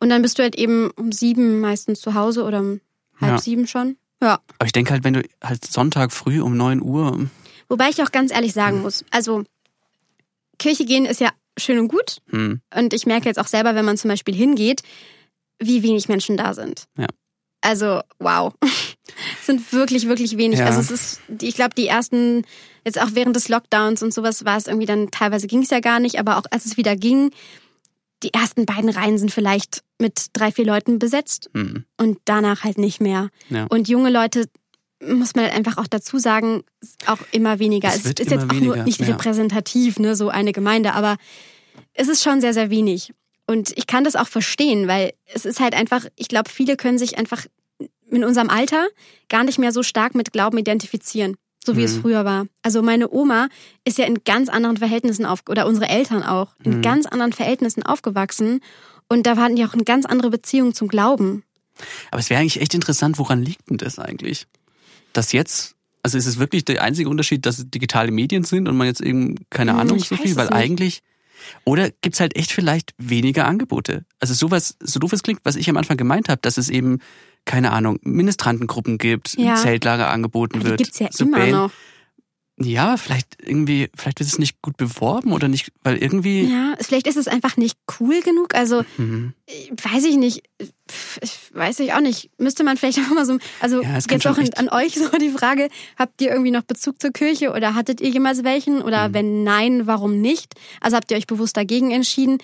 Und 0.00 0.08
dann 0.08 0.20
bist 0.22 0.38
du 0.38 0.42
halt 0.42 0.56
eben 0.56 0.90
um 0.96 1.12
sieben 1.12 1.60
meistens 1.60 2.00
zu 2.00 2.14
Hause 2.14 2.42
oder 2.44 2.58
um 2.60 2.80
halb 3.20 3.32
Ja. 3.34 3.38
sieben 3.38 3.66
schon. 3.68 3.96
Ja. 4.20 4.40
Aber 4.58 4.66
ich 4.66 4.72
denke 4.72 4.90
halt, 4.92 5.04
wenn 5.04 5.14
du 5.14 5.22
halt 5.42 5.64
Sonntag 5.64 6.12
früh 6.12 6.40
um 6.40 6.56
neun 6.56 6.82
Uhr, 6.82 7.28
Wobei 7.68 7.88
ich 7.88 8.02
auch 8.02 8.12
ganz 8.12 8.32
ehrlich 8.32 8.52
sagen 8.52 8.78
Mhm. 8.78 8.82
muss, 8.82 9.02
also 9.10 9.44
Kirche 10.58 10.84
gehen 10.84 11.04
ist 11.04 11.20
ja 11.20 11.30
schön 11.58 11.78
und 11.78 11.88
gut. 11.88 12.18
hm, 12.30 12.60
Und 12.74 12.94
ich 12.94 13.06
merke 13.06 13.26
jetzt 13.26 13.38
auch 13.38 13.46
selber, 13.46 13.74
wenn 13.74 13.84
man 13.84 13.98
zum 13.98 14.08
Beispiel 14.08 14.34
hingeht, 14.34 14.82
wie 15.58 15.82
wenig 15.82 16.08
Menschen 16.08 16.36
da 16.36 16.54
sind. 16.54 16.84
Ja. 16.98 17.06
Also, 17.60 18.00
wow. 18.18 18.52
Es 19.40 19.46
sind 19.46 19.72
wirklich, 19.72 20.06
wirklich 20.06 20.36
wenig. 20.38 20.60
Ja. 20.60 20.66
Also 20.66 20.80
es 20.80 20.90
ist, 20.90 21.20
ich 21.42 21.54
glaube, 21.56 21.74
die 21.74 21.88
ersten, 21.88 22.44
jetzt 22.84 23.00
auch 23.02 23.10
während 23.12 23.34
des 23.36 23.48
Lockdowns 23.48 24.02
und 24.02 24.14
sowas 24.14 24.44
war 24.44 24.56
es 24.56 24.68
irgendwie 24.68 24.86
dann, 24.86 25.10
teilweise 25.10 25.48
ging 25.48 25.62
es 25.62 25.70
ja 25.70 25.80
gar 25.80 25.98
nicht, 26.00 26.18
aber 26.18 26.38
auch 26.38 26.44
als 26.50 26.64
es 26.64 26.76
wieder 26.76 26.96
ging, 26.96 27.30
die 28.22 28.32
ersten 28.32 28.64
beiden 28.64 28.88
Reihen 28.88 29.18
sind 29.18 29.32
vielleicht 29.32 29.82
mit 29.98 30.26
drei, 30.32 30.52
vier 30.52 30.64
Leuten 30.64 30.98
besetzt 31.00 31.50
hm, 31.52 31.84
und 31.98 32.18
danach 32.24 32.62
halt 32.62 32.78
nicht 32.78 33.00
mehr. 33.00 33.28
Ja. 33.50 33.66
Und 33.66 33.88
junge 33.88 34.10
Leute, 34.10 34.48
muss 35.06 35.34
man 35.34 35.44
halt 35.46 35.54
einfach 35.54 35.78
auch 35.78 35.86
dazu 35.86 36.18
sagen, 36.18 36.62
auch 37.06 37.18
immer 37.32 37.58
weniger. 37.58 37.88
Es 37.88 38.04
Es, 38.04 38.04
ist 38.06 38.18
jetzt 38.30 38.32
auch 38.44 38.52
nur 38.52 38.60
weniger, 38.74 38.84
nicht 38.84 39.00
ja. 39.00 39.06
repräsentativ, 39.08 39.98
ne, 39.98 40.14
so 40.16 40.28
eine 40.28 40.52
Gemeinde, 40.52 40.94
aber 40.94 41.16
es 41.94 42.08
ist 42.08 42.22
schon 42.22 42.40
sehr, 42.40 42.54
sehr 42.54 42.70
wenig. 42.70 43.12
Und 43.46 43.76
ich 43.76 43.86
kann 43.86 44.04
das 44.04 44.16
auch 44.16 44.28
verstehen, 44.28 44.86
weil 44.88 45.12
es 45.26 45.44
ist 45.44 45.60
halt 45.60 45.74
einfach, 45.74 46.06
ich 46.16 46.28
glaube, 46.28 46.48
viele 46.50 46.76
können 46.76 46.98
sich 46.98 47.18
einfach 47.18 47.44
in 48.10 48.24
unserem 48.24 48.50
Alter 48.50 48.86
gar 49.28 49.42
nicht 49.44 49.58
mehr 49.58 49.72
so 49.72 49.82
stark 49.82 50.14
mit 50.14 50.32
Glauben 50.32 50.58
identifizieren, 50.58 51.36
so 51.64 51.76
wie 51.76 51.82
es 51.82 51.96
Mhm. 51.96 52.00
früher 52.02 52.24
war. 52.24 52.46
Also 52.62 52.82
meine 52.82 53.10
Oma 53.10 53.48
ist 53.84 53.98
ja 53.98 54.04
in 54.04 54.22
ganz 54.24 54.48
anderen 54.48 54.76
Verhältnissen 54.76 55.26
auf, 55.26 55.40
oder 55.48 55.66
unsere 55.66 55.88
Eltern 55.88 56.22
auch, 56.22 56.54
in 56.62 56.78
Mhm. 56.78 56.82
ganz 56.82 57.06
anderen 57.06 57.32
Verhältnissen 57.32 57.82
aufgewachsen. 57.82 58.60
Und 59.08 59.26
da 59.26 59.36
hatten 59.36 59.56
die 59.56 59.64
auch 59.64 59.74
eine 59.74 59.84
ganz 59.84 60.06
andere 60.06 60.30
Beziehung 60.30 60.72
zum 60.74 60.88
Glauben. 60.88 61.42
Aber 62.10 62.20
es 62.20 62.30
wäre 62.30 62.40
eigentlich 62.40 62.60
echt 62.60 62.74
interessant, 62.74 63.18
woran 63.18 63.42
liegt 63.42 63.68
denn 63.70 63.78
das 63.78 63.98
eigentlich? 63.98 64.46
Dass 65.12 65.32
jetzt, 65.32 65.74
also 66.02 66.16
ist 66.18 66.26
es 66.26 66.38
wirklich 66.38 66.64
der 66.64 66.82
einzige 66.82 67.08
Unterschied, 67.08 67.44
dass 67.46 67.58
es 67.58 67.70
digitale 67.70 68.10
Medien 68.10 68.44
sind 68.44 68.68
und 68.68 68.76
man 68.76 68.86
jetzt 68.86 69.00
eben, 69.00 69.36
keine 69.50 69.72
Hm, 69.72 69.78
Ahnung, 69.80 69.98
so 69.98 70.16
viel, 70.16 70.36
weil 70.36 70.50
eigentlich, 70.50 71.02
oder 71.64 71.90
gibt's 72.02 72.20
halt 72.20 72.36
echt 72.36 72.52
vielleicht 72.52 72.94
weniger 72.98 73.46
Angebote? 73.46 74.04
Also 74.20 74.34
sowas, 74.34 74.76
so 74.80 75.00
doof 75.00 75.12
es 75.12 75.22
klingt, 75.22 75.40
was 75.44 75.56
ich 75.56 75.68
am 75.68 75.76
Anfang 75.76 75.96
gemeint 75.96 76.28
habe, 76.28 76.40
dass 76.42 76.56
es 76.56 76.68
eben, 76.68 77.00
keine 77.44 77.72
Ahnung, 77.72 77.98
Ministrantengruppen 78.02 78.98
gibt, 78.98 79.36
Ja. 79.36 79.56
Zeltlager 79.56 80.10
angeboten 80.10 80.60
die 80.60 80.66
wird. 80.66 80.78
gibt's 80.78 80.98
ja 80.98 81.08
so 81.10 81.24
immer 81.24 81.38
Band- 81.38 81.52
noch. 81.52 81.70
Ja, 82.60 82.96
vielleicht 82.98 83.38
irgendwie, 83.42 83.88
vielleicht 83.96 84.20
wird 84.20 84.28
es 84.28 84.38
nicht 84.38 84.60
gut 84.62 84.76
beworben 84.76 85.32
oder 85.32 85.48
nicht, 85.48 85.72
weil 85.82 85.96
irgendwie, 85.96 86.42
Ja, 86.42 86.74
vielleicht 86.80 87.06
ist 87.06 87.16
es 87.16 87.26
einfach 87.26 87.56
nicht 87.56 87.76
cool 87.98 88.20
genug. 88.20 88.54
Also, 88.54 88.84
Mhm. 88.98 89.32
weiß 89.82 90.04
ich 90.04 90.16
nicht. 90.16 90.42
Ich 91.20 91.32
weiß 91.52 91.80
ich 91.80 91.92
auch 91.92 92.00
nicht. 92.00 92.30
Müsste 92.38 92.64
man 92.64 92.76
vielleicht 92.76 92.98
auch 93.10 93.14
mal 93.14 93.24
so, 93.26 93.38
also 93.60 93.82
Ja, 93.82 93.98
jetzt 93.98 94.26
auch 94.26 94.38
an, 94.38 94.68
euch 94.70 94.94
so 94.94 95.08
die 95.18 95.30
Frage, 95.30 95.68
habt 95.98 96.20
ihr 96.20 96.30
irgendwie 96.30 96.50
noch 96.50 96.62
Bezug 96.62 97.00
zur 97.00 97.10
Kirche 97.12 97.52
oder 97.52 97.74
hattet 97.74 98.00
ihr 98.00 98.08
jemals 98.10 98.44
welchen? 98.44 98.82
Oder 98.82 99.08
Mhm. 99.08 99.14
wenn 99.14 99.44
nein, 99.44 99.86
warum 99.86 100.20
nicht? 100.20 100.54
Also 100.80 100.96
habt 100.96 101.10
ihr 101.10 101.16
euch 101.16 101.26
bewusst 101.26 101.56
dagegen 101.56 101.90
entschieden? 101.90 102.38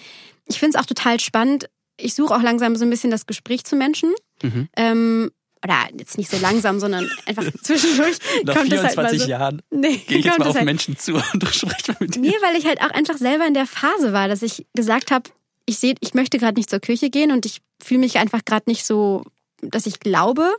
Ich 0.47 0.59
finde 0.59 0.77
es 0.79 0.83
auch 0.83 0.87
total 0.87 1.21
spannend. 1.21 1.69
Ich 2.01 2.15
suche 2.15 2.35
auch 2.35 2.43
langsam 2.43 2.77
so 2.77 2.85
ein 2.85 2.91
bisschen 2.91 3.11
das 3.11 3.27
Gespräch 3.27 3.65
zu 3.65 3.77
Menschen. 3.77 4.13
Mhm. 4.43 4.69
Ähm, 4.77 5.31
oder 5.65 5.75
jetzt 5.99 6.17
nicht 6.17 6.31
so 6.31 6.37
langsam, 6.39 6.79
sondern 6.79 7.11
einfach 7.27 7.45
zwischendurch 7.65 8.17
nach 8.45 8.55
kommt 8.55 8.73
es 8.73 8.81
halt 8.81 8.93
24 8.93 8.95
mal 8.95 9.19
so. 9.19 9.29
Jahren 9.29 9.63
Nee, 9.71 9.97
gehe 10.07 10.19
ich 10.19 10.25
jetzt 10.25 10.39
mal 10.39 10.47
auf 10.47 10.55
halt 10.55 10.65
Menschen 10.67 10.97
zu 10.97 11.15
und 11.15 11.49
spreche 11.53 11.97
mit 11.99 12.15
dir. 12.15 12.21
Nee, 12.21 12.35
weil 12.43 12.57
ich 12.57 12.65
halt 12.67 12.81
auch 12.81 12.91
einfach 12.91 13.17
selber 13.19 13.45
in 13.47 13.55
der 13.55 13.67
Phase 13.67 14.13
war, 14.13 14.29
dass 14.29 14.43
ich 14.43 14.67
gesagt 14.75 15.11
habe, 15.11 15.29
ich 15.69 15.79
sehe, 15.79 15.95
ich 16.01 16.15
möchte 16.15 16.39
gerade 16.39 16.59
nicht 16.59 16.71
zur 16.71 16.81
Kirche 16.81 17.11
gehen 17.11 17.31
und 17.31 17.45
ich 17.47 17.61
fühle 17.83 18.01
mich 18.01 18.19
einfach 18.19 18.45
gerade 18.45 18.65
nicht 18.67 18.85
so, 18.87 19.25
dass 19.61 19.87
ich 19.87 20.01
glaube 20.01 20.51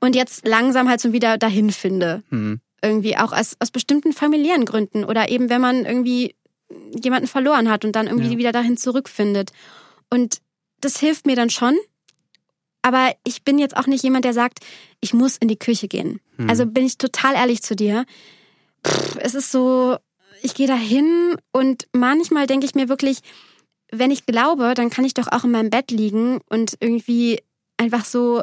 und 0.00 0.14
jetzt 0.14 0.46
langsam 0.46 0.88
halt 0.88 1.00
so 1.00 1.12
wieder 1.12 1.38
dahin 1.38 1.70
finde. 1.72 2.22
Hm. 2.28 2.60
Irgendwie 2.82 3.16
auch 3.16 3.32
aus, 3.32 3.56
aus 3.58 3.70
bestimmten 3.70 4.12
familiären 4.12 4.64
Gründen 4.64 5.04
oder 5.04 5.30
eben 5.30 5.48
wenn 5.50 5.60
man 5.60 5.84
irgendwie 5.84 6.36
jemanden 7.02 7.26
verloren 7.26 7.70
hat 7.70 7.84
und 7.84 7.92
dann 7.96 8.06
irgendwie 8.06 8.32
Ja. 8.32 8.38
wieder 8.38 8.52
dahin 8.52 8.76
zurückfindet. 8.76 9.50
Und 10.10 10.38
das 10.80 11.00
hilft 11.00 11.26
mir 11.26 11.34
dann 11.34 11.50
schon. 11.50 11.76
Aber 12.82 13.12
ich 13.24 13.42
bin 13.42 13.58
jetzt 13.58 13.76
auch 13.76 13.86
nicht 13.86 14.04
jemand, 14.04 14.24
der 14.24 14.34
sagt, 14.34 14.60
ich 15.00 15.12
muss 15.14 15.36
in 15.38 15.48
die 15.48 15.56
Kirche 15.56 15.88
gehen. 15.88 16.20
Hm. 16.36 16.48
Also 16.48 16.66
bin 16.66 16.86
ich 16.86 16.98
total 16.98 17.34
ehrlich 17.34 17.62
zu 17.62 17.74
dir. 17.74 18.04
Pff, 18.86 19.16
es 19.20 19.34
ist 19.34 19.50
so, 19.50 19.96
ich 20.42 20.54
gehe 20.54 20.68
da 20.68 20.76
hin 20.76 21.36
und 21.52 21.88
manchmal 21.92 22.46
denke 22.46 22.66
ich 22.66 22.74
mir 22.76 22.88
wirklich, 22.88 23.20
wenn 23.90 24.10
ich 24.10 24.26
glaube, 24.26 24.74
dann 24.74 24.90
kann 24.90 25.04
ich 25.04 25.14
doch 25.14 25.28
auch 25.30 25.44
in 25.44 25.50
meinem 25.50 25.70
Bett 25.70 25.90
liegen 25.90 26.40
und 26.48 26.76
irgendwie 26.80 27.40
einfach 27.76 28.04
so 28.04 28.42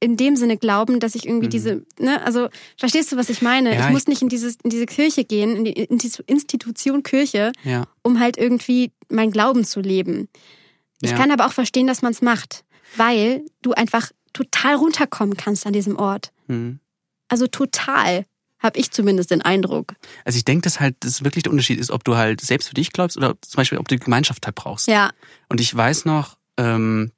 in 0.00 0.16
dem 0.16 0.34
Sinne 0.34 0.56
glauben, 0.56 0.98
dass 0.98 1.14
ich 1.14 1.26
irgendwie 1.26 1.46
Mhm. 1.46 1.50
diese, 1.50 1.86
ne, 2.00 2.20
also 2.22 2.48
verstehst 2.76 3.12
du, 3.12 3.16
was 3.16 3.30
ich 3.30 3.40
meine? 3.40 3.72
Ja, 3.72 3.86
ich 3.86 3.92
muss 3.92 4.08
nicht 4.08 4.20
in 4.20 4.28
dieses, 4.28 4.56
in 4.64 4.70
diese 4.70 4.86
Kirche 4.86 5.24
gehen, 5.24 5.54
in 5.64 5.64
die 5.64 6.10
Institution 6.26 7.02
Kirche, 7.04 7.52
Ja. 7.62 7.84
um 8.02 8.18
halt 8.18 8.36
irgendwie 8.36 8.90
mein 9.08 9.30
Glauben 9.30 9.64
zu 9.64 9.80
leben. 9.80 10.28
Ich 11.00 11.10
Ja. 11.10 11.16
kann 11.16 11.30
aber 11.30 11.46
auch 11.46 11.52
verstehen, 11.52 11.86
dass 11.86 12.02
man 12.02 12.12
es 12.12 12.20
macht, 12.20 12.64
weil 12.96 13.44
du 13.62 13.72
einfach 13.72 14.10
total 14.32 14.74
runterkommen 14.74 15.36
kannst 15.36 15.66
an 15.66 15.72
diesem 15.72 15.96
Ort. 15.96 16.32
Hm. 16.48 16.80
Also 17.28 17.46
total, 17.46 18.24
habe 18.62 18.78
ich 18.78 18.90
zumindest 18.90 19.30
den 19.30 19.42
Eindruck. 19.42 19.94
Also 20.24 20.36
ich 20.36 20.44
denke, 20.44 20.62
dass 20.62 20.80
halt 20.80 20.96
das 21.00 21.24
wirklich 21.24 21.42
der 21.42 21.52
Unterschied 21.52 21.78
ist, 21.80 21.90
ob 21.90 22.04
du 22.04 22.16
halt 22.16 22.40
selbst 22.40 22.68
für 22.68 22.74
dich 22.74 22.92
glaubst 22.92 23.16
oder 23.16 23.34
zum 23.40 23.56
Beispiel, 23.56 23.78
ob 23.78 23.88
du 23.88 23.96
die 23.96 24.04
Gemeinschaft 24.04 24.44
halt 24.46 24.54
brauchst. 24.54 24.86
Ja, 24.88 25.10
Und 25.48 25.60
ich 25.60 25.74
weiß 25.74 26.04
noch, 26.04 26.36
ähm, 26.56 27.10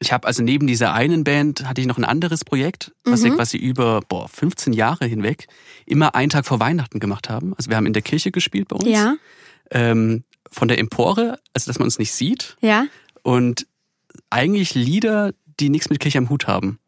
ich 0.00 0.12
habe 0.12 0.26
also 0.26 0.42
neben 0.42 0.66
dieser 0.66 0.92
einen 0.94 1.22
Band 1.24 1.66
hatte 1.68 1.80
ich 1.80 1.86
noch 1.86 1.96
ein 1.96 2.04
anderes 2.04 2.44
Projekt, 2.44 2.92
was 3.04 3.22
wir 3.22 3.30
Mhm. 3.30 3.36
quasi 3.36 3.56
über 3.56 4.00
boah, 4.00 4.28
15 4.28 4.72
Jahre 4.72 5.06
hinweg 5.06 5.46
immer 5.86 6.14
einen 6.16 6.28
Tag 6.30 6.44
vor 6.44 6.58
Weihnachten 6.60 6.98
gemacht 6.98 7.28
haben. 7.30 7.54
Also 7.56 7.70
wir 7.70 7.76
haben 7.76 7.86
in 7.86 7.92
der 7.92 8.02
Kirche 8.02 8.30
gespielt 8.32 8.68
bei 8.68 8.76
uns. 8.76 8.88
ja, 8.88 9.14
Ähm, 9.70 10.24
von 10.50 10.68
der 10.68 10.78
Empore, 10.78 11.38
also 11.54 11.68
dass 11.70 11.78
man 11.78 11.86
uns 11.86 11.98
nicht 11.98 12.12
sieht. 12.12 12.56
ja. 12.60 12.86
Und 13.22 13.66
eigentlich 14.30 14.74
Lieder, 14.74 15.32
die 15.60 15.68
nichts 15.68 15.88
mit 15.90 16.00
Kirche 16.00 16.18
am 16.18 16.28
Hut 16.30 16.46
haben. 16.46 16.78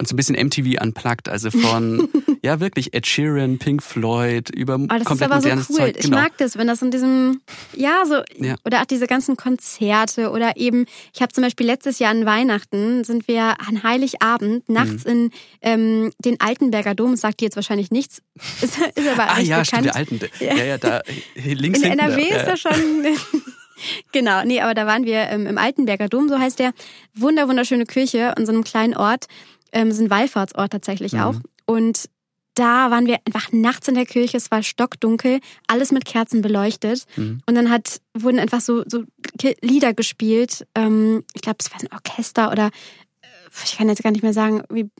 Und 0.00 0.06
so 0.06 0.14
ein 0.14 0.16
bisschen 0.16 0.36
MTV 0.36 0.80
unplugged, 0.80 1.28
also 1.28 1.50
von, 1.50 2.08
ja 2.42 2.60
wirklich, 2.60 2.94
Ed 2.94 3.04
Sheeran, 3.04 3.58
Pink 3.58 3.82
Floyd, 3.82 4.48
über 4.50 4.74
Aber 4.74 4.86
das 4.86 4.98
ist 5.00 5.06
komplett 5.06 5.30
aber 5.32 5.40
so 5.40 5.48
cool. 5.72 5.76
Zeug. 5.78 5.96
Ich 5.98 6.04
Genau. 6.04 6.18
mag 6.18 6.38
das, 6.38 6.56
wenn 6.56 6.68
das 6.68 6.82
in 6.82 6.92
diesem, 6.92 7.40
ja, 7.74 8.04
so, 8.06 8.22
Ja. 8.36 8.54
oder 8.64 8.80
auch 8.80 8.84
diese 8.84 9.08
ganzen 9.08 9.36
Konzerte 9.36 10.30
oder 10.30 10.56
eben, 10.56 10.86
ich 11.12 11.20
habe 11.20 11.32
zum 11.32 11.42
Beispiel 11.42 11.66
letztes 11.66 11.98
Jahr 11.98 12.12
an 12.12 12.24
Weihnachten 12.26 13.02
sind 13.02 13.26
wir 13.26 13.56
an 13.66 13.82
Heiligabend 13.82 14.68
nachts 14.68 15.04
Mhm. 15.04 15.10
in 15.10 15.30
ähm, 15.62 16.12
den 16.24 16.40
Altenberger 16.40 16.94
Dom, 16.94 17.16
sagt 17.16 17.40
dir 17.40 17.46
jetzt 17.46 17.56
wahrscheinlich 17.56 17.90
nichts, 17.90 18.22
ist, 18.62 18.78
ist 18.78 19.08
aber 19.08 19.28
Ah 19.28 19.40
ja, 19.40 19.62
bekannt. 19.62 19.66
stimmt, 19.66 19.84
der 19.86 19.96
alten. 19.96 20.20
Ja, 20.38 20.64
ja, 20.64 20.78
da 20.78 21.02
links 21.34 21.80
In 21.80 21.86
hinten. 21.90 21.98
NRW 21.98 22.28
da, 22.30 22.36
ist 22.36 22.46
das 22.46 22.60
schon. 22.60 23.04
genau, 24.12 24.44
nee, 24.44 24.60
aber 24.60 24.74
da 24.74 24.86
waren 24.86 25.04
wir 25.04 25.18
ähm, 25.28 25.46
im 25.46 25.58
Altenberger 25.58 26.08
Dom, 26.08 26.28
so 26.28 26.38
heißt 26.38 26.58
der. 26.58 26.72
Wunder, 27.14 27.48
wunderschöne 27.48 27.84
Kirche 27.84 28.32
in 28.38 28.46
so 28.46 28.52
einem 28.52 28.62
kleinen 28.64 28.94
Ort. 28.96 29.26
Ähm, 29.72 29.88
ist 29.88 30.00
ein 30.00 30.10
Wallfahrtsort 30.10 30.72
tatsächlich 30.72 31.12
Mhm. 31.12 31.20
auch. 31.20 31.34
Und 31.66 32.08
da 32.54 32.90
waren 32.90 33.06
wir 33.06 33.18
einfach 33.24 33.52
nachts 33.52 33.86
in 33.86 33.94
der 33.94 34.06
Kirche, 34.06 34.36
es 34.36 34.50
war 34.50 34.62
stockdunkel, 34.64 35.38
alles 35.68 35.92
mit 35.92 36.04
Kerzen 36.04 36.42
beleuchtet. 36.42 37.04
Mhm. 37.16 37.40
Und 37.46 37.54
dann 37.54 37.70
hat, 37.70 38.00
wurden 38.14 38.40
einfach 38.40 38.60
so, 38.60 38.82
so 38.86 39.04
Lieder 39.62 39.94
gespielt. 39.94 40.66
Ähm, 40.74 41.24
ich 41.34 41.42
glaube, 41.42 41.58
es 41.60 41.70
war 41.70 41.80
ein 41.80 41.92
Orchester 41.92 42.50
oder 42.50 42.66
äh, 43.20 43.26
ich 43.64 43.76
kann 43.76 43.88
jetzt 43.88 44.02
gar 44.02 44.10
nicht 44.10 44.22
mehr 44.22 44.32
sagen, 44.34 44.62
wie. 44.70 44.90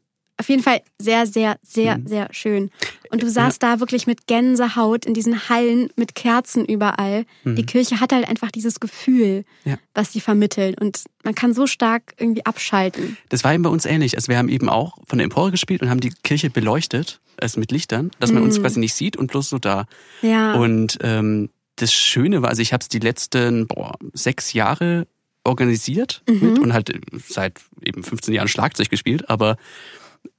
Auf 0.41 0.49
jeden 0.49 0.63
Fall 0.63 0.81
sehr, 1.01 1.27
sehr, 1.27 1.59
sehr, 1.63 1.99
Mhm. 1.99 2.07
sehr 2.07 2.29
schön. 2.33 2.71
Und 3.11 3.23
du 3.23 3.29
saßt 3.31 3.61
da 3.63 3.81
wirklich 3.81 4.07
mit 4.07 4.27
Gänsehaut 4.29 5.05
in 5.05 5.13
diesen 5.15 5.49
Hallen 5.49 5.89
mit 5.97 6.15
Kerzen 6.15 6.65
überall. 6.65 7.25
Die 7.45 7.67
Kirche 7.67 8.01
hat 8.01 8.13
halt 8.13 8.29
einfach 8.29 8.51
dieses 8.53 8.79
Gefühl, 8.81 9.45
Mhm. 9.65 9.71
Ja. 9.73 9.79
was 9.95 10.13
sie 10.13 10.21
vermitteln. 10.21 10.75
Und 10.79 11.05
man 11.25 11.35
kann 11.35 11.55
so 11.55 11.67
stark 11.67 12.15
irgendwie 12.19 12.47
abschalten. 12.47 13.17
Das 13.31 13.43
war 13.45 13.53
eben 13.53 13.63
bei 13.65 13.71
uns 13.71 13.85
ähnlich. 13.85 14.15
Also 14.17 14.29
wir 14.29 14.39
haben 14.39 14.49
eben 14.49 14.69
auch 14.69 14.99
von 15.09 15.19
der 15.19 15.25
Empore 15.25 15.51
gespielt 15.51 15.83
und 15.83 15.91
haben 15.91 16.01
die 16.01 16.13
Kirche 16.23 16.51
beleuchtet, 16.51 17.21
also 17.41 17.59
mit 17.59 17.73
Lichtern, 17.73 18.11
dass 18.21 18.31
man 18.31 18.43
uns 18.45 18.59
Mhm. 18.59 18.63
quasi 18.63 18.79
nicht 18.81 18.95
sieht 18.95 19.17
und 19.17 19.29
bloß 19.31 19.49
so 19.49 19.59
da. 19.59 19.87
Ja. 20.23 20.53
Und 20.55 20.99
ähm, 21.03 21.51
das 21.77 21.93
Schöne 21.93 22.43
war, 22.43 22.51
also 22.51 22.63
ich 22.63 22.73
habe 22.73 22.83
es 22.83 22.89
die 22.89 22.99
letzten 23.01 23.67
boah, 23.67 23.97
sechs 24.13 24.53
Jahre 24.53 25.07
organisiert 25.45 26.23
mit 26.29 26.59
und 26.59 26.73
halt 26.73 26.93
seit 27.27 27.61
eben 27.83 28.03
15 28.03 28.35
Jahren 28.35 28.49
Schlagzeug 28.49 28.91
gespielt, 28.91 29.31
aber 29.31 29.57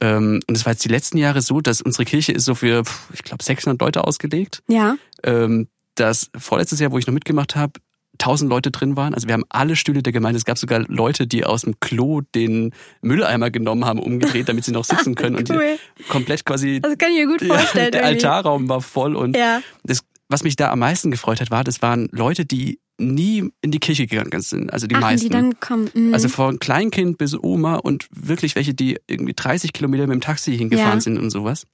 und 0.02 0.42
es 0.48 0.64
war 0.64 0.72
jetzt 0.72 0.84
die 0.84 0.88
letzten 0.88 1.18
Jahre 1.18 1.42
so, 1.42 1.60
dass 1.60 1.82
unsere 1.82 2.04
Kirche 2.04 2.32
ist 2.32 2.44
so 2.44 2.54
für, 2.54 2.82
ich 3.12 3.22
glaube, 3.22 3.42
600 3.44 3.80
Leute 3.80 4.04
ausgelegt. 4.04 4.62
Ja. 4.68 4.96
Ähm, 5.22 5.68
das 5.94 6.30
vorletztes 6.38 6.80
Jahr, 6.80 6.90
wo 6.92 6.98
ich 6.98 7.06
noch 7.06 7.12
mitgemacht 7.14 7.56
habe, 7.56 7.74
1000 8.14 8.50
Leute 8.50 8.70
drin 8.70 8.96
waren. 8.96 9.14
Also 9.14 9.28
wir 9.28 9.34
haben 9.34 9.44
alle 9.48 9.76
Stühle 9.76 10.02
der 10.02 10.12
Gemeinde. 10.12 10.36
Es 10.38 10.44
gab 10.44 10.58
sogar 10.58 10.80
Leute, 10.88 11.26
die 11.26 11.44
aus 11.44 11.62
dem 11.62 11.78
Klo 11.80 12.20
den 12.34 12.72
Mülleimer 13.02 13.50
genommen 13.50 13.84
haben, 13.84 13.98
umgedreht, 13.98 14.48
damit 14.48 14.64
sie 14.64 14.72
noch 14.72 14.84
sitzen 14.86 15.14
können. 15.14 15.36
Und 15.36 15.50
Cool. 15.50 15.78
die 15.98 16.02
komplett 16.04 16.44
quasi 16.44 16.80
Das 16.80 16.96
kann 16.98 17.10
ich 17.12 17.18
mir 17.18 17.26
gut 17.26 17.42
vorstellen. 17.46 17.84
ja, 17.86 17.90
der 17.90 18.02
irgendwie. 18.02 18.26
Altarraum 18.26 18.68
war 18.68 18.80
voll. 18.82 19.16
Und 19.16 19.36
Ja. 19.36 19.60
das, 19.84 20.00
was 20.28 20.42
mich 20.44 20.56
da 20.56 20.70
am 20.70 20.80
meisten 20.80 21.10
gefreut 21.10 21.40
hat, 21.40 21.50
war, 21.50 21.64
das 21.64 21.82
waren 21.82 22.08
Leute, 22.12 22.44
die 22.44 22.78
nie 23.00 23.50
in 23.62 23.70
die 23.70 23.78
Kirche 23.80 24.06
gegangen 24.06 24.40
sind. 24.42 24.72
Also 24.72 24.86
die 24.86 24.94
Ach, 24.96 25.00
meisten. 25.00 25.26
die 25.26 25.32
dann 25.32 25.58
kommen. 25.60 25.90
mhm. 25.94 26.14
Also 26.14 26.28
von 26.28 26.58
Kleinkind 26.58 27.18
bis 27.18 27.34
Oma 27.34 27.76
und 27.76 28.08
wirklich 28.12 28.54
welche, 28.54 28.74
die 28.74 28.98
irgendwie 29.06 29.34
30 29.34 29.72
Kilometer 29.72 30.06
mit 30.06 30.14
dem 30.14 30.20
Taxi 30.20 30.56
hingefahren 30.56 30.98
Ja. 30.98 31.00
sind 31.00 31.18
und 31.18 31.30
sowas. 31.30 31.64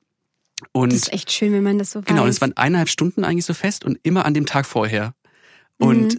Und 0.73 0.93
das 0.93 1.01
ist 1.03 1.13
echt 1.13 1.31
schön, 1.33 1.53
wenn 1.53 1.63
man 1.65 1.79
das 1.79 1.91
so 1.91 2.01
genau, 2.01 2.23
und 2.23 2.29
weiß. 2.29 2.37
es 2.37 2.41
waren 2.41 2.57
eineinhalb 2.57 2.89
Stunden 2.89 3.25
eigentlich 3.25 3.45
so 3.45 3.53
fest 3.55 3.85
und 3.85 3.99
immer 4.03 4.25
an 4.25 4.33
dem 4.33 4.47
Tag 4.47 4.65
vorher. 4.67 5.13
Und 5.79 6.15
Mhm. 6.15 6.19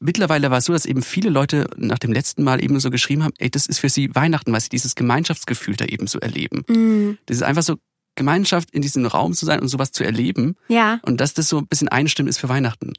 mittlerweile 0.00 0.50
war 0.50 0.58
es 0.58 0.64
so, 0.64 0.72
dass 0.72 0.86
eben 0.86 1.02
viele 1.02 1.30
Leute 1.30 1.66
nach 1.76 1.98
dem 1.98 2.12
letzten 2.12 2.42
Mal 2.42 2.62
eben 2.62 2.78
so 2.80 2.90
geschrieben 2.90 3.22
haben, 3.24 3.34
ey, 3.38 3.50
das 3.50 3.66
ist 3.66 3.78
für 3.78 3.88
sie 3.88 4.14
Weihnachten, 4.14 4.52
weil 4.52 4.60
sie 4.60 4.68
dieses 4.70 4.94
Gemeinschaftsgefühl 4.96 5.76
da 5.76 5.84
eben 5.84 6.06
so 6.06 6.18
erleben. 6.18 6.64
Mhm. 6.68 7.18
Das 7.26 7.36
ist 7.36 7.42
einfach 7.42 7.62
so 7.62 7.76
Gemeinschaft 8.16 8.70
in 8.70 8.82
diesem 8.82 9.06
Raum 9.06 9.32
zu 9.34 9.44
sein 9.46 9.60
und 9.60 9.68
sowas 9.68 9.90
zu 9.92 10.04
erleben 10.04 10.56
Ja. 10.68 11.00
und 11.02 11.20
dass 11.20 11.34
das 11.34 11.48
so 11.48 11.58
ein 11.58 11.66
bisschen 11.66 11.88
einstimmt 11.88 12.28
ist 12.28 12.38
für 12.38 12.48
Weihnachten. 12.48 12.92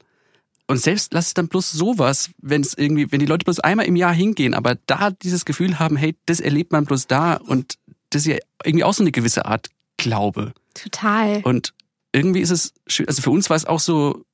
Und 0.68 0.78
selbst 0.78 1.12
lass 1.12 1.28
es 1.28 1.34
dann 1.34 1.46
bloß 1.48 1.70
sowas, 1.72 2.30
wenn 2.42 2.60
es 2.60 2.74
irgendwie, 2.76 3.10
wenn 3.12 3.20
die 3.20 3.26
Leute 3.26 3.44
bloß 3.44 3.60
einmal 3.60 3.86
im 3.86 3.94
Jahr 3.96 4.12
hingehen, 4.12 4.52
aber 4.54 4.76
da 4.86 5.10
dieses 5.10 5.44
Gefühl 5.44 5.78
haben, 5.78 5.96
hey, 5.96 6.16
das 6.26 6.40
erlebt 6.40 6.72
man 6.72 6.84
bloß 6.86 7.06
da 7.06 7.34
und 7.34 7.74
das 8.10 8.22
ist 8.22 8.26
ja 8.32 8.38
irgendwie 8.64 8.84
auch 8.84 8.94
so 8.94 9.02
eine 9.02 9.12
gewisse 9.12 9.46
Art 9.46 9.68
Glaube. 9.96 10.52
Total. 10.74 11.40
Und 11.44 11.72
irgendwie 12.12 12.40
ist 12.40 12.50
es 12.50 12.72
schön, 12.86 13.06
also 13.08 13.22
für 13.22 13.30
uns 13.30 13.48
war 13.48 13.56
es 13.56 13.64
auch 13.64 13.80
so 13.80 14.24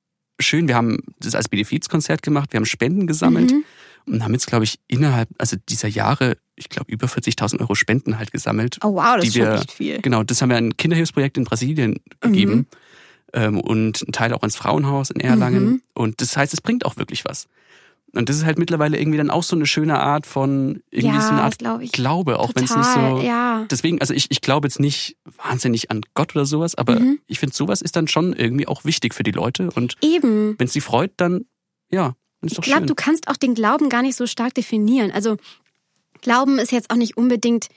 schön, 0.40 0.68
wir 0.68 0.74
haben 0.74 0.98
das 1.20 1.34
als 1.34 1.48
Benefizkonzert 1.48 2.22
gemacht, 2.22 2.52
wir 2.52 2.58
haben 2.58 2.66
Spenden 2.66 3.06
gesammelt 3.06 3.52
Mhm. 3.52 3.64
und 4.06 4.24
haben 4.24 4.32
jetzt, 4.32 4.46
glaube 4.46 4.64
ich, 4.64 4.78
innerhalb, 4.88 5.28
also 5.38 5.56
dieser 5.68 5.88
Jahre, 5.88 6.36
ich 6.56 6.68
glaube, 6.68 6.90
über 6.90 7.06
40.000 7.08 7.60
Euro 7.60 7.74
Spenden 7.74 8.18
halt 8.18 8.32
gesammelt. 8.32 8.78
Oh 8.82 8.94
wow, 8.94 9.16
das 9.16 9.26
ist 9.28 9.34
wir- 9.34 9.52
echt 9.54 9.72
viel. 9.72 10.00
Genau, 10.00 10.22
das 10.22 10.40
haben 10.40 10.48
wir 10.48 10.56
ein 10.56 10.76
Kinderhilfsprojekt 10.76 11.36
in 11.36 11.44
Brasilien 11.44 12.00
gegeben 12.20 12.66
ähm, 13.32 13.60
und 13.60 14.02
ein 14.08 14.12
Teil 14.12 14.32
auch 14.34 14.40
ans 14.42 14.56
Frauenhaus 14.56 15.10
in 15.10 15.20
Erlangen. 15.20 15.64
Mhm. 15.64 15.82
Und 15.94 16.20
das 16.20 16.36
heißt, 16.36 16.52
es 16.52 16.60
bringt 16.60 16.84
auch 16.86 16.96
wirklich 16.96 17.24
was. 17.24 17.46
Und 18.14 18.28
das 18.28 18.36
ist 18.36 18.44
halt 18.44 18.58
mittlerweile 18.58 18.98
irgendwie 19.00 19.16
dann 19.16 19.30
auch 19.30 19.42
so 19.42 19.56
eine 19.56 19.64
schöne 19.64 19.98
Art 19.98 20.26
von 20.26 20.82
irgendwie 20.90 21.16
Ja, 21.16 21.22
so 21.22 21.30
eine 21.30 21.42
Art 21.42 21.58
glaub 21.58 21.80
ich. 21.80 21.92
Glaube, 21.92 22.38
auch 22.40 22.50
wenn 22.54 22.64
es 22.64 22.76
nicht 22.76 22.84
so. 22.92 23.20
ja. 23.22 23.64
Deswegen, 23.70 24.02
also 24.02 24.12
ich, 24.12 24.26
ich 24.30 24.42
glaube 24.42 24.66
jetzt 24.68 24.78
nicht 24.80 25.16
wahnsinnig 25.42 25.90
an 25.90 26.02
Gott 26.12 26.36
oder 26.36 26.44
sowas, 26.44 26.74
aber 26.74 27.00
Mhm. 27.00 27.20
ich 27.26 27.38
finde, 27.38 27.54
sowas 27.56 27.80
ist 27.80 27.96
dann 27.96 28.08
schon 28.08 28.34
irgendwie 28.34 28.66
auch 28.68 28.84
wichtig 28.84 29.14
für 29.14 29.22
die 29.22 29.30
Leute. 29.30 29.70
Und 29.74 29.96
Eben. 30.02 30.56
wenn 30.58 30.66
es 30.66 30.74
sie 30.74 30.82
freut, 30.82 31.12
dann 31.16 31.46
ja, 31.90 32.14
dann 32.42 32.48
ist 32.48 32.52
Ich 32.52 32.56
doch 32.56 32.64
glaube, 32.64 32.80
schön. 32.80 32.86
du 32.88 32.94
kannst 32.94 33.28
auch 33.28 33.36
den 33.38 33.54
Glauben 33.54 33.88
gar 33.88 34.02
nicht 34.02 34.16
so 34.16 34.26
stark 34.26 34.52
definieren. 34.54 35.10
Also 35.10 35.36
Glauben 36.20 36.58
ist 36.58 36.70
jetzt 36.72 36.90
auch 36.90 36.96
nicht 36.96 37.16
unbedingt, 37.16 37.68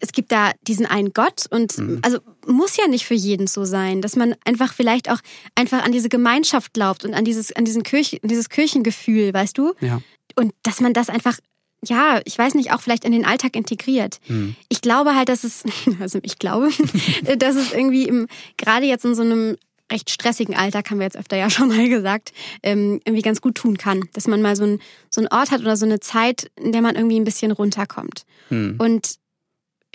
es 0.00 0.12
gibt 0.12 0.32
da 0.32 0.50
diesen 0.66 0.86
einen 0.86 1.12
Gott 1.12 1.44
und 1.50 1.76
Mhm. 1.78 1.98
also 2.02 2.18
muss 2.46 2.76
ja 2.76 2.86
nicht 2.86 3.06
für 3.06 3.14
jeden 3.14 3.46
so 3.46 3.64
sein, 3.64 4.02
dass 4.02 4.16
man 4.16 4.34
einfach 4.44 4.72
vielleicht 4.72 5.10
auch 5.10 5.18
einfach 5.54 5.84
an 5.84 5.92
diese 5.92 6.08
Gemeinschaft 6.08 6.74
glaubt 6.74 7.04
und 7.04 7.14
an 7.14 7.24
dieses, 7.24 7.52
an 7.52 7.64
diesen 7.64 7.82
Kirche, 7.82 8.18
dieses 8.22 8.48
Kirchengefühl, 8.48 9.32
weißt 9.32 9.56
du? 9.58 9.74
ja. 9.80 10.00
Und 10.36 10.52
dass 10.62 10.80
man 10.80 10.92
das 10.92 11.10
einfach, 11.10 11.38
ja, 11.84 12.20
ich 12.24 12.36
weiß 12.36 12.54
nicht, 12.54 12.72
auch 12.72 12.80
vielleicht 12.80 13.04
in 13.04 13.12
den 13.12 13.24
Alltag 13.24 13.54
integriert. 13.54 14.18
Hm. 14.26 14.56
Ich 14.68 14.80
glaube 14.80 15.14
halt, 15.14 15.28
dass 15.28 15.44
es, 15.44 15.62
also 16.00 16.18
ich 16.22 16.38
glaube, 16.38 16.70
dass 17.38 17.56
es 17.56 17.72
irgendwie 17.72 18.08
im, 18.08 18.26
gerade 18.56 18.86
jetzt 18.86 19.04
in 19.04 19.14
so 19.14 19.22
einem 19.22 19.56
recht 19.92 20.10
stressigen 20.10 20.54
Alltag, 20.54 20.90
haben 20.90 20.98
wir 20.98 21.04
jetzt 21.04 21.16
öfter 21.16 21.36
ja 21.36 21.50
schon 21.50 21.68
mal 21.68 21.88
gesagt, 21.88 22.32
ähm, 22.62 23.00
irgendwie 23.04 23.22
ganz 23.22 23.40
gut 23.40 23.54
tun 23.54 23.76
kann. 23.76 24.08
Dass 24.12 24.26
man 24.26 24.42
mal 24.42 24.56
so, 24.56 24.64
ein, 24.64 24.80
so 25.10 25.20
einen 25.20 25.28
Ort 25.28 25.50
hat 25.50 25.60
oder 25.60 25.76
so 25.76 25.86
eine 25.86 26.00
Zeit, 26.00 26.50
in 26.56 26.72
der 26.72 26.82
man 26.82 26.96
irgendwie 26.96 27.20
ein 27.20 27.24
bisschen 27.24 27.52
runterkommt. 27.52 28.24
Hm. 28.48 28.76
Und 28.78 29.16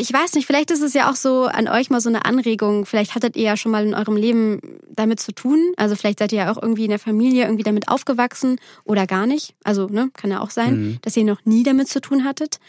ich 0.02 0.14
weiß 0.14 0.34
nicht, 0.36 0.48
vielleicht 0.48 0.72
ist 0.72 0.82
es 0.82 0.94
ja 0.94 1.12
auch 1.12 1.16
so 1.18 1.44
an 1.44 1.68
euch 1.68 1.90
mal 1.90 2.00
so 2.00 2.08
eine 2.08 2.24
Anregung. 2.24 2.86
Vielleicht 2.86 3.16
hattet 3.16 3.36
ihr 3.36 3.44
ja 3.44 3.58
schon 3.58 3.74
mal 3.74 3.86
in 3.86 3.94
eurem 3.94 4.16
Leben 4.16 4.80
damit 4.90 5.20
zu 5.20 5.34
tun. 5.34 5.74
Also 5.76 5.98
vielleicht 5.98 6.20
seid 6.20 6.32
ihr 6.32 6.40
ja 6.46 6.52
auch 6.54 6.62
irgendwie 6.62 6.86
in 6.86 6.90
der 6.90 7.00
Familie 7.00 7.44
irgendwie 7.44 7.64
damit 7.64 7.90
aufgewachsen 7.90 8.60
oder 8.86 9.06
gar 9.06 9.28
nicht. 9.28 9.56
Also, 9.66 9.88
ne, 9.88 10.10
kann 10.14 10.32
ja 10.32 10.40
auch 10.40 10.52
sein, 10.52 10.76
Mhm. 10.80 10.98
dass 11.02 11.18
ihr 11.18 11.26
noch 11.26 11.44
nie 11.44 11.64
damit 11.64 11.90
zu 11.90 12.00
tun 12.00 12.24
hattet. 12.24 12.60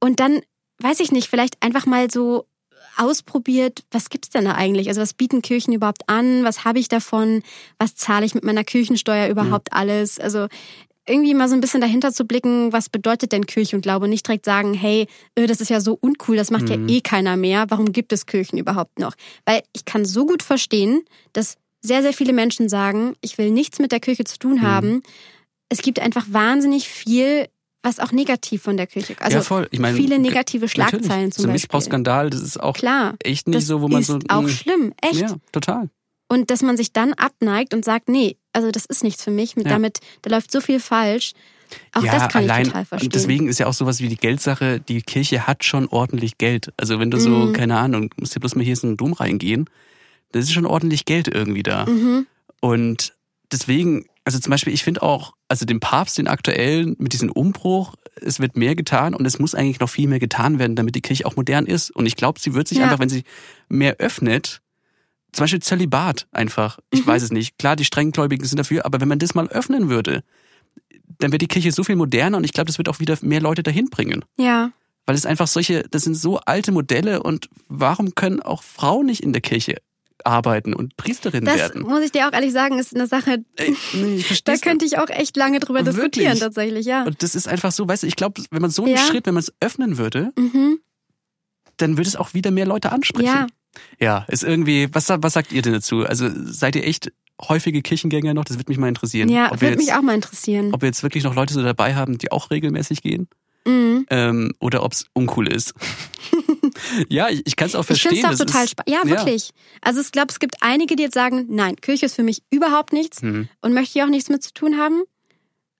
Und 0.00 0.18
dann, 0.18 0.40
weiß 0.80 0.98
ich 0.98 1.12
nicht, 1.12 1.28
vielleicht 1.28 1.62
einfach 1.62 1.86
mal 1.86 2.10
so 2.10 2.46
ausprobiert, 2.96 3.84
was 3.92 4.10
gibt's 4.10 4.30
denn 4.30 4.46
da 4.46 4.54
eigentlich? 4.56 4.88
Also 4.88 5.00
was 5.00 5.14
bieten 5.14 5.42
Kirchen 5.42 5.72
überhaupt 5.72 6.08
an? 6.08 6.42
Was 6.44 6.64
habe 6.64 6.80
ich 6.80 6.88
davon? 6.88 7.42
Was 7.78 7.94
zahle 7.94 8.26
ich 8.26 8.34
mit 8.34 8.42
meiner 8.42 8.64
Kirchensteuer 8.64 9.28
überhaupt 9.28 9.72
alles? 9.72 10.18
Also 10.18 10.48
irgendwie 11.08 11.34
mal 11.34 11.48
so 11.48 11.54
ein 11.54 11.60
bisschen 11.60 11.80
dahinter 11.80 12.12
zu 12.12 12.24
blicken, 12.24 12.72
was 12.72 12.88
bedeutet 12.88 13.32
denn 13.32 13.46
Kirche 13.46 13.76
und 13.76 13.82
Glaube? 13.82 14.08
Nicht 14.08 14.26
direkt 14.26 14.44
sagen, 14.44 14.74
hey, 14.74 15.06
äh, 15.34 15.46
das 15.46 15.60
ist 15.60 15.68
ja 15.70 15.80
so 15.80 15.96
uncool, 16.00 16.36
das 16.36 16.50
macht 16.50 16.64
Mhm. 16.64 16.88
ja 16.88 16.94
eh 16.96 17.00
keiner 17.00 17.36
mehr. 17.36 17.66
Warum 17.68 17.92
gibt 17.92 18.12
es 18.12 18.26
Kirchen 18.26 18.58
überhaupt 18.58 18.98
noch? 18.98 19.14
Weil 19.44 19.62
ich 19.74 19.84
kann 19.84 20.04
so 20.04 20.26
gut 20.26 20.42
verstehen, 20.42 21.02
dass 21.32 21.56
sehr, 21.82 22.02
sehr 22.02 22.12
viele 22.12 22.32
Menschen 22.32 22.68
sagen, 22.68 23.14
ich 23.20 23.38
will 23.38 23.50
nichts 23.50 23.78
mit 23.78 23.92
der 23.92 24.00
Kirche 24.00 24.24
zu 24.24 24.38
tun 24.38 24.56
Mhm. 24.56 24.62
haben. 24.62 25.02
Es 25.68 25.82
gibt 25.82 25.98
einfach 26.00 26.26
wahnsinnig 26.30 26.88
viel, 26.88 27.46
was 27.82 28.00
auch 28.00 28.10
negativ 28.10 28.62
von 28.62 28.76
der 28.76 28.88
Kirche, 28.88 29.14
also 29.20 29.36
ja, 29.36 29.42
voll. 29.42 29.68
Ich 29.70 29.78
meine, 29.78 29.96
viele 29.96 30.18
negative 30.18 30.68
Schlagzeilen 30.68 31.30
zum 31.30 31.42
so 31.42 31.48
ein 31.48 31.52
Beispiel. 31.52 31.52
Missbrauchsskandal, 31.52 32.30
das 32.30 32.40
ist 32.42 32.60
auch 32.60 32.74
Klar, 32.74 33.14
echt 33.22 33.46
nicht 33.46 33.56
das 33.58 33.66
so, 33.66 33.80
wo 33.80 33.86
man 33.88 34.00
ist 34.00 34.08
so. 34.08 34.18
auch 34.28 34.42
mm, 34.42 34.48
schlimm, 34.48 34.92
echt. 35.00 35.20
Ja, 35.20 35.36
total. 35.52 35.88
Und 36.28 36.50
dass 36.50 36.62
man 36.62 36.76
sich 36.76 36.92
dann 36.92 37.12
abneigt 37.12 37.72
und 37.74 37.84
sagt, 37.84 38.08
nee, 38.08 38.36
also 38.56 38.70
das 38.72 38.84
ist 38.86 39.04
nichts 39.04 39.22
für 39.22 39.30
mich. 39.30 39.54
Mit 39.56 39.66
Ja. 39.66 39.72
damit, 39.72 40.00
da 40.22 40.30
läuft 40.30 40.50
so 40.50 40.60
viel 40.60 40.80
falsch. 40.80 41.32
Auch 41.92 42.02
ja, 42.02 42.12
das 42.12 42.28
kann 42.28 42.44
allein, 42.44 42.62
ich 42.62 42.68
total 42.68 42.84
verstehen. 42.84 43.06
Und 43.08 43.14
deswegen 43.14 43.48
ist 43.48 43.58
ja 43.58 43.66
auch 43.66 43.72
sowas 43.74 44.00
wie 44.00 44.08
die 44.08 44.16
Geldsache, 44.16 44.80
die 44.80 45.02
Kirche 45.02 45.46
hat 45.46 45.64
schon 45.64 45.88
ordentlich 45.88 46.38
Geld. 46.38 46.72
Also 46.76 46.98
wenn 47.00 47.10
du 47.10 47.18
so, 47.18 47.30
Mhm. 47.30 47.52
keine 47.52 47.76
Ahnung, 47.78 48.10
musst 48.18 48.34
ja 48.34 48.38
bloß 48.40 48.54
mal 48.54 48.64
hier 48.64 48.74
in 48.74 48.90
den 48.90 48.96
Dom 48.96 49.12
reingehen, 49.12 49.68
das 50.32 50.44
ist 50.44 50.52
schon 50.52 50.66
ordentlich 50.66 51.04
Geld 51.04 51.28
irgendwie 51.28 51.62
da. 51.62 51.86
mhm. 51.86 52.26
Und 52.60 53.12
deswegen, 53.52 54.06
also 54.24 54.38
zum 54.38 54.50
Beispiel, 54.50 54.72
ich 54.72 54.82
finde 54.84 55.02
auch, 55.02 55.34
also 55.48 55.64
den 55.66 55.80
Papst, 55.80 56.18
den 56.18 56.26
aktuellen, 56.28 56.96
mit 56.98 57.12
diesem 57.12 57.30
Umbruch, 57.30 57.94
es 58.20 58.40
wird 58.40 58.56
mehr 58.56 58.74
getan 58.74 59.14
und 59.14 59.26
es 59.26 59.38
muss 59.38 59.54
eigentlich 59.54 59.78
noch 59.80 59.90
viel 59.90 60.08
mehr 60.08 60.18
getan 60.18 60.58
werden, 60.58 60.74
damit 60.76 60.94
die 60.94 61.02
Kirche 61.02 61.26
auch 61.26 61.36
modern 61.36 61.66
ist. 61.66 61.90
Und 61.90 62.06
ich 62.06 62.16
glaube, 62.16 62.40
sie 62.40 62.54
wird 62.54 62.66
sich 62.68 62.78
Ja. 62.78 62.84
einfach, 62.84 62.98
wenn 62.98 63.08
sie 63.10 63.24
mehr 63.68 63.96
öffnet, 63.98 64.62
zum 65.36 65.44
Beispiel 65.44 65.60
Zölibat 65.60 66.26
einfach. 66.32 66.78
Ich 66.90 67.02
Mhm. 67.04 67.06
weiß 67.08 67.22
es 67.22 67.30
nicht. 67.30 67.58
Klar, 67.58 67.76
die 67.76 67.84
Strenggläubigen 67.84 68.46
sind 68.46 68.58
dafür, 68.58 68.84
aber 68.86 69.00
wenn 69.00 69.08
man 69.08 69.18
das 69.18 69.34
mal 69.34 69.46
öffnen 69.48 69.88
würde, 69.88 70.22
dann 71.18 71.32
wird 71.32 71.42
die 71.42 71.48
Kirche 71.48 71.72
so 71.72 71.84
viel 71.84 71.96
moderner 71.96 72.36
und 72.38 72.44
ich 72.44 72.52
glaube, 72.52 72.66
das 72.66 72.78
wird 72.78 72.88
auch 72.88 73.00
wieder 73.00 73.16
mehr 73.22 73.40
Leute 73.40 73.62
dahin 73.62 73.88
bringen. 73.90 74.24
Ja, 74.38 74.72
Weil 75.06 75.14
es 75.14 75.24
einfach 75.24 75.46
solche, 75.46 75.84
das 75.90 76.02
sind 76.02 76.14
so 76.16 76.38
alte 76.40 76.72
Modelle 76.72 77.22
und 77.22 77.48
warum 77.68 78.14
können 78.16 78.40
auch 78.40 78.62
Frauen 78.62 79.06
nicht 79.06 79.22
in 79.22 79.32
der 79.32 79.40
Kirche 79.42 79.76
arbeiten 80.24 80.74
und 80.74 80.96
Priesterin 80.96 81.44
das 81.44 81.54
werden? 81.56 81.82
muss 81.82 82.02
ich 82.02 82.10
dir 82.10 82.26
auch 82.28 82.32
ehrlich 82.32 82.52
sagen, 82.52 82.78
ist 82.78 82.92
eine 82.94 83.06
Sache, 83.06 83.44
Ey, 83.56 83.76
nee, 83.92 84.24
da 84.44 84.56
könnte 84.56 84.84
ich 84.84 84.98
auch 84.98 85.08
echt 85.08 85.36
lange 85.36 85.60
drüber 85.60 85.84
Wirklich? 85.86 85.94
diskutieren 85.96 86.38
tatsächlich, 86.40 86.86
ja. 86.86 87.04
Und 87.04 87.22
das 87.22 87.34
ist 87.36 87.46
einfach 87.46 87.70
so, 87.72 87.86
weißt 87.86 88.02
du, 88.02 88.06
ich 88.08 88.16
glaube, 88.16 88.42
wenn 88.50 88.62
man 88.62 88.70
so 88.72 88.84
einen 88.84 88.96
Ja. 88.96 89.02
Schritt, 89.02 89.26
wenn 89.26 89.34
man 89.34 89.42
es 89.42 89.52
öffnen 89.60 89.96
würde, 89.98 90.32
Mhm. 90.36 90.80
dann 91.76 91.96
würde 91.98 92.08
es 92.08 92.16
auch 92.16 92.34
wieder 92.34 92.50
mehr 92.50 92.66
Leute 92.66 92.90
ansprechen. 92.90 93.26
Ja, 93.26 93.46
Ja, 94.00 94.24
ist 94.28 94.44
irgendwie, 94.44 94.88
was, 94.92 95.08
was 95.08 95.32
sagt 95.32 95.52
ihr 95.52 95.62
denn 95.62 95.72
dazu? 95.72 96.04
Also 96.04 96.28
seid 96.32 96.76
ihr 96.76 96.84
echt 96.86 97.12
häufige 97.40 97.82
Kirchengänger 97.82 98.34
noch? 98.34 98.44
Das 98.44 98.56
würde 98.56 98.70
mich 98.70 98.78
mal 98.78 98.88
interessieren. 98.88 99.28
ja, 99.28 99.50
würde 99.60 99.76
mich 99.76 99.92
auch 99.94 100.02
mal 100.02 100.14
interessieren. 100.14 100.72
ob 100.72 100.82
wir 100.82 100.86
jetzt 100.88 101.02
wirklich 101.02 101.24
noch 101.24 101.34
Leute 101.34 101.54
so 101.54 101.62
dabei 101.62 101.94
haben, 101.94 102.18
die 102.18 102.30
auch 102.32 102.50
regelmäßig 102.50 103.02
gehen. 103.02 103.28
Mhm. 103.66 104.06
Ähm, 104.10 104.52
oder 104.60 104.84
ob 104.84 104.92
es 104.92 105.06
uncool 105.12 105.48
ist. 105.52 105.74
ja, 107.08 107.28
ich, 107.28 107.42
ich 107.46 107.56
kann 107.56 107.66
es 107.66 107.74
auch 107.74 107.80
Ich 107.80 107.86
verstehen. 107.86 108.12
finde 108.12 108.32
es 108.32 108.40
auch 108.40 108.46
total 108.46 108.68
spannend. 108.68 108.90
Ja, 108.90 109.08
wirklich. 109.08 109.50
Also 109.80 110.00
ich 110.00 110.12
glaube, 110.12 110.28
es 110.30 110.38
gibt 110.38 110.56
einige, 110.60 110.96
die 110.96 111.02
jetzt 111.02 111.14
sagen, 111.14 111.46
nein, 111.48 111.76
Kirche 111.76 112.06
ist 112.06 112.14
für 112.14 112.22
mich 112.22 112.42
überhaupt 112.50 112.92
nichts 112.92 113.22
Hm. 113.22 113.48
und 113.62 113.72
möchte 113.74 113.98
ich 113.98 114.04
auch 114.04 114.08
nichts 114.08 114.28
mit 114.28 114.42
zu 114.42 114.52
tun 114.52 114.76
haben. 114.78 115.02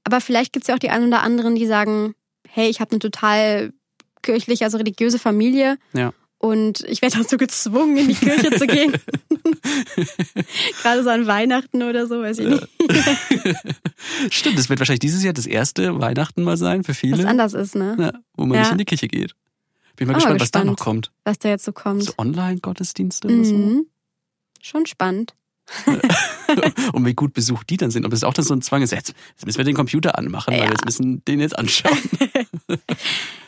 Aber 0.04 0.20
vielleicht 0.20 0.52
gibt 0.52 0.64
es 0.64 0.68
ja 0.68 0.74
auch 0.74 0.78
die 0.78 0.90
einen 0.90 1.08
oder 1.08 1.22
anderen, 1.22 1.54
die 1.54 1.66
sagen, 1.66 2.14
hey, 2.48 2.68
ich 2.68 2.80
habe 2.80 2.92
eine 2.92 2.98
total 3.00 3.72
kirchliche, 4.22 4.64
also 4.64 4.78
religiöse 4.78 5.18
Familie. 5.18 5.78
Ja. 5.92 6.12
Und 6.38 6.80
ich 6.86 7.00
werde 7.02 7.16
dazu 7.18 7.38
gezwungen, 7.38 7.96
in 7.96 8.08
die 8.08 8.14
Kirche 8.14 8.50
zu 8.52 8.66
gehen. 8.66 8.92
Gerade 10.82 11.02
so 11.02 11.08
an 11.10 11.26
Weihnachten 11.26 11.82
oder 11.82 12.06
so, 12.06 12.20
weiß 12.20 12.38
ich 12.40 12.48
nicht. 12.48 12.68
Stimmt, 14.30 14.58
das 14.58 14.68
wird 14.68 14.78
wahrscheinlich 14.78 15.00
dieses 15.00 15.22
Jahr 15.22 15.32
das 15.32 15.46
erste 15.46 15.98
Weihnachten 15.98 16.42
mal 16.42 16.56
sein 16.56 16.84
für 16.84 16.90
Was 16.90 16.98
viele, 16.98 17.26
anders 17.28 17.54
ist, 17.54 17.74
ne? 17.74 17.96
ja, 17.98 18.12
wo 18.36 18.44
man 18.44 18.56
Ja. 18.56 18.60
nicht 18.62 18.72
in 18.72 18.78
die 18.78 18.84
Kirche 18.84 19.08
geht. 19.08 19.34
Bin 19.96 20.08
mal 20.08 20.12
Ah, 20.12 20.16
gespannt, 20.16 20.40
was 20.42 20.50
da 20.50 20.60
gespannt. 20.60 20.78
noch 20.78 20.84
kommt. 20.84 21.10
Was 21.24 21.38
da 21.38 21.48
jetzt 21.48 21.64
so 21.64 21.72
kommt. 21.72 22.04
So 22.04 22.12
Online-Gottesdienste 22.18 23.28
oder 23.28 23.44
so. 23.44 23.54
Mhm. 23.54 23.86
Schon 24.60 24.84
spannend. 24.86 25.34
und 26.92 27.04
wie 27.06 27.14
gut 27.14 27.32
besucht 27.32 27.68
die 27.70 27.76
dann 27.78 27.90
sind. 27.90 28.04
Ob 28.04 28.10
das 28.12 28.22
auch 28.24 28.34
dann 28.34 28.44
so 28.44 28.54
ein 28.54 28.62
Zwang 28.62 28.82
ist, 28.82 28.92
jetzt, 28.92 29.14
müssen 29.44 29.56
wir 29.58 29.64
den 29.64 29.74
Computer 29.74 30.16
anmachen, 30.18 30.52
weil 30.52 30.58
Ja. 30.60 30.64
wir 30.66 30.70
jetzt 30.72 30.84
müssen 30.84 31.24
den 31.24 31.40
jetzt 31.40 31.58
anschauen. 31.58 31.98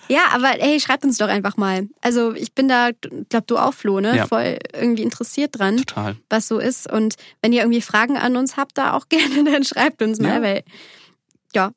Ja, 0.09 0.21
aber 0.33 0.49
hey, 0.49 0.81
schreibt 0.81 1.05
uns 1.05 1.19
doch 1.19 1.29
einfach 1.29 1.57
mal. 1.57 1.87
Also 2.01 2.33
ich 2.35 2.53
bin 2.55 2.69
da, 2.69 2.89
ich 2.91 3.29
glaube 3.29 3.45
du 3.47 3.59
auch, 3.59 3.75
Flo, 3.75 4.01
ne? 4.01 4.17
Ja. 4.17 4.27
Voll 4.27 4.59
irgendwie 4.73 5.03
interessiert 5.03 5.59
dran, 5.59 5.77
Total. 5.79 6.17
was 6.31 6.49
so 6.49 6.59
ist. 6.59 6.91
Und 6.91 7.17
wenn 7.43 7.53
ihr 7.53 7.61
irgendwie 7.63 7.83
Fragen 7.83 8.17
an 8.17 8.37
uns 8.37 8.57
habt, 8.57 8.79
da 8.79 8.95
auch 8.95 9.07
gerne, 9.11 9.45
dann 9.45 9.65
schreibt 9.65 10.01
uns 10.03 10.19
mal, 10.21 10.37
Ja. 10.37 10.43
weil 10.43 10.63
ja. 11.55 11.73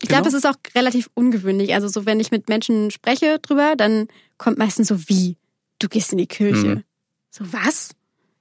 Ich 0.00 0.08
glaube, 0.08 0.24
Genau. 0.24 0.36
es 0.36 0.44
ist 0.44 0.46
auch 0.46 0.56
relativ 0.74 1.08
ungewöhnlich. 1.14 1.72
Also 1.74 1.88
so, 1.88 2.04
wenn 2.04 2.18
ich 2.20 2.30
mit 2.30 2.48
Menschen 2.48 2.90
spreche 2.90 3.38
drüber, 3.38 3.74
dann 3.76 4.08
kommt 4.38 4.58
meistens 4.58 4.88
so 4.88 5.08
wie, 5.08 5.36
du 5.78 5.88
gehst 5.88 6.10
in 6.12 6.18
die 6.18 6.26
Kirche. 6.26 6.66
Mhm. 6.76 6.84
So, 7.30 7.44
was? 7.52 7.90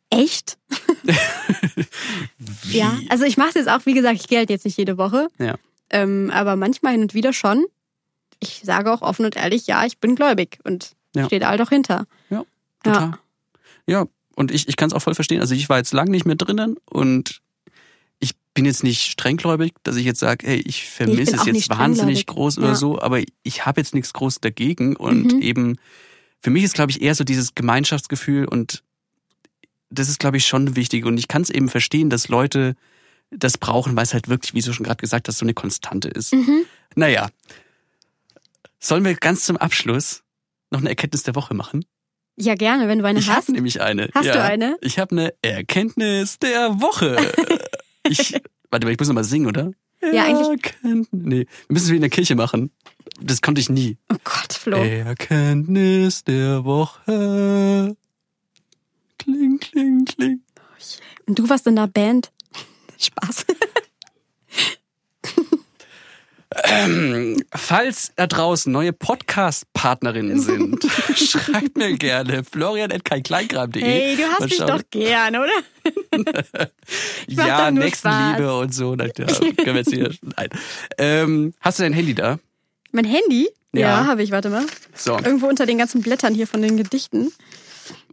Echt? 0.09 0.57
Wie? 2.63 2.77
Ja. 2.77 2.97
Also 3.09 3.23
ich 3.25 3.37
mache 3.37 3.49
es 3.49 3.55
jetzt 3.55 3.69
auch, 3.69 3.85
wie 3.85 3.93
gesagt, 3.93 4.15
ich 4.19 4.27
gehe 4.27 4.39
halt 4.39 4.49
jetzt 4.49 4.65
nicht 4.65 4.77
jede 4.77 4.97
Woche. 4.97 5.27
Ja. 5.39 5.55
Ähm, 5.89 6.31
aber 6.33 6.55
manchmal 6.55 6.93
hin 6.93 7.01
und 7.01 7.13
wieder 7.13 7.33
schon. 7.33 7.65
Ich 8.43 8.61
sage 8.63 8.91
auch 8.91 9.01
offen 9.01 9.25
und 9.25 9.35
ehrlich, 9.35 9.67
ja, 9.67 9.85
ich 9.85 9.97
bin 9.99 10.15
gläubig 10.15 10.59
und 10.63 10.91
Ja. 11.15 11.25
stehe 11.25 11.39
da 11.39 11.49
halt 11.49 11.61
auch 11.61 11.69
hinter. 11.69 12.05
Ja, 12.29 12.37
Ja. 12.37 12.43
total. 12.83 13.19
Ja, 13.87 14.05
und 14.35 14.51
ich, 14.51 14.67
ich 14.67 14.75
kann 14.77 14.87
es 14.87 14.93
auch 14.93 15.01
voll 15.01 15.15
verstehen. 15.15 15.41
Also 15.41 15.53
ich 15.55 15.69
war 15.69 15.77
jetzt 15.77 15.93
lang 15.93 16.09
nicht 16.09 16.25
mehr 16.25 16.35
drinnen 16.35 16.77
und 16.89 17.41
ich 18.19 18.33
bin 18.53 18.65
jetzt 18.65 18.83
nicht 18.83 19.01
strenggläubig, 19.11 19.73
dass 19.83 19.95
ich 19.95 20.05
jetzt 20.05 20.19
sage, 20.19 20.47
hey, 20.47 20.61
ich 20.65 20.85
vermisse 20.89 21.35
es 21.35 21.45
jetzt 21.45 21.69
wahnsinnig 21.69 22.25
groß 22.25 22.57
oder 22.57 22.69
Ja. 22.69 22.75
so, 22.75 22.99
aber 23.01 23.21
ich 23.43 23.65
habe 23.65 23.81
jetzt 23.81 23.93
nichts 23.93 24.13
groß 24.13 24.39
dagegen 24.41 24.95
und 24.95 25.33
Mhm. 25.33 25.41
eben 25.41 25.77
für 26.41 26.49
mich 26.49 26.63
ist, 26.63 26.73
glaube 26.73 26.91
ich, 26.91 27.01
eher 27.01 27.15
so 27.15 27.23
dieses 27.23 27.55
Gemeinschaftsgefühl 27.55 28.45
und 28.45 28.83
das 29.89 30.09
ist, 30.09 30.19
glaube 30.19 30.37
ich, 30.37 30.47
schon 30.47 30.75
wichtig 30.75 31.05
und 31.05 31.17
ich 31.17 31.27
kann 31.27 31.41
es 31.43 31.49
eben 31.49 31.69
verstehen, 31.69 32.09
dass 32.09 32.27
Leute 32.27 32.75
das 33.29 33.57
brauchen, 33.57 33.95
weil 33.95 34.03
es 34.03 34.13
halt 34.13 34.27
wirklich, 34.27 34.53
wie 34.53 34.61
du 34.61 34.73
schon 34.73 34.85
gerade 34.85 35.01
gesagt 35.01 35.27
hast, 35.27 35.37
so 35.37 35.45
eine 35.45 35.53
Konstante 35.53 36.07
ist. 36.07 36.33
Mhm. 36.33 36.65
Naja, 36.95 37.29
sollen 38.83 39.03
wir 39.05 39.15
ganz 39.15 39.45
zum 39.45 39.57
Abschluss 39.57 40.23
noch 40.69 40.79
eine 40.79 40.89
Erkenntnis 40.89 41.23
der 41.23 41.35
Woche 41.35 41.53
machen? 41.53 41.85
Ja, 42.35 42.55
gerne, 42.55 42.87
wenn 42.87 42.99
du 42.99 43.05
eine 43.05 43.19
Ich 43.19 43.29
hast. 43.29 43.43
habe 43.47 43.51
nämlich 43.53 43.81
eine. 43.81 44.09
Hast 44.13 44.25
ja. 44.25 44.33
du 44.33 44.43
eine? 44.43 44.77
Ich 44.81 44.97
habe 44.97 45.11
eine 45.11 45.33
Erkenntnis 45.41 46.39
der 46.39 46.81
Woche. 46.81 47.15
ich, 48.09 48.33
warte 48.71 48.85
mal, 48.87 48.91
ich 48.91 48.99
muss 48.99 49.07
noch 49.07 49.15
mal 49.15 49.23
singen, 49.23 49.47
oder? 49.47 49.71
Ja, 50.01 50.25
eigentlich- 50.25 50.49
Erkenntnis. 50.49 51.07
Nee, 51.11 51.39
wir 51.67 51.73
müssen 51.73 51.85
es 51.85 51.91
wie 51.91 51.95
in 51.95 52.01
der 52.01 52.09
Kirche 52.09 52.35
machen. 52.35 52.71
Das 53.21 53.41
konnte 53.41 53.61
ich 53.61 53.69
nie. 53.69 53.97
Oh 54.11 54.17
Gott, 54.23 54.53
Flo. 54.53 54.77
Erkenntnis 54.77 56.23
der 56.23 56.65
Woche. 56.65 57.95
Kling, 59.19 59.59
kling, 59.59 60.05
kling. 60.05 60.41
Und 61.27 61.39
du 61.39 61.47
warst 61.47 61.67
in 61.67 61.75
der 61.75 61.87
Band? 61.87 62.31
Spaß. 62.99 63.45
Falls 67.53 68.11
da 68.15 68.25
draußen 68.27 68.71
neue 68.71 68.93
Podcast-Partnerinnen 68.93 70.39
sind, 70.39 70.83
schreibt 71.15 71.77
mir 71.77 71.93
gerne 71.97 72.43
florian.kleinkram.de. 72.43 73.83
Hey, 73.83 74.15
du 74.15 74.23
hast 74.23 74.41
mich 74.41 74.57
doch 74.57 74.81
gern, 74.89 75.35
oder? 75.35 75.51
Ja, 77.27 77.69
Nächstenliebe 77.71 78.57
und 78.57 78.73
so. 78.73 78.95
Na, 78.95 79.05
ja, 79.05 79.11
können 79.11 79.55
wir 79.65 79.75
jetzt 79.75 79.91
hier. 79.93 80.11
Nein. 80.37 80.49
Ähm, 80.97 81.53
hast 81.59 81.79
du 81.79 81.83
dein 81.83 81.93
Handy 81.93 82.15
da? 82.15 82.39
Mein 82.91 83.05
Handy? 83.05 83.49
Ja. 83.73 83.81
Ja, 84.01 84.05
habe 84.07 84.23
ich, 84.23 84.31
warte 84.31 84.49
mal. 84.49 84.65
So, 84.95 85.17
Irgendwo 85.17 85.47
unter 85.47 85.65
den 85.65 85.77
ganzen 85.77 86.01
Blättern 86.01 86.33
hier 86.35 86.47
von 86.47 86.61
den 86.61 86.77
Gedichten. 86.77 87.31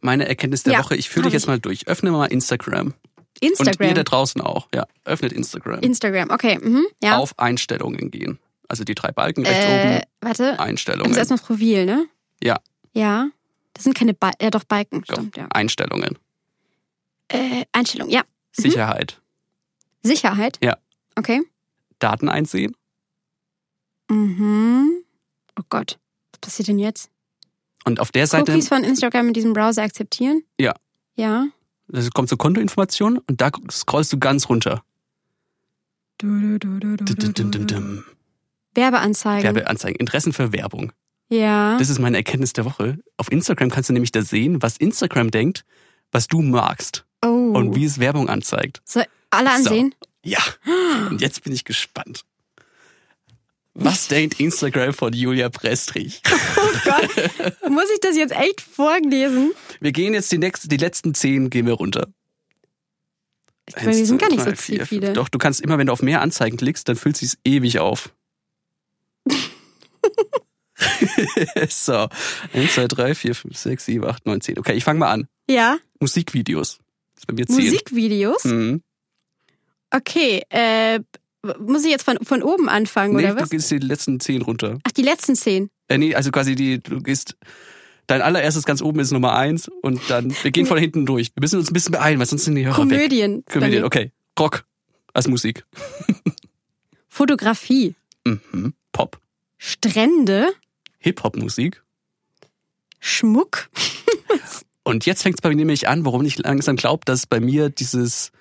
meine 0.00 0.26
Erkenntnis 0.26 0.62
der 0.64 0.72
Ja, 0.74 0.78
Woche. 0.80 0.96
Ich 0.96 1.08
führe 1.10 1.24
dich 1.24 1.34
jetzt 1.34 1.42
ich. 1.42 1.48
mal 1.48 1.60
durch. 1.60 1.86
Öffne 1.86 2.10
mal 2.10 2.26
Instagram. 2.26 2.94
Und 3.42 3.48
Instagram. 3.48 3.88
ihr 3.88 3.94
da 3.94 4.02
draußen 4.02 4.40
auch. 4.40 4.68
Ja, 4.74 4.86
öffnet 5.04 5.32
Instagram. 5.32 5.80
Instagram, 5.80 6.30
okay. 6.30 6.58
Mhm, 6.58 6.86
ja. 7.02 7.16
Auf 7.18 7.38
Einstellungen 7.38 8.10
gehen. 8.10 8.38
Also 8.68 8.84
die 8.84 8.94
drei 8.94 9.10
Balken 9.12 9.44
rechts 9.44 9.64
äh, 9.64 9.68
oben. 9.68 10.00
warte. 10.20 10.42
Das 10.52 10.58
Einstellungen. 10.58 11.10
ist 11.10 11.16
erstmal 11.16 11.38
Profil, 11.38 11.86
ne? 11.86 12.06
Ja. 12.42 12.60
Ja. 12.94 13.30
Das 13.72 13.84
sind 13.84 13.96
keine 13.96 14.14
Balken. 14.14 14.44
Ja, 14.44 14.50
doch, 14.50 14.64
Balken. 14.64 15.02
Go. 15.02 15.14
Stimmt, 15.14 15.36
ja. 15.36 15.46
Einstellungen. 15.50 16.18
Äh, 17.28 17.64
Einstellung, 17.72 18.10
ja. 18.10 18.22
Sicherheit. 18.52 19.20
Sicherheit. 20.02 20.58
Ja. 20.62 20.76
Okay. 21.16 21.42
Daten 21.98 22.28
einsehen. 22.28 22.76
Mhm. 24.08 25.04
Oh 25.58 25.62
Gott. 25.68 25.98
Was 26.32 26.40
passiert 26.40 26.68
denn 26.68 26.78
jetzt? 26.78 27.10
Und 27.84 28.00
auf 28.00 28.12
der 28.12 28.26
Seite 28.26 28.52
Cookies 28.52 28.68
von 28.68 28.84
Instagram 28.84 29.28
in 29.28 29.34
diesem 29.34 29.52
Browser 29.52 29.82
akzeptieren? 29.82 30.42
Ja. 30.58 30.74
Ja. 31.16 31.46
Das 31.92 32.10
kommt 32.10 32.28
zur 32.28 32.38
Kontoinformation 32.38 33.18
und 33.18 33.40
da 33.40 33.50
scrollst 33.70 34.12
du 34.12 34.18
ganz 34.18 34.48
runter. 34.48 34.82
Du, 36.18 36.58
du, 36.58 36.78
du. 36.78 38.02
Werbeanzeigen. 38.74 39.42
Werbeanzeigen. 39.42 39.96
Interessen 39.98 40.32
für 40.32 40.52
Werbung. 40.52 40.92
Ja. 41.28 41.78
Das 41.78 41.88
ist 41.88 41.98
meine 41.98 42.16
Erkenntnis 42.16 42.52
der 42.52 42.64
Woche. 42.64 42.98
Auf 43.16 43.30
Instagram 43.32 43.70
kannst 43.70 43.88
du 43.88 43.92
nämlich 43.92 44.12
da 44.12 44.22
sehen, 44.22 44.62
was 44.62 44.76
Instagram 44.76 45.30
denkt, 45.30 45.64
was 46.12 46.26
du 46.26 46.42
magst 46.42 47.06
oh. 47.24 47.52
und 47.54 47.74
wie 47.74 47.84
es 47.84 47.98
Werbung 48.00 48.28
anzeigt. 48.28 48.82
Soll 48.84 49.04
alle 49.30 49.50
ansehen? 49.50 49.94
Ja. 50.24 50.40
Und 51.08 51.20
jetzt 51.20 51.44
bin 51.44 51.52
ich 51.52 51.64
gespannt. 51.64 52.24
Was 53.82 54.08
denkt 54.08 54.38
Instagram 54.38 54.92
von 54.92 55.14
Julia 55.14 55.48
Prestrich? 55.48 56.20
Muss 57.68 57.90
ich 57.94 58.00
das 58.00 58.14
jetzt 58.14 58.32
echt 58.32 58.60
vorlesen? 58.60 59.52
Wir 59.80 59.92
gehen 59.92 60.12
jetzt 60.12 60.30
die 60.30 60.36
nächsten, 60.36 60.68
die 60.68 60.76
letzten 60.76 61.14
zehn 61.14 61.48
gehen 61.48 61.64
wir 61.64 61.72
runter. 61.72 62.08
Bei 63.74 63.86
mir 63.86 64.04
sind 64.04 64.20
gar 64.20 64.28
nicht 64.28 64.44
so 64.44 64.54
vier, 64.54 64.86
viele. 64.86 65.06
fünf. 65.06 65.14
Doch, 65.14 65.30
du 65.30 65.38
kannst 65.38 65.62
immer, 65.62 65.78
wenn 65.78 65.86
du 65.86 65.94
auf 65.94 66.02
mehr 66.02 66.20
Anzeigen 66.20 66.58
klickst, 66.58 66.88
dann 66.90 66.96
füllt 66.96 67.16
sich's 67.16 67.38
ewig 67.42 67.78
auf. 67.78 68.12
so. 71.68 72.08
1, 72.52 72.74
2, 72.74 72.86
3, 72.86 73.14
4, 73.14 73.34
5, 73.34 73.56
6, 73.56 73.84
7, 73.86 74.04
8, 74.04 74.26
9, 74.26 74.40
10. 74.42 74.58
Okay, 74.58 74.74
ich 74.74 74.84
fange 74.84 74.98
mal 74.98 75.10
an. 75.10 75.26
Ja. 75.48 75.78
Musikvideos. 76.00 76.80
Das 77.14 77.22
ist 77.22 77.26
bei 77.26 77.32
mir 77.34 77.46
10. 77.46 77.56
Musikvideos? 77.56 78.44
Mhm. 78.44 78.82
Okay. 79.90 80.42
Äh, 80.50 81.00
muss 81.58 81.84
ich 81.84 81.90
jetzt 81.90 82.02
von, 82.04 82.18
von 82.22 82.42
oben 82.42 82.68
anfangen, 82.68 83.16
Nee, 83.16 83.24
oder 83.24 83.34
du 83.34 83.40
was? 83.42 83.50
gehst 83.50 83.70
die 83.70 83.78
letzten 83.78 84.20
10 84.20 84.42
runter. 84.42 84.78
Ach, 84.84 84.92
die 84.92 85.02
letzten 85.02 85.34
zehn. 85.34 85.70
Äh, 85.88 85.98
nee, 85.98 86.14
also 86.14 86.30
quasi 86.30 86.54
die, 86.54 86.82
du 86.82 87.00
gehst, 87.00 87.36
dein 88.06 88.20
allererstes 88.22 88.64
ganz 88.64 88.82
oben 88.82 89.00
ist 89.00 89.10
Nummer 89.10 89.34
1 89.36 89.68
und 89.82 90.00
dann, 90.08 90.34
wir 90.42 90.50
gehen 90.50 90.66
von 90.66 90.78
hinten 90.78 91.06
durch. 91.06 91.28
Wir 91.34 91.40
müssen 91.40 91.58
uns 91.58 91.70
ein 91.70 91.72
bisschen 91.74 91.92
beeilen, 91.92 92.18
weil 92.18 92.26
sonst 92.26 92.44
sind 92.44 92.54
die 92.56 92.66
Hörer 92.66 92.76
weg. 92.88 92.98
Komödien. 92.98 93.44
Komödien, 93.46 93.60
Bei 93.60 93.68
mir. 93.80 93.84
okay. 93.86 94.12
Rock 94.38 94.64
als 95.14 95.26
Musik. 95.28 95.64
Fotografie. 97.08 97.94
Mhm. 98.24 98.74
Pop. 98.92 99.18
Strände. 99.58 100.48
Hip-Hop-Musik. 100.98 101.82
Schmuck. 103.00 103.68
Und 104.84 105.06
jetzt 105.06 105.22
fängt 105.22 105.36
es 105.36 105.40
bei 105.42 105.48
mir 105.50 105.56
nämlich 105.56 105.88
an, 105.88 106.04
warum 106.04 106.24
ich 106.24 106.38
langsam 106.38 106.76
glaube, 106.76 107.04
dass 107.04 107.26
bei 107.26 107.40
mir 107.40 107.68
dieses 107.70 108.32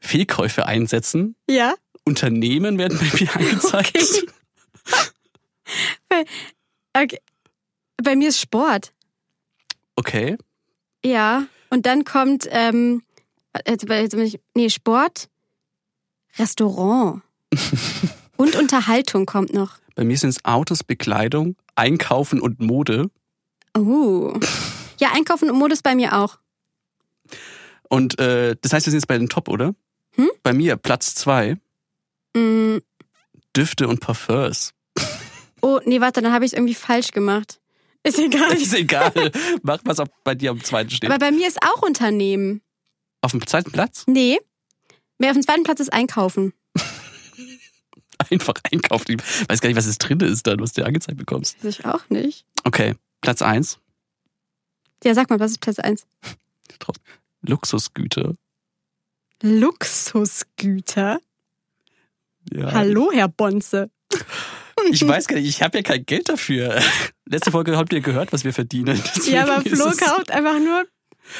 Fehlkäufe 0.00 0.66
einsetzen. 0.66 1.36
Ja. 1.48 1.74
Unternehmen 2.04 2.78
werden 2.78 2.98
bei 2.98 3.18
mir 3.18 3.36
angezeigt. 3.36 4.24
Okay. 6.10 6.24
okay. 6.94 7.18
Bei 8.02 8.16
mir 8.16 8.28
ist 8.28 8.40
Sport. 8.40 8.92
Okay. 9.96 10.36
Ja. 11.04 11.46
Und 11.70 11.86
dann 11.86 12.04
kommt, 12.04 12.48
ähm, 12.50 13.02
jetzt, 13.66 13.88
jetzt 13.88 14.16
bin 14.16 14.26
ich, 14.26 14.40
nee, 14.54 14.68
Sport, 14.68 15.28
Restaurant. 16.38 17.22
Und 18.36 18.56
Unterhaltung 18.56 19.26
kommt 19.26 19.52
noch. 19.52 19.78
Bei 19.94 20.04
mir 20.04 20.16
sind 20.16 20.30
es 20.30 20.44
Autos, 20.44 20.82
Bekleidung, 20.82 21.54
Einkaufen 21.76 22.40
und 22.40 22.60
Mode. 22.60 23.10
Oh. 23.76 24.32
Ja, 24.98 25.10
Einkaufen 25.14 25.50
und 25.50 25.58
Mode 25.58 25.74
ist 25.74 25.82
bei 25.82 25.94
mir 25.94 26.18
auch. 26.18 26.38
Und 27.88 28.18
äh, 28.18 28.56
das 28.60 28.72
heißt, 28.72 28.86
wir 28.86 28.90
sind 28.90 29.00
jetzt 29.00 29.06
bei 29.06 29.18
den 29.18 29.28
Top, 29.28 29.48
oder? 29.48 29.74
Hm? 30.16 30.30
Bei 30.42 30.52
mir 30.52 30.76
Platz 30.76 31.14
zwei 31.14 31.58
Mm, 32.36 32.78
Düfte 33.56 33.88
und 33.88 34.00
Parfums. 34.00 34.72
oh, 35.60 35.80
nee, 35.84 36.00
warte, 36.00 36.22
dann 36.22 36.32
habe 36.32 36.44
ich 36.44 36.52
es 36.52 36.56
irgendwie 36.56 36.74
falsch 36.74 37.10
gemacht. 37.12 37.60
Ist 38.04 38.18
egal. 38.18 38.52
Ist 38.54 38.74
egal. 38.74 39.30
Mach 39.62 39.80
was 39.84 40.00
auf, 40.00 40.08
bei 40.24 40.34
dir 40.34 40.50
am 40.50 40.62
zweiten 40.64 40.90
steht. 40.90 41.08
Aber 41.10 41.18
bei 41.18 41.30
mir 41.30 41.46
ist 41.46 41.62
auch 41.62 41.82
Unternehmen. 41.82 42.60
auf 43.20 43.30
dem 43.32 43.46
zweiten 43.46 43.70
Platz 43.70 44.04
Nee. 44.06 44.38
Mehr 45.18 45.30
auf 45.30 45.36
dem 45.36 45.42
zweiten 45.44 45.62
Platz 45.62 45.78
ist 45.80 45.92
Einkaufen. 45.92 46.52
einfach 48.30 48.54
einkaufen. 48.72 49.12
Ich 49.18 49.48
weiß 49.48 49.60
gar 49.60 49.68
nicht, 49.68 49.76
was 49.76 49.86
es 49.86 49.98
drin 49.98 50.18
ist 50.20 50.46
dann, 50.46 50.58
was 50.60 50.72
du 50.72 50.84
angezeigt 50.84 51.18
bekommst. 51.18 51.62
Weiß 51.62 51.78
ich 51.78 51.84
auch 51.84 52.08
nicht. 52.08 52.44
Okay, 52.64 52.94
Platz 53.20 53.40
eins 53.42 53.78
Ja, 55.04 55.14
sag 55.14 55.30
mal, 55.30 55.38
was 55.38 55.52
ist 55.52 55.60
Platz 55.60 55.78
1? 55.78 56.06
Luxusgüter. 57.42 58.34
Luxusgüter. 59.42 61.20
Ja. 62.52 62.72
Hallo, 62.72 63.10
Herr 63.12 63.28
Bonze. 63.28 63.90
Ich 64.90 65.06
weiß 65.06 65.28
gar 65.28 65.36
nicht, 65.36 65.48
ich 65.48 65.62
habe 65.62 65.78
ja 65.78 65.82
kein 65.82 66.04
Geld 66.04 66.28
dafür. 66.28 66.80
Letzte 67.24 67.52
Folge 67.52 67.76
habt 67.76 67.92
ihr 67.92 68.00
gehört, 68.00 68.32
was 68.32 68.42
wir 68.42 68.52
verdienen. 68.52 69.00
Deswegen 69.14 69.36
Ja, 69.36 69.42
aber 69.44 69.60
Flo 69.60 69.86
es- 69.90 69.98
kauft 69.98 70.32
einfach 70.32 70.58
nur 70.58 70.84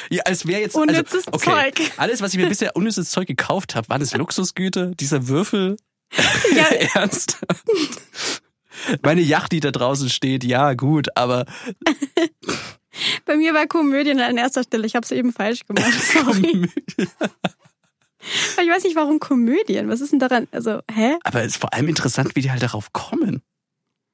Ja, 0.09 0.23
als 0.23 0.47
wäre 0.47 0.61
jetzt 0.61 0.75
Unnützes 0.75 1.27
also, 1.27 1.49
okay, 1.49 1.73
Zeug. 1.73 1.91
Alles, 1.97 2.21
was 2.21 2.33
ich 2.33 2.39
mir 2.39 2.47
bisher 2.47 2.75
unnützes 2.77 3.09
Zeug 3.11 3.27
gekauft 3.27 3.75
habe, 3.75 3.89
waren 3.89 3.99
das 3.99 4.15
Luxusgüter, 4.15 4.91
dieser 4.91 5.27
Würfel. 5.27 5.75
Ja. 6.55 6.63
Ernst? 6.93 7.39
Meine 9.01 9.21
Yacht, 9.21 9.51
die 9.51 9.59
da 9.59 9.71
draußen 9.71 10.09
steht, 10.09 10.45
ja, 10.45 10.73
gut, 10.73 11.09
aber 11.17 11.45
Bei 13.25 13.35
mir 13.35 13.53
war 13.53 13.67
Komödien 13.67 14.21
an 14.21 14.37
erster 14.37 14.63
Stelle. 14.63 14.85
Ich 14.85 14.95
habe 14.95 15.03
es 15.03 15.11
eben 15.11 15.33
falsch 15.33 15.65
gemacht. 15.65 15.91
Sorry. 16.13 16.69
Ich 18.61 18.69
weiß 18.69 18.83
nicht, 18.83 18.95
warum 18.95 19.19
Komödien. 19.19 19.89
Was 19.89 20.01
ist 20.01 20.11
denn 20.11 20.19
daran? 20.19 20.47
Also, 20.51 20.79
hä? 20.91 21.15
aber 21.23 21.41
es 21.41 21.47
ist 21.53 21.57
vor 21.57 21.73
allem 21.73 21.87
interessant, 21.87 22.35
wie 22.35 22.41
die 22.41 22.51
halt 22.51 22.63
darauf 22.63 22.93
kommen. 22.93 23.41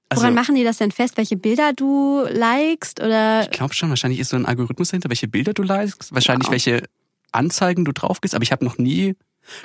Also, 0.10 0.24
Woran 0.24 0.34
machen 0.34 0.55
die 0.55 0.64
das 0.64 0.78
denn 0.78 0.91
fest? 0.91 1.18
Welche 1.18 1.38
Bilder 1.38 1.72
du 1.74 2.26
likest? 2.30 2.99
Oder 2.99 3.43
ich 3.43 3.51
glaube 3.51 3.76
schon, 3.76 3.89
wahrscheinlich 3.89 4.20
ist 4.20 4.30
so 4.30 4.36
ein 4.38 4.45
Algorithmus 4.47 4.89
dahinter, 4.89 5.10
welche 5.10 5.28
Bilder 5.28 5.53
du 5.53 5.62
likest, 5.62 6.14
wahrscheinlich 6.14 6.47
Wow. 6.47 6.51
welche 6.53 6.84
Anzeigen 7.32 7.86
du 7.86 7.91
drauf 7.91 8.20
gehst, 8.22 8.34
aber 8.34 8.41
ich 8.43 8.51
habe 8.51 8.66
noch 8.66 8.78
nie 8.80 9.16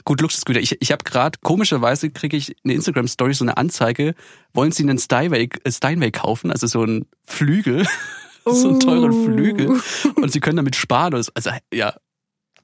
Gut, 0.05 0.21
Luxusgüter. 0.23 0.61
Ich, 0.61 0.81
ich 0.81 0.93
habe 0.93 1.05
gerade, 1.05 1.39
komischerweise 1.43 2.09
kriege 2.11 2.37
ich 2.39 2.57
eine 2.65 2.73
Instagram-Story, 2.75 3.35
so 3.35 3.45
eine 3.45 3.57
Anzeige, 3.59 4.15
wollen 4.55 4.73
Sie 4.73 4.83
einen 4.83 4.99
Steinway, 4.99 5.49
äh, 5.65 5.71
Steinway 5.73 6.11
kaufen, 6.11 6.51
also 6.51 6.67
so 6.67 6.83
einen 6.83 7.07
Flügel, 7.25 7.87
so 8.47 8.69
einen 8.71 8.81
teuren 8.81 9.11
Oh. 9.13 9.25
Flügel 9.25 9.81
und 10.17 10.33
Sie 10.33 10.41
können 10.41 10.57
damit 10.57 10.77
sparen. 10.77 11.13
Also 11.13 11.51
ja, 11.73 11.95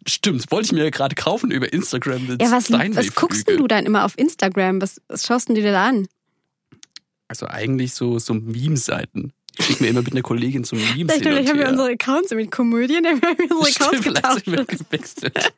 stimmt, 0.06 0.50
wollte 0.50 0.66
ich 0.66 0.72
mir 0.72 0.84
ja 0.84 0.90
gerade 0.90 1.14
kaufen 1.14 1.50
über 1.50 1.72
Instagram. 1.72 2.36
Ja, 2.40 2.50
was, 2.50 2.70
was 2.70 3.14
guckst 3.14 3.48
du 3.48 3.66
dann 3.66 3.86
immer 3.86 4.04
auf 4.04 4.16
Instagram? 4.18 4.80
Was, 4.82 5.00
was 5.08 5.26
schaust 5.26 5.48
du 5.48 5.54
dir 5.54 5.72
da 5.72 5.86
an? 5.88 6.06
Also 7.28 7.46
eigentlich 7.46 7.94
so, 7.94 8.18
so 8.18 8.34
Meme-Seiten. 8.34 9.32
Ich 9.58 9.66
schicke 9.66 9.82
mir 9.82 9.90
immer 9.90 10.02
mit 10.02 10.12
einer 10.12 10.22
Kollegin 10.22 10.64
so 10.64 10.74
Memes 10.76 11.12
Vielleicht, 11.12 11.48
haben 11.48 11.58
wir 11.58 11.68
unsere 11.68 11.90
Accounts 11.90 12.30
mit 12.30 12.50
Komödien, 12.50 13.04
haben 13.06 13.20
wir 13.20 13.30
unsere 13.30 13.60
Accounts 13.60 13.98
Stimmt, 13.98 14.04
vielleicht 14.04 14.44
sind 14.44 14.46
wir 14.46 14.64
getauscht. 14.64 14.90
gewechselt. 14.90 15.52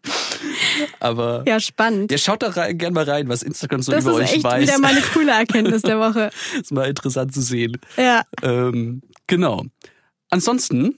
Aber 1.01 1.45
Ja, 1.47 1.61
spannend. 1.61 2.11
ja, 2.11 2.19
schaut 2.19 2.43
da 2.43 2.49
rein, 2.49 2.79
gerne 2.79 2.95
mal 2.95 3.05
rein, 3.05 3.29
was 3.29 3.43
Instagram 3.43 3.83
so 3.83 3.93
das 3.93 4.05
über 4.05 4.13
ist 4.15 4.19
euch 4.31 4.35
echt 4.37 4.45
weiß. 4.45 4.63
wieder 4.63 4.79
meine 4.79 5.01
coole 5.01 5.33
Erkenntnis 5.33 5.83
der 5.83 5.99
Woche. 5.99 6.31
ist 6.61 6.73
mal 6.73 6.89
interessant 6.89 7.33
zu 7.33 7.43
sehen. 7.43 7.79
Ja. 7.97 8.23
Ähm, 8.43 9.03
genau. 9.27 9.65
Ansonsten, 10.31 10.97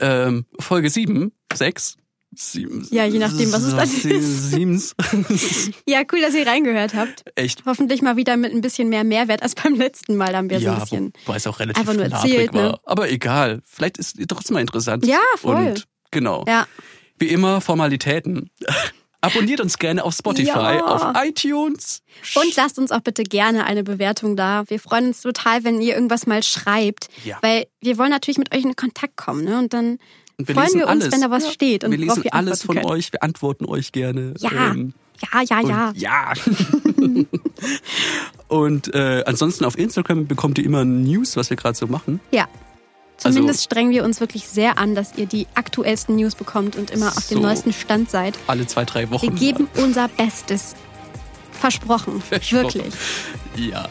ähm, 0.00 0.46
Folge 0.58 0.88
7, 0.90 1.32
6, 1.52 1.96
7. 2.34 2.86
Ja, 2.90 3.04
je 3.04 3.18
nachdem, 3.18 3.52
was 3.52 3.62
es 3.62 3.74
dann 3.74 4.10
ist. 4.10 5.70
Ja, 5.86 6.02
cool, 6.12 6.20
dass 6.20 6.34
ihr 6.34 6.46
reingehört 6.46 6.94
habt. 6.94 7.24
Echt. 7.34 7.64
Hoffentlich 7.66 8.02
mal 8.02 8.16
wieder 8.16 8.36
mit 8.36 8.52
ein 8.52 8.60
bisschen 8.60 8.88
mehr 8.88 9.04
Mehrwert 9.04 9.42
als 9.42 9.54
beim 9.54 9.74
letzten 9.74 10.16
Mal. 10.16 10.32
Da 10.32 10.38
haben 10.38 10.50
wir 10.50 10.60
so 10.60 10.68
ein 10.68 10.74
Ja, 10.74 10.78
bisschen. 10.80 11.12
wobei 11.26 11.36
es 11.36 11.46
auch 11.46 11.58
relativ 11.58 11.80
einfach 11.80 11.94
nur 11.94 12.04
erzählt, 12.04 12.54
war. 12.54 12.62
ne? 12.62 12.78
Aber 12.84 13.10
egal. 13.10 13.60
Vielleicht 13.64 13.98
ist 13.98 14.18
es 14.18 14.26
trotzdem 14.28 14.54
mal 14.54 14.60
interessant. 14.60 15.04
Ja, 15.06 15.18
voll. 15.38 15.56
Und 15.56 15.84
genau. 16.10 16.44
Ja. 16.46 16.66
Wie 17.18 17.28
immer, 17.28 17.60
Formalitäten. 17.60 18.50
Abonniert 19.22 19.60
uns 19.60 19.76
gerne 19.78 20.02
auf 20.02 20.14
Spotify, 20.14 20.46
Ja. 20.48 20.80
auf 20.86 21.14
iTunes. 21.26 22.00
Und 22.36 22.56
lasst 22.56 22.78
uns 22.78 22.90
auch 22.90 23.00
bitte 23.00 23.22
gerne 23.22 23.64
eine 23.66 23.82
Bewertung 23.84 24.34
da. 24.34 24.64
Wir 24.68 24.80
freuen 24.80 25.08
uns 25.08 25.20
total, 25.20 25.62
wenn 25.62 25.82
ihr 25.82 25.94
irgendwas 25.94 26.26
mal 26.26 26.42
schreibt. 26.42 27.08
Ja. 27.24 27.36
Weil 27.42 27.66
wir 27.82 27.98
wollen 27.98 28.08
natürlich 28.10 28.38
mit 28.38 28.54
euch 28.54 28.62
in 28.64 28.76
Kontakt 28.76 29.16
kommen. 29.18 29.44
Ne? 29.44 29.58
Und 29.58 29.74
dann 29.74 29.98
Und 30.40 30.48
wir 30.48 30.54
freuen 30.54 30.66
lesen 30.66 30.78
wir 30.80 30.86
uns, 30.88 31.02
alles. 31.04 31.12
wenn 31.14 31.20
da 31.20 31.30
was 31.30 31.52
steht. 31.52 31.84
Und 31.84 31.90
wir 31.92 31.98
lesen 31.98 32.24
wir 32.24 32.34
alles 32.34 32.62
von 32.64 32.76
können. 32.76 32.88
euch. 32.88 33.12
Wir 33.12 33.22
antworten 33.22 33.64
euch 33.66 33.92
gerne. 33.92 34.34
Ja. 34.38 34.50
Ähm, 34.72 34.92
Ja, 35.32 35.42
ja, 35.42 35.60
ja. 35.60 35.88
Und 35.90 35.98
ja. 36.00 36.32
und 38.48 38.94
äh, 38.94 39.22
ansonsten 39.26 39.64
auf 39.64 39.78
Instagram 39.78 40.26
bekommt 40.26 40.58
ihr 40.58 40.64
immer 40.64 40.84
News, 40.84 41.36
was 41.36 41.50
wir 41.50 41.56
gerade 41.56 41.76
so 41.76 41.86
machen. 41.86 42.20
Ja. 42.30 42.48
Zumindest 43.18 43.48
Also- 43.48 43.62
strengen 43.64 43.90
wir 43.90 44.02
uns 44.04 44.20
wirklich 44.20 44.48
sehr 44.48 44.78
an, 44.78 44.94
dass 44.94 45.18
ihr 45.18 45.26
die 45.26 45.46
aktuellsten 45.54 46.16
News 46.16 46.34
bekommt 46.34 46.76
und 46.76 46.90
immer 46.90 47.08
auf 47.08 47.26
dem 47.28 47.36
So. 47.38 47.42
neuesten 47.42 47.72
Stand 47.74 48.10
seid. 48.10 48.38
Alle 48.46 48.66
zwei, 48.66 48.84
drei 48.86 49.10
Wochen. 49.10 49.22
Wir 49.22 49.30
geben 49.32 49.68
unser 49.76 50.08
Bestes. 50.08 50.74
Versprochen. 51.52 52.22
Versprochen. 52.22 52.64
Wirklich. 52.84 52.94
Ja, 53.56 53.88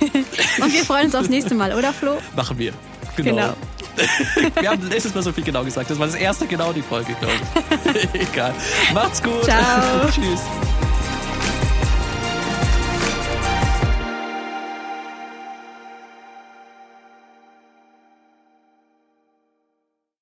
Und 0.62 0.72
wir 0.72 0.84
freuen 0.84 1.06
uns 1.06 1.14
aufs 1.14 1.28
nächste 1.30 1.54
Mal, 1.54 1.72
oder 1.74 1.92
Flo? 1.92 2.18
machen 2.36 2.58
wir. 2.58 2.72
Genau. 3.16 3.34
Genau. 3.36 3.54
Wir 4.60 4.70
haben 4.70 4.88
letztes 4.88 5.14
Mal 5.14 5.22
so 5.22 5.32
viel 5.32 5.44
genau 5.44 5.64
gesagt. 5.64 5.90
Das 5.90 5.98
war 5.98 6.06
das 6.06 6.14
erste 6.14 6.46
genau 6.46 6.72
die 6.72 6.82
Folge, 6.82 7.14
glaube 7.14 7.34
ich. 7.34 8.20
Egal. 8.28 8.54
Macht's 8.94 9.22
gut. 9.22 9.44
Ciao. 9.44 10.08
Tschüss. 10.12 10.42